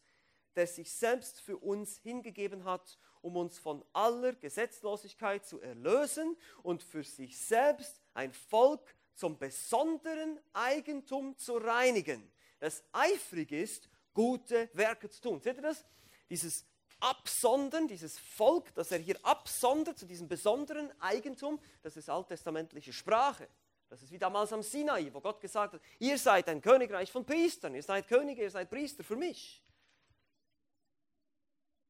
der 0.56 0.68
sich 0.68 0.92
selbst 0.92 1.42
für 1.42 1.58
uns 1.58 1.98
hingegeben 1.98 2.64
hat, 2.64 2.98
um 3.22 3.36
uns 3.36 3.58
von 3.60 3.84
aller 3.94 4.34
Gesetzlosigkeit 4.34 5.46
zu 5.46 5.60
erlösen 5.60 6.38
und 6.64 6.84
für 6.84 7.04
sich 7.04 7.38
selbst 7.38 8.02
ein 8.14 8.34
Volk 8.34 8.82
zum 9.16 9.38
besonderen 9.38 10.40
Eigentum 10.54 11.38
zu 11.38 11.58
reinigen, 11.58 12.32
das 12.60 12.84
eifrig 12.94 13.52
ist, 13.52 13.90
gute 14.14 14.70
Werke 14.74 15.10
zu 15.10 15.22
tun. 15.22 15.42
Seht 15.42 15.58
ihr 15.58 15.64
das? 15.64 15.86
Dieses 16.30 16.66
Absondern, 17.02 17.88
dieses 17.88 18.18
Volk, 18.18 18.74
das 18.76 18.92
er 18.92 19.00
hier 19.00 19.18
absondert 19.24 19.98
zu 19.98 20.06
diesem 20.06 20.28
besonderen 20.28 20.90
Eigentum, 21.02 21.60
das 21.82 21.98
ist 21.98 22.10
alttestamentliche 22.10 22.94
Sprache. 22.94 23.48
Das 23.90 24.04
ist 24.04 24.12
wie 24.12 24.20
damals 24.20 24.54
am 24.54 24.62
Sinai, 24.62 25.12
wo 25.12 25.20
Gott 25.20 25.42
gesagt 25.42 25.74
hat, 25.74 25.82
ihr 25.98 26.18
seid 26.18 26.48
ein 26.48 26.62
Königreich 26.62 27.12
von 27.12 27.26
Priestern, 27.26 27.74
ihr 27.74 27.82
seid 27.82 28.08
Könige, 28.08 28.44
ihr 28.44 28.52
seid 28.52 28.70
Priester 28.70 29.04
für 29.04 29.16
mich. 29.16 29.64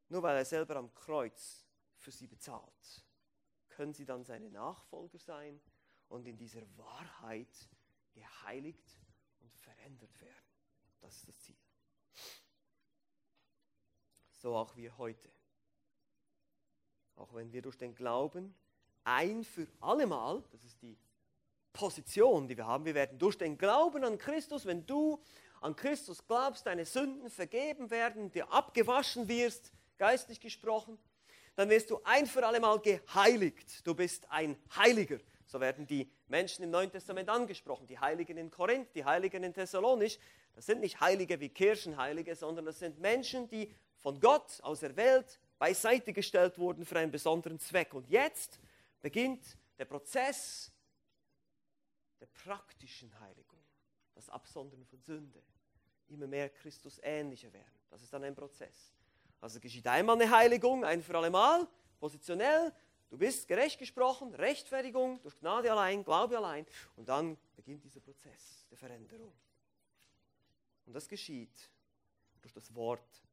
Nur 0.08 0.24
weil 0.24 0.38
er 0.38 0.46
selber 0.46 0.78
am 0.78 0.94
Kreuz 0.96 1.66
für 1.98 2.12
sie 2.12 2.28
bezahlt, 2.28 3.06
können 3.68 3.94
sie 3.94 4.06
dann 4.06 4.24
seine 4.24 4.50
Nachfolger 4.50 5.20
sein 5.20 5.60
und 6.08 6.26
in 6.26 6.38
dieser 6.38 6.62
Wahrheit 6.78 7.70
geheiligt 8.14 8.98
und 9.42 9.54
verändert 9.54 10.20
werden. 10.22 10.50
Das 11.02 11.16
ist 11.18 11.28
das 11.28 11.38
Ziel. 11.40 11.58
So 14.32 14.56
auch 14.56 14.76
wir 14.78 14.98
heute. 14.98 15.30
Auch 17.16 17.34
wenn 17.34 17.52
wir 17.52 17.62
durch 17.62 17.78
den 17.78 17.94
Glauben 17.94 18.56
ein 19.04 19.44
für 19.44 19.68
allemal, 19.82 20.42
das 20.52 20.64
ist 20.64 20.82
die 20.82 20.98
Position, 21.74 22.48
die 22.48 22.58
wir 22.58 22.68
haben. 22.68 22.86
Wir 22.86 22.96
werden 22.96 23.18
durch 23.18 23.38
den 23.38 23.58
Glauben 23.58 24.04
an 24.04 24.18
Christus, 24.18 24.66
wenn 24.66 24.86
du 24.86 25.20
an 25.62 25.76
Christus 25.76 26.26
glaubst, 26.26 26.66
deine 26.66 26.86
Sünden 26.86 27.30
vergeben 27.30 27.90
werden, 27.90 28.32
dir 28.32 28.52
abgewaschen 28.52 29.28
wirst, 29.28 29.72
geistlich 29.98 30.40
gesprochen, 30.40 30.98
dann 31.56 31.70
wirst 31.70 31.90
du 31.90 32.00
ein 32.06 32.26
für 32.26 32.46
alle 32.46 32.60
Mal 32.60 32.80
geheiligt. 32.80 33.86
Du 33.86 33.94
bist 33.94 34.30
ein 34.32 34.56
Heiliger. 34.76 35.18
So 35.46 35.60
werden 35.60 35.86
die 35.86 36.10
Menschen 36.28 36.64
im 36.64 36.70
Neuen 36.70 36.92
Testament 36.92 37.28
angesprochen. 37.28 37.88
Die 37.88 38.00
Heiligen 38.00 38.38
in 38.38 38.50
Korinth, 38.50 38.96
die 38.96 39.04
Heiligen 39.04 39.44
in 39.44 39.54
Thessalonisch. 39.54 40.18
Das 40.56 40.66
sind 40.66 40.80
nicht 40.80 41.02
Heilige 41.02 41.40
wie 41.40 41.50
Kirchenheilige, 41.50 42.36
sondern 42.36 42.66
das 42.66 42.80
sind 42.80 43.00
Menschen, 43.00 43.50
die 43.50 43.74
von 43.98 44.20
Gott 44.20 44.62
aus 44.62 44.80
der 44.80 44.96
Welt 44.96 45.40
beiseite 45.58 46.14
gestellt 46.14 46.58
wurden 46.58 46.86
für 46.86 46.98
einen 46.98 47.12
besonderen 47.12 47.60
Zweck. 47.60 47.94
Und 47.94 48.10
jetzt 48.10 48.60
beginnt 49.02 49.58
der 49.78 49.86
Prozess 49.86 50.72
der 52.20 52.28
praktischen 52.28 53.18
Heiligung, 53.20 53.60
das 54.16 54.30
Absondern 54.30 54.86
von 54.86 55.02
Sünde, 55.02 55.42
immer 56.08 56.28
mehr 56.28 56.50
Christus 56.50 57.00
ähnlicher 57.04 57.52
werden. 57.54 57.80
Das 57.90 58.02
ist 58.02 58.12
dann 58.12 58.24
ein 58.24 58.36
Prozess. 58.36 58.94
Also 59.42 59.60
geschieht 59.60 59.88
einmal 59.88 60.22
eine 60.22 60.30
Heiligung, 60.30 60.84
ein 60.84 61.02
für 61.02 61.18
alle 61.18 61.30
Mal, 61.30 61.68
positionell, 62.00 62.74
Du 63.10 63.18
bist 63.18 63.48
gerecht 63.48 63.80
gesprochen, 63.80 64.36
Rechtfertigung 64.36 65.20
durch 65.24 65.36
Gnade 65.40 65.72
allein, 65.72 66.04
Glaube 66.04 66.38
allein. 66.38 66.66
Und 66.96 67.10
dann 67.10 67.38
beginnt 67.56 67.84
dieser 67.84 68.00
Prozess 68.00 68.68
der 68.70 68.78
Veränderung. 68.78 69.34
Und 70.86 70.94
das 70.94 71.08
geschieht 71.08 71.70
durch 72.42 72.54
das 72.54 72.74
Wort 72.76 73.24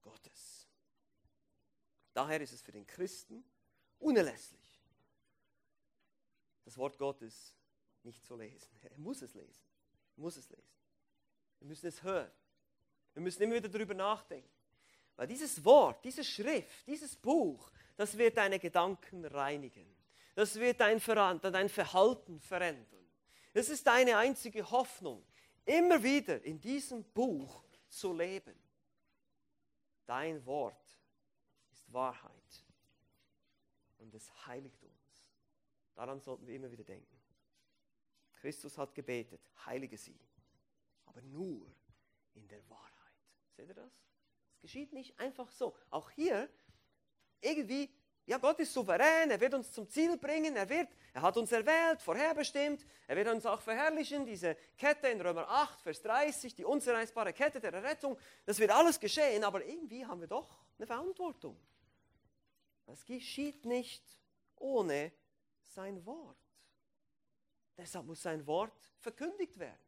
Gottes. 0.00 0.66
Daher 2.14 2.40
ist 2.40 2.52
es 2.52 2.62
für 2.62 2.72
den 2.72 2.86
Christen 2.86 3.44
unerlässlich, 3.98 4.82
das 6.64 6.76
Wort 6.78 6.98
Gottes 6.98 7.54
nicht 8.04 8.24
zu 8.24 8.36
lesen. 8.36 8.68
Er 8.82 8.98
muss 8.98 9.22
es 9.22 9.34
lesen. 9.34 9.64
Er 10.16 10.22
muss 10.22 10.36
es 10.36 10.48
lesen. 10.48 10.78
Wir 11.58 11.68
müssen 11.68 11.86
es 11.86 12.02
hören. 12.02 12.30
Wir 13.14 13.22
müssen 13.22 13.42
immer 13.42 13.54
wieder 13.54 13.68
darüber 13.68 13.94
nachdenken. 13.94 14.48
Weil 15.16 15.26
dieses 15.26 15.64
Wort, 15.64 16.04
diese 16.04 16.22
Schrift, 16.22 16.86
dieses 16.86 17.16
Buch, 17.16 17.72
das 17.96 18.16
wird 18.16 18.36
deine 18.36 18.60
Gedanken 18.60 19.24
reinigen. 19.24 19.96
Das 20.36 20.54
wird 20.54 20.80
dein, 20.80 21.00
dein 21.00 21.68
Verhalten 21.68 22.38
verändern. 22.38 23.04
Es 23.52 23.68
ist 23.68 23.84
deine 23.86 24.16
einzige 24.16 24.70
Hoffnung, 24.70 25.24
immer 25.64 26.00
wieder 26.00 26.40
in 26.44 26.60
diesem 26.60 27.02
Buch 27.02 27.64
zu 27.88 28.12
leben. 28.12 28.54
Dein 30.06 30.44
Wort 30.46 31.00
ist 31.72 31.92
Wahrheit 31.92 32.64
und 33.98 34.14
es 34.14 34.30
heiligt 34.46 34.82
uns. 34.84 35.32
Daran 35.94 36.20
sollten 36.20 36.46
wir 36.46 36.54
immer 36.54 36.70
wieder 36.70 36.84
denken. 36.84 37.17
Christus 38.40 38.78
hat 38.78 38.94
gebetet, 38.94 39.40
heilige 39.66 39.96
sie, 39.96 40.18
aber 41.06 41.22
nur 41.22 41.66
in 42.34 42.46
der 42.48 42.68
Wahrheit. 42.68 42.88
Seht 43.56 43.68
ihr 43.68 43.74
das? 43.74 43.92
Es 44.54 44.60
geschieht 44.60 44.92
nicht 44.92 45.18
einfach 45.18 45.50
so. 45.50 45.74
Auch 45.90 46.10
hier 46.10 46.48
irgendwie, 47.40 47.90
ja, 48.26 48.38
Gott 48.38 48.58
ist 48.60 48.72
souverän, 48.72 49.30
er 49.30 49.40
wird 49.40 49.54
uns 49.54 49.72
zum 49.72 49.88
Ziel 49.88 50.16
bringen, 50.16 50.56
er, 50.56 50.68
wird, 50.68 50.88
er 51.12 51.22
hat 51.22 51.36
uns 51.36 51.50
erwählt, 51.52 52.02
vorherbestimmt, 52.02 52.84
er 53.06 53.16
wird 53.16 53.28
uns 53.28 53.46
auch 53.46 53.60
verherrlichen. 53.60 54.26
Diese 54.26 54.56
Kette 54.76 55.08
in 55.08 55.20
Römer 55.20 55.48
8, 55.48 55.80
Vers 55.80 56.02
30, 56.02 56.54
die 56.54 56.64
unzerreißbare 56.64 57.32
Kette 57.32 57.60
der 57.60 57.72
Errettung, 57.72 58.18
das 58.44 58.58
wird 58.58 58.70
alles 58.70 59.00
geschehen, 59.00 59.44
aber 59.44 59.64
irgendwie 59.64 60.04
haben 60.04 60.20
wir 60.20 60.28
doch 60.28 60.58
eine 60.76 60.86
Verantwortung. 60.86 61.58
Es 62.86 63.04
geschieht 63.04 63.64
nicht 63.64 64.02
ohne 64.56 65.12
sein 65.66 66.04
Wort. 66.06 66.36
Deshalb 67.78 68.06
muss 68.06 68.20
sein 68.20 68.46
Wort 68.46 68.72
verkündigt 68.98 69.58
werden. 69.58 69.78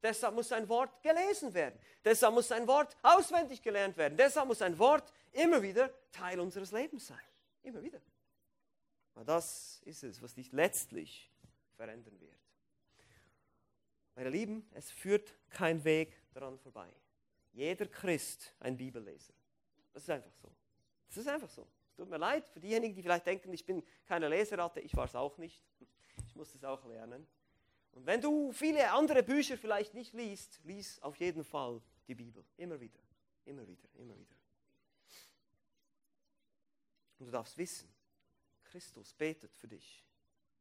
Deshalb 0.00 0.34
muss 0.34 0.48
sein 0.48 0.68
Wort 0.68 1.02
gelesen 1.02 1.52
werden. 1.52 1.78
Deshalb 2.04 2.34
muss 2.34 2.48
sein 2.48 2.66
Wort 2.66 2.96
auswendig 3.02 3.60
gelernt 3.60 3.96
werden. 3.96 4.16
Deshalb 4.16 4.46
muss 4.46 4.58
sein 4.58 4.78
Wort 4.78 5.12
immer 5.32 5.60
wieder 5.60 5.92
Teil 6.10 6.40
unseres 6.40 6.72
Lebens 6.72 7.08
sein. 7.08 7.20
Immer 7.62 7.82
wieder. 7.82 8.00
Und 9.14 9.28
das 9.28 9.80
ist 9.84 10.02
es, 10.02 10.22
was 10.22 10.34
dich 10.34 10.50
letztlich 10.52 11.30
verändern 11.76 12.18
wird. 12.20 12.38
Meine 14.14 14.30
Lieben, 14.30 14.68
es 14.72 14.90
führt 14.90 15.34
kein 15.50 15.82
Weg 15.84 16.16
daran 16.32 16.58
vorbei. 16.58 16.92
Jeder 17.52 17.86
Christ 17.86 18.54
ein 18.60 18.76
Bibelleser. 18.76 19.34
Das 19.92 20.04
ist 20.04 20.10
einfach 20.10 20.32
so. 20.40 20.50
Das 21.08 21.18
ist 21.18 21.28
einfach 21.28 21.50
so. 21.50 21.66
Es 21.90 21.96
tut 21.96 22.08
mir 22.08 22.18
leid 22.18 22.48
für 22.48 22.60
diejenigen, 22.60 22.94
die 22.94 23.02
vielleicht 23.02 23.26
denken, 23.26 23.52
ich 23.52 23.64
bin 23.64 23.82
keine 24.06 24.28
Leseratte. 24.28 24.80
Ich 24.80 24.96
war 24.96 25.04
es 25.04 25.14
auch 25.14 25.36
nicht. 25.38 25.62
Ich 26.32 26.36
musste 26.36 26.56
es 26.56 26.64
auch 26.64 26.82
lernen. 26.86 27.26
Und 27.90 28.06
wenn 28.06 28.22
du 28.22 28.52
viele 28.52 28.90
andere 28.90 29.22
Bücher 29.22 29.58
vielleicht 29.58 29.92
nicht 29.92 30.14
liest, 30.14 30.60
lies 30.64 30.98
auf 31.02 31.14
jeden 31.16 31.44
Fall 31.44 31.82
die 32.08 32.14
Bibel. 32.14 32.42
Immer 32.56 32.80
wieder, 32.80 32.98
immer 33.44 33.68
wieder, 33.68 33.86
immer 33.96 34.18
wieder. 34.18 34.34
Und 37.18 37.26
du 37.26 37.32
darfst 37.32 37.58
wissen, 37.58 37.86
Christus 38.64 39.12
betet 39.12 39.54
für 39.54 39.68
dich, 39.68 40.02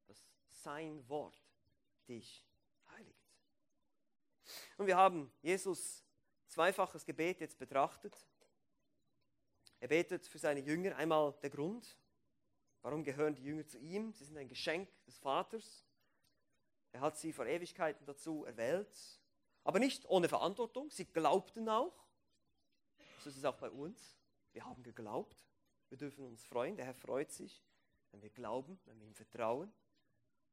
dass 0.08 0.28
sein 0.50 1.08
Wort 1.08 1.42
dich 2.06 2.46
heiligt. 2.90 3.32
Und 4.76 4.88
wir 4.88 4.98
haben 4.98 5.32
Jesus 5.42 6.04
zweifaches 6.48 7.06
Gebet 7.06 7.40
jetzt 7.40 7.58
betrachtet. 7.58 8.28
Er 9.80 9.88
betet 9.88 10.28
für 10.28 10.38
seine 10.38 10.60
Jünger 10.60 10.98
einmal 10.98 11.34
der 11.42 11.50
Grund, 11.50 11.98
warum 12.82 13.04
gehören 13.04 13.36
die 13.36 13.44
Jünger 13.44 13.66
zu 13.66 13.78
ihm? 13.80 14.14
Sie 14.14 14.26
sind 14.26 14.38
ein 14.38 14.48
Geschenk 14.48 14.90
des 15.06 15.18
Vaters. 15.18 15.86
Er 16.92 17.02
hat 17.02 17.18
sie 17.18 17.32
vor 17.32 17.46
Ewigkeiten 17.46 18.06
dazu 18.06 18.46
erwählt, 18.46 19.22
aber 19.64 19.80
nicht 19.80 20.06
ohne 20.10 20.28
Verantwortung. 20.28 20.90
Sie 20.92 21.06
glaubten 21.06 21.70
auch. 21.70 22.06
So 23.20 23.30
ist 23.30 23.38
es 23.38 23.46
auch 23.46 23.58
bei 23.58 23.70
uns. 23.70 24.18
Wir 24.52 24.66
haben 24.66 24.84
geglaubt. 24.84 25.46
Wir 25.90 25.98
dürfen 25.98 26.26
uns 26.26 26.44
freuen. 26.44 26.76
Der 26.76 26.86
Herr 26.86 26.94
freut 26.94 27.32
sich, 27.32 27.64
wenn 28.12 28.22
wir 28.22 28.30
glauben, 28.30 28.80
wenn 28.86 29.00
wir 29.00 29.08
ihm 29.08 29.14
vertrauen. 29.14 29.72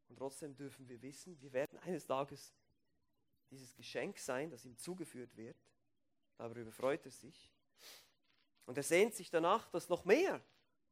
Und 0.08 0.16
trotzdem 0.16 0.54
dürfen 0.56 0.88
wir 0.88 1.00
wissen, 1.02 1.40
wir 1.40 1.52
werden 1.52 1.78
eines 1.78 2.06
Tages 2.06 2.54
dieses 3.50 3.74
Geschenk 3.74 4.18
sein, 4.18 4.50
das 4.50 4.64
ihm 4.64 4.76
zugeführt 4.76 5.36
wird. 5.36 5.56
Darüber 6.36 6.70
freut 6.70 7.04
er 7.04 7.10
sich. 7.10 7.50
Und 8.66 8.76
er 8.76 8.82
sehnt 8.82 9.14
sich 9.14 9.30
danach, 9.30 9.68
dass 9.70 9.88
noch 9.88 10.04
mehr 10.04 10.42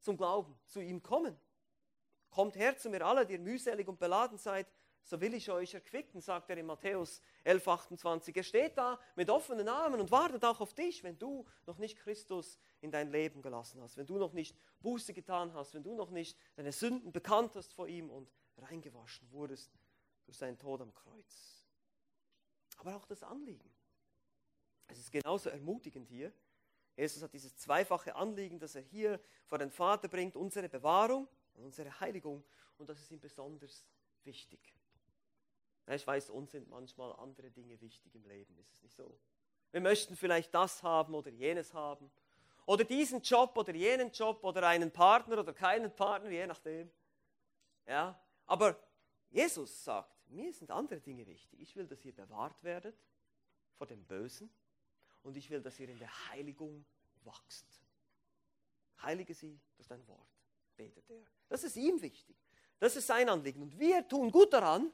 zum 0.06 0.16
Glauben 0.16 0.56
zu 0.66 0.80
ihm 0.80 1.02
kommen. 1.02 1.36
Kommt 2.30 2.54
her 2.54 2.76
zu 2.76 2.88
mir 2.90 3.04
alle, 3.04 3.26
die 3.26 3.34
ihr 3.34 3.40
mühselig 3.40 3.88
und 3.88 3.98
beladen 3.98 4.38
seid, 4.38 4.68
so 5.02 5.20
will 5.20 5.34
ich 5.34 5.50
euch 5.50 5.74
erquicken, 5.74 6.20
sagt 6.20 6.48
er 6.48 6.56
in 6.56 6.66
Matthäus 6.66 7.20
11, 7.42 7.66
28. 7.66 8.36
Er 8.36 8.42
steht 8.44 8.78
da 8.78 9.00
mit 9.16 9.30
offenen 9.30 9.68
Armen 9.68 10.00
und 10.00 10.10
wartet 10.10 10.44
auch 10.44 10.60
auf 10.60 10.74
dich, 10.74 11.02
wenn 11.02 11.18
du 11.18 11.44
noch 11.66 11.78
nicht 11.78 11.98
Christus 11.98 12.58
in 12.80 12.92
dein 12.92 13.10
Leben 13.10 13.42
gelassen 13.42 13.80
hast, 13.80 13.96
wenn 13.96 14.06
du 14.06 14.16
noch 14.16 14.32
nicht 14.32 14.56
Buße 14.80 15.12
getan 15.12 15.52
hast, 15.54 15.74
wenn 15.74 15.82
du 15.82 15.94
noch 15.94 16.10
nicht 16.10 16.38
deine 16.54 16.72
Sünden 16.72 17.12
bekannt 17.12 17.56
hast 17.56 17.72
vor 17.72 17.88
ihm 17.88 18.08
und 18.10 18.30
reingewaschen 18.58 19.30
wurdest 19.32 19.72
durch 20.24 20.38
seinen 20.38 20.58
Tod 20.58 20.80
am 20.80 20.94
Kreuz. 20.94 21.66
Aber 22.78 22.96
auch 22.96 23.06
das 23.06 23.22
Anliegen. 23.24 23.72
Es 24.86 24.98
ist 24.98 25.10
genauso 25.10 25.50
ermutigend 25.50 26.08
hier. 26.08 26.32
Jesus 26.96 27.22
hat 27.22 27.32
dieses 27.32 27.56
zweifache 27.56 28.16
Anliegen, 28.16 28.58
das 28.58 28.74
er 28.74 28.82
hier 28.82 29.20
vor 29.44 29.58
den 29.58 29.70
Vater 29.70 30.08
bringt, 30.08 30.34
unsere 30.34 30.68
Bewahrung 30.68 31.28
und 31.54 31.64
unsere 31.64 32.00
Heiligung. 32.00 32.42
Und 32.78 32.88
das 32.88 32.98
ist 33.00 33.10
ihm 33.10 33.20
besonders 33.20 33.86
wichtig. 34.24 34.74
Ich 35.88 36.06
weiß, 36.06 36.30
uns 36.30 36.50
sind 36.50 36.68
manchmal 36.68 37.12
andere 37.16 37.50
Dinge 37.50 37.80
wichtig 37.80 38.14
im 38.14 38.24
Leben, 38.24 38.58
ist 38.58 38.72
es 38.72 38.82
nicht 38.82 38.96
so? 38.96 39.16
Wir 39.70 39.80
möchten 39.80 40.16
vielleicht 40.16 40.52
das 40.54 40.82
haben 40.82 41.14
oder 41.14 41.30
jenes 41.30 41.74
haben. 41.74 42.10
Oder 42.64 42.82
diesen 42.82 43.20
Job 43.20 43.56
oder 43.56 43.72
jenen 43.72 44.10
Job 44.10 44.42
oder 44.42 44.66
einen 44.66 44.90
Partner 44.90 45.38
oder 45.38 45.52
keinen 45.52 45.94
Partner, 45.94 46.30
je 46.30 46.46
nachdem. 46.46 46.90
Ja, 47.86 48.20
aber 48.46 48.76
Jesus 49.30 49.84
sagt, 49.84 50.28
mir 50.28 50.52
sind 50.52 50.70
andere 50.72 51.00
Dinge 51.00 51.26
wichtig. 51.26 51.60
Ich 51.60 51.76
will, 51.76 51.86
dass 51.86 52.04
ihr 52.04 52.14
bewahrt 52.14 52.64
werdet 52.64 52.96
vor 53.76 53.86
dem 53.86 54.04
Bösen 54.04 54.50
und 55.26 55.36
ich 55.36 55.50
will, 55.50 55.60
dass 55.60 55.78
ihr 55.80 55.88
in 55.88 55.98
der 55.98 56.28
Heiligung 56.28 56.84
wachst. 57.24 57.66
Heilige 59.02 59.34
sie 59.34 59.60
durch 59.76 59.88
dein 59.88 60.06
Wort, 60.06 60.28
betet 60.76 61.08
er. 61.10 61.24
Das 61.48 61.64
ist 61.64 61.76
ihm 61.76 62.00
wichtig. 62.00 62.36
Das 62.78 62.96
ist 62.96 63.06
sein 63.06 63.28
Anliegen. 63.28 63.62
Und 63.62 63.78
wir 63.78 64.06
tun 64.06 64.30
gut 64.30 64.52
daran, 64.52 64.92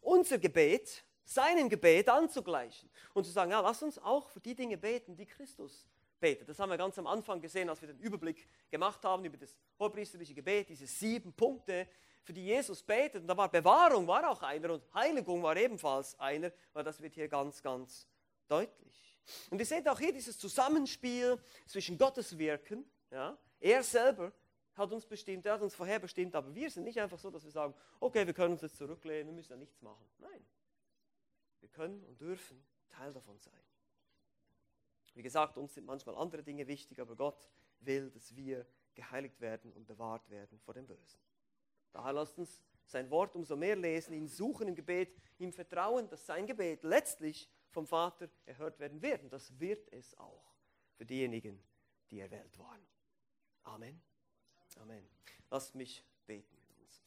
unser 0.00 0.38
Gebet 0.38 1.04
seinem 1.24 1.68
Gebet 1.68 2.08
anzugleichen 2.08 2.88
und 3.12 3.24
zu 3.24 3.32
sagen, 3.32 3.50
ja, 3.50 3.60
lass 3.60 3.82
uns 3.82 3.98
auch 3.98 4.28
für 4.30 4.40
die 4.40 4.54
Dinge 4.54 4.78
beten, 4.78 5.16
die 5.16 5.26
Christus 5.26 5.88
betet. 6.20 6.48
Das 6.48 6.58
haben 6.58 6.70
wir 6.70 6.78
ganz 6.78 6.98
am 6.98 7.06
Anfang 7.06 7.40
gesehen, 7.40 7.68
als 7.68 7.80
wir 7.80 7.88
den 7.88 7.98
Überblick 7.98 8.48
gemacht 8.70 9.04
haben 9.04 9.24
über 9.24 9.36
das 9.36 9.56
hohepriesterliche 9.78 10.34
Gebet, 10.34 10.68
diese 10.68 10.86
sieben 10.86 11.32
Punkte, 11.32 11.88
für 12.22 12.32
die 12.32 12.46
Jesus 12.46 12.82
betet. 12.82 13.22
Und 13.22 13.28
da 13.28 13.36
war 13.36 13.50
Bewahrung 13.50 14.06
war 14.06 14.28
auch 14.30 14.42
einer 14.42 14.72
und 14.72 14.94
Heiligung 14.94 15.42
war 15.42 15.56
ebenfalls 15.56 16.18
einer, 16.18 16.50
weil 16.72 16.84
das 16.84 17.00
wird 17.00 17.14
hier 17.14 17.28
ganz, 17.28 17.62
ganz 17.62 18.06
deutlich. 18.48 19.15
Und 19.50 19.58
ihr 19.58 19.66
seht 19.66 19.88
auch 19.88 19.98
hier 19.98 20.12
dieses 20.12 20.38
Zusammenspiel 20.38 21.38
zwischen 21.66 21.98
Gottes 21.98 22.36
Wirken, 22.38 22.88
ja, 23.10 23.38
er 23.60 23.82
selber 23.82 24.32
hat 24.74 24.92
uns 24.92 25.06
bestimmt, 25.06 25.46
er 25.46 25.54
hat 25.54 25.62
uns 25.62 25.74
vorherbestimmt, 25.74 26.34
aber 26.34 26.54
wir 26.54 26.70
sind 26.70 26.84
nicht 26.84 27.00
einfach 27.00 27.18
so, 27.18 27.30
dass 27.30 27.44
wir 27.44 27.50
sagen, 27.50 27.74
okay, 27.98 28.26
wir 28.26 28.34
können 28.34 28.52
uns 28.52 28.62
jetzt 28.62 28.76
zurücklehnen, 28.76 29.28
wir 29.28 29.34
müssen 29.34 29.52
ja 29.52 29.56
nichts 29.56 29.80
machen. 29.80 30.06
Nein, 30.18 30.46
wir 31.60 31.68
können 31.68 32.04
und 32.04 32.20
dürfen 32.20 32.62
Teil 32.88 33.12
davon 33.12 33.38
sein. 33.38 33.54
Wie 35.14 35.22
gesagt, 35.22 35.56
uns 35.56 35.72
sind 35.74 35.86
manchmal 35.86 36.14
andere 36.16 36.42
Dinge 36.42 36.66
wichtig, 36.66 37.00
aber 37.00 37.16
Gott 37.16 37.48
will, 37.80 38.10
dass 38.10 38.36
wir 38.36 38.66
geheiligt 38.94 39.40
werden 39.40 39.72
und 39.72 39.86
bewahrt 39.86 40.28
werden 40.28 40.58
vor 40.60 40.74
dem 40.74 40.86
Bösen. 40.86 41.20
Daher 41.92 42.12
lasst 42.12 42.38
uns 42.38 42.62
sein 42.84 43.10
Wort 43.10 43.34
umso 43.34 43.56
mehr 43.56 43.76
lesen, 43.76 44.12
ihn 44.12 44.28
suchen 44.28 44.68
im 44.68 44.74
Gebet, 44.74 45.16
ihm 45.38 45.52
vertrauen, 45.52 46.08
dass 46.08 46.26
sein 46.26 46.46
Gebet 46.46 46.84
letztlich 46.84 47.48
vom 47.76 47.86
Vater 47.86 48.30
erhört 48.46 48.78
werden 48.78 49.02
wird. 49.02 49.22
Und 49.22 49.30
das 49.34 49.60
wird 49.60 49.92
es 49.92 50.16
auch 50.16 50.56
für 50.94 51.04
diejenigen, 51.04 51.62
die 52.10 52.20
erwählt 52.20 52.58
waren. 52.58 52.80
Amen. 53.64 54.02
Amen. 54.76 55.06
Lasst 55.50 55.74
mich 55.74 56.02
beten 56.24 56.56
mit 56.56 56.70
uns. 56.78 57.04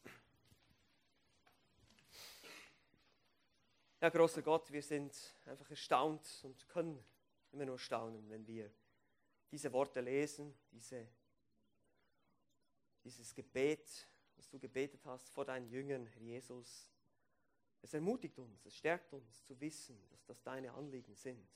Ja, 3.99 4.09
großer 4.09 4.43
Gott, 4.43 4.71
wir 4.71 4.83
sind 4.83 5.11
einfach 5.45 5.71
erstaunt 5.71 6.41
und 6.43 6.69
können 6.69 7.03
immer 7.51 7.65
nur 7.65 7.79
staunen, 7.79 8.29
wenn 8.29 8.45
wir 8.45 8.71
diese 9.49 9.73
Worte 9.73 10.01
lesen, 10.01 10.55
diese, 10.71 11.07
dieses 13.03 13.33
Gebet 13.33 14.07
was 14.39 14.47
du 14.47 14.57
gebetet 14.57 15.05
hast 15.05 15.29
vor 15.31 15.43
deinen 15.43 15.67
Jüngern, 15.67 16.05
Herr 16.05 16.21
Jesus. 16.21 16.89
Es 17.81 17.93
ermutigt 17.93 18.37
uns, 18.39 18.65
es 18.65 18.75
stärkt 18.75 19.13
uns 19.13 19.43
zu 19.45 19.59
wissen, 19.59 19.97
dass 20.09 20.25
das 20.25 20.41
deine 20.43 20.73
Anliegen 20.73 21.15
sind. 21.15 21.47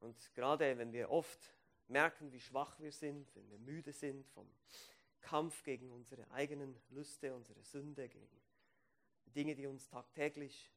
Und 0.00 0.32
gerade 0.34 0.76
wenn 0.78 0.92
wir 0.92 1.10
oft 1.10 1.54
merken, 1.88 2.32
wie 2.32 2.40
schwach 2.40 2.78
wir 2.80 2.92
sind, 2.92 3.34
wenn 3.34 3.48
wir 3.50 3.58
müde 3.58 3.92
sind 3.92 4.26
vom 4.28 4.48
Kampf 5.20 5.62
gegen 5.62 5.90
unsere 5.90 6.30
eigenen 6.30 6.78
Lüste, 6.90 7.34
unsere 7.34 7.62
Sünde, 7.62 8.08
gegen 8.08 8.42
Dinge, 9.26 9.54
die 9.54 9.66
uns 9.66 9.88
tagtäglich 9.88 10.70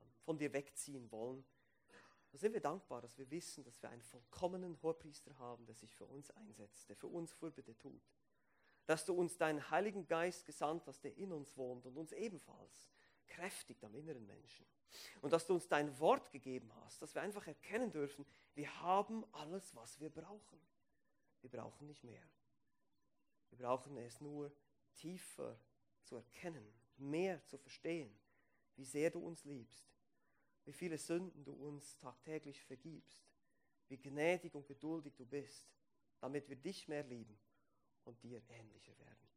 ähm, 0.00 0.08
von 0.24 0.38
dir 0.38 0.52
wegziehen 0.52 1.10
wollen, 1.10 1.44
da 2.32 2.38
sind 2.38 2.54
wir 2.54 2.60
dankbar, 2.60 3.02
dass 3.02 3.18
wir 3.18 3.30
wissen, 3.30 3.62
dass 3.62 3.82
wir 3.82 3.90
einen 3.90 4.02
vollkommenen 4.02 4.80
Hohepriester 4.82 5.36
haben, 5.38 5.66
der 5.66 5.74
sich 5.74 5.94
für 5.94 6.06
uns 6.06 6.30
einsetzt, 6.30 6.88
der 6.88 6.96
für 6.96 7.08
uns 7.08 7.30
Fürbitte 7.34 7.76
tut. 7.76 8.02
Dass 8.86 9.04
du 9.04 9.12
uns 9.12 9.36
deinen 9.36 9.70
Heiligen 9.70 10.06
Geist 10.06 10.46
gesandt 10.46 10.86
hast, 10.86 11.04
der 11.04 11.14
in 11.18 11.30
uns 11.30 11.56
wohnt 11.58 11.84
und 11.84 11.98
uns 11.98 12.12
ebenfalls 12.12 12.90
kräftigt 13.32 13.82
am 13.84 13.94
inneren 13.94 14.26
Menschen. 14.26 14.66
Und 15.22 15.32
dass 15.32 15.46
du 15.46 15.54
uns 15.54 15.68
dein 15.68 15.98
Wort 15.98 16.30
gegeben 16.30 16.70
hast, 16.76 17.00
dass 17.00 17.14
wir 17.14 17.22
einfach 17.22 17.46
erkennen 17.46 17.90
dürfen, 17.90 18.26
wir 18.54 18.80
haben 18.82 19.24
alles, 19.32 19.74
was 19.74 19.98
wir 20.00 20.10
brauchen. 20.10 20.60
Wir 21.40 21.50
brauchen 21.50 21.86
nicht 21.86 22.04
mehr. 22.04 22.22
Wir 23.50 23.58
brauchen 23.58 23.96
es 23.96 24.20
nur 24.20 24.52
tiefer 24.94 25.58
zu 26.04 26.16
erkennen, 26.16 26.72
mehr 26.96 27.42
zu 27.46 27.58
verstehen, 27.58 28.14
wie 28.76 28.84
sehr 28.84 29.10
du 29.10 29.20
uns 29.20 29.44
liebst, 29.44 29.86
wie 30.64 30.72
viele 30.72 30.98
Sünden 30.98 31.44
du 31.44 31.52
uns 31.52 31.96
tagtäglich 31.98 32.62
vergibst, 32.62 33.26
wie 33.88 33.98
gnädig 33.98 34.54
und 34.54 34.66
geduldig 34.66 35.14
du 35.16 35.26
bist, 35.26 35.70
damit 36.20 36.48
wir 36.48 36.56
dich 36.56 36.88
mehr 36.88 37.02
lieben 37.02 37.38
und 38.04 38.22
dir 38.22 38.42
ähnlicher 38.48 38.96
werden. 38.98 39.28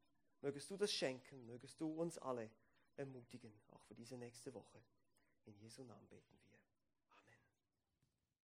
Mögest 0.41 0.69
du 0.69 0.77
das 0.77 0.91
schenken, 0.91 1.45
mögest 1.45 1.79
du 1.81 1.91
uns 1.91 2.17
alle 2.17 2.49
ermutigen, 2.97 3.53
auch 3.69 3.81
für 3.83 3.95
diese 3.95 4.17
nächste 4.17 4.53
Woche. 4.53 4.83
In 5.45 5.55
Jesu 5.57 5.83
Namen 5.83 6.07
beten 6.07 6.35
wir. 6.37 6.44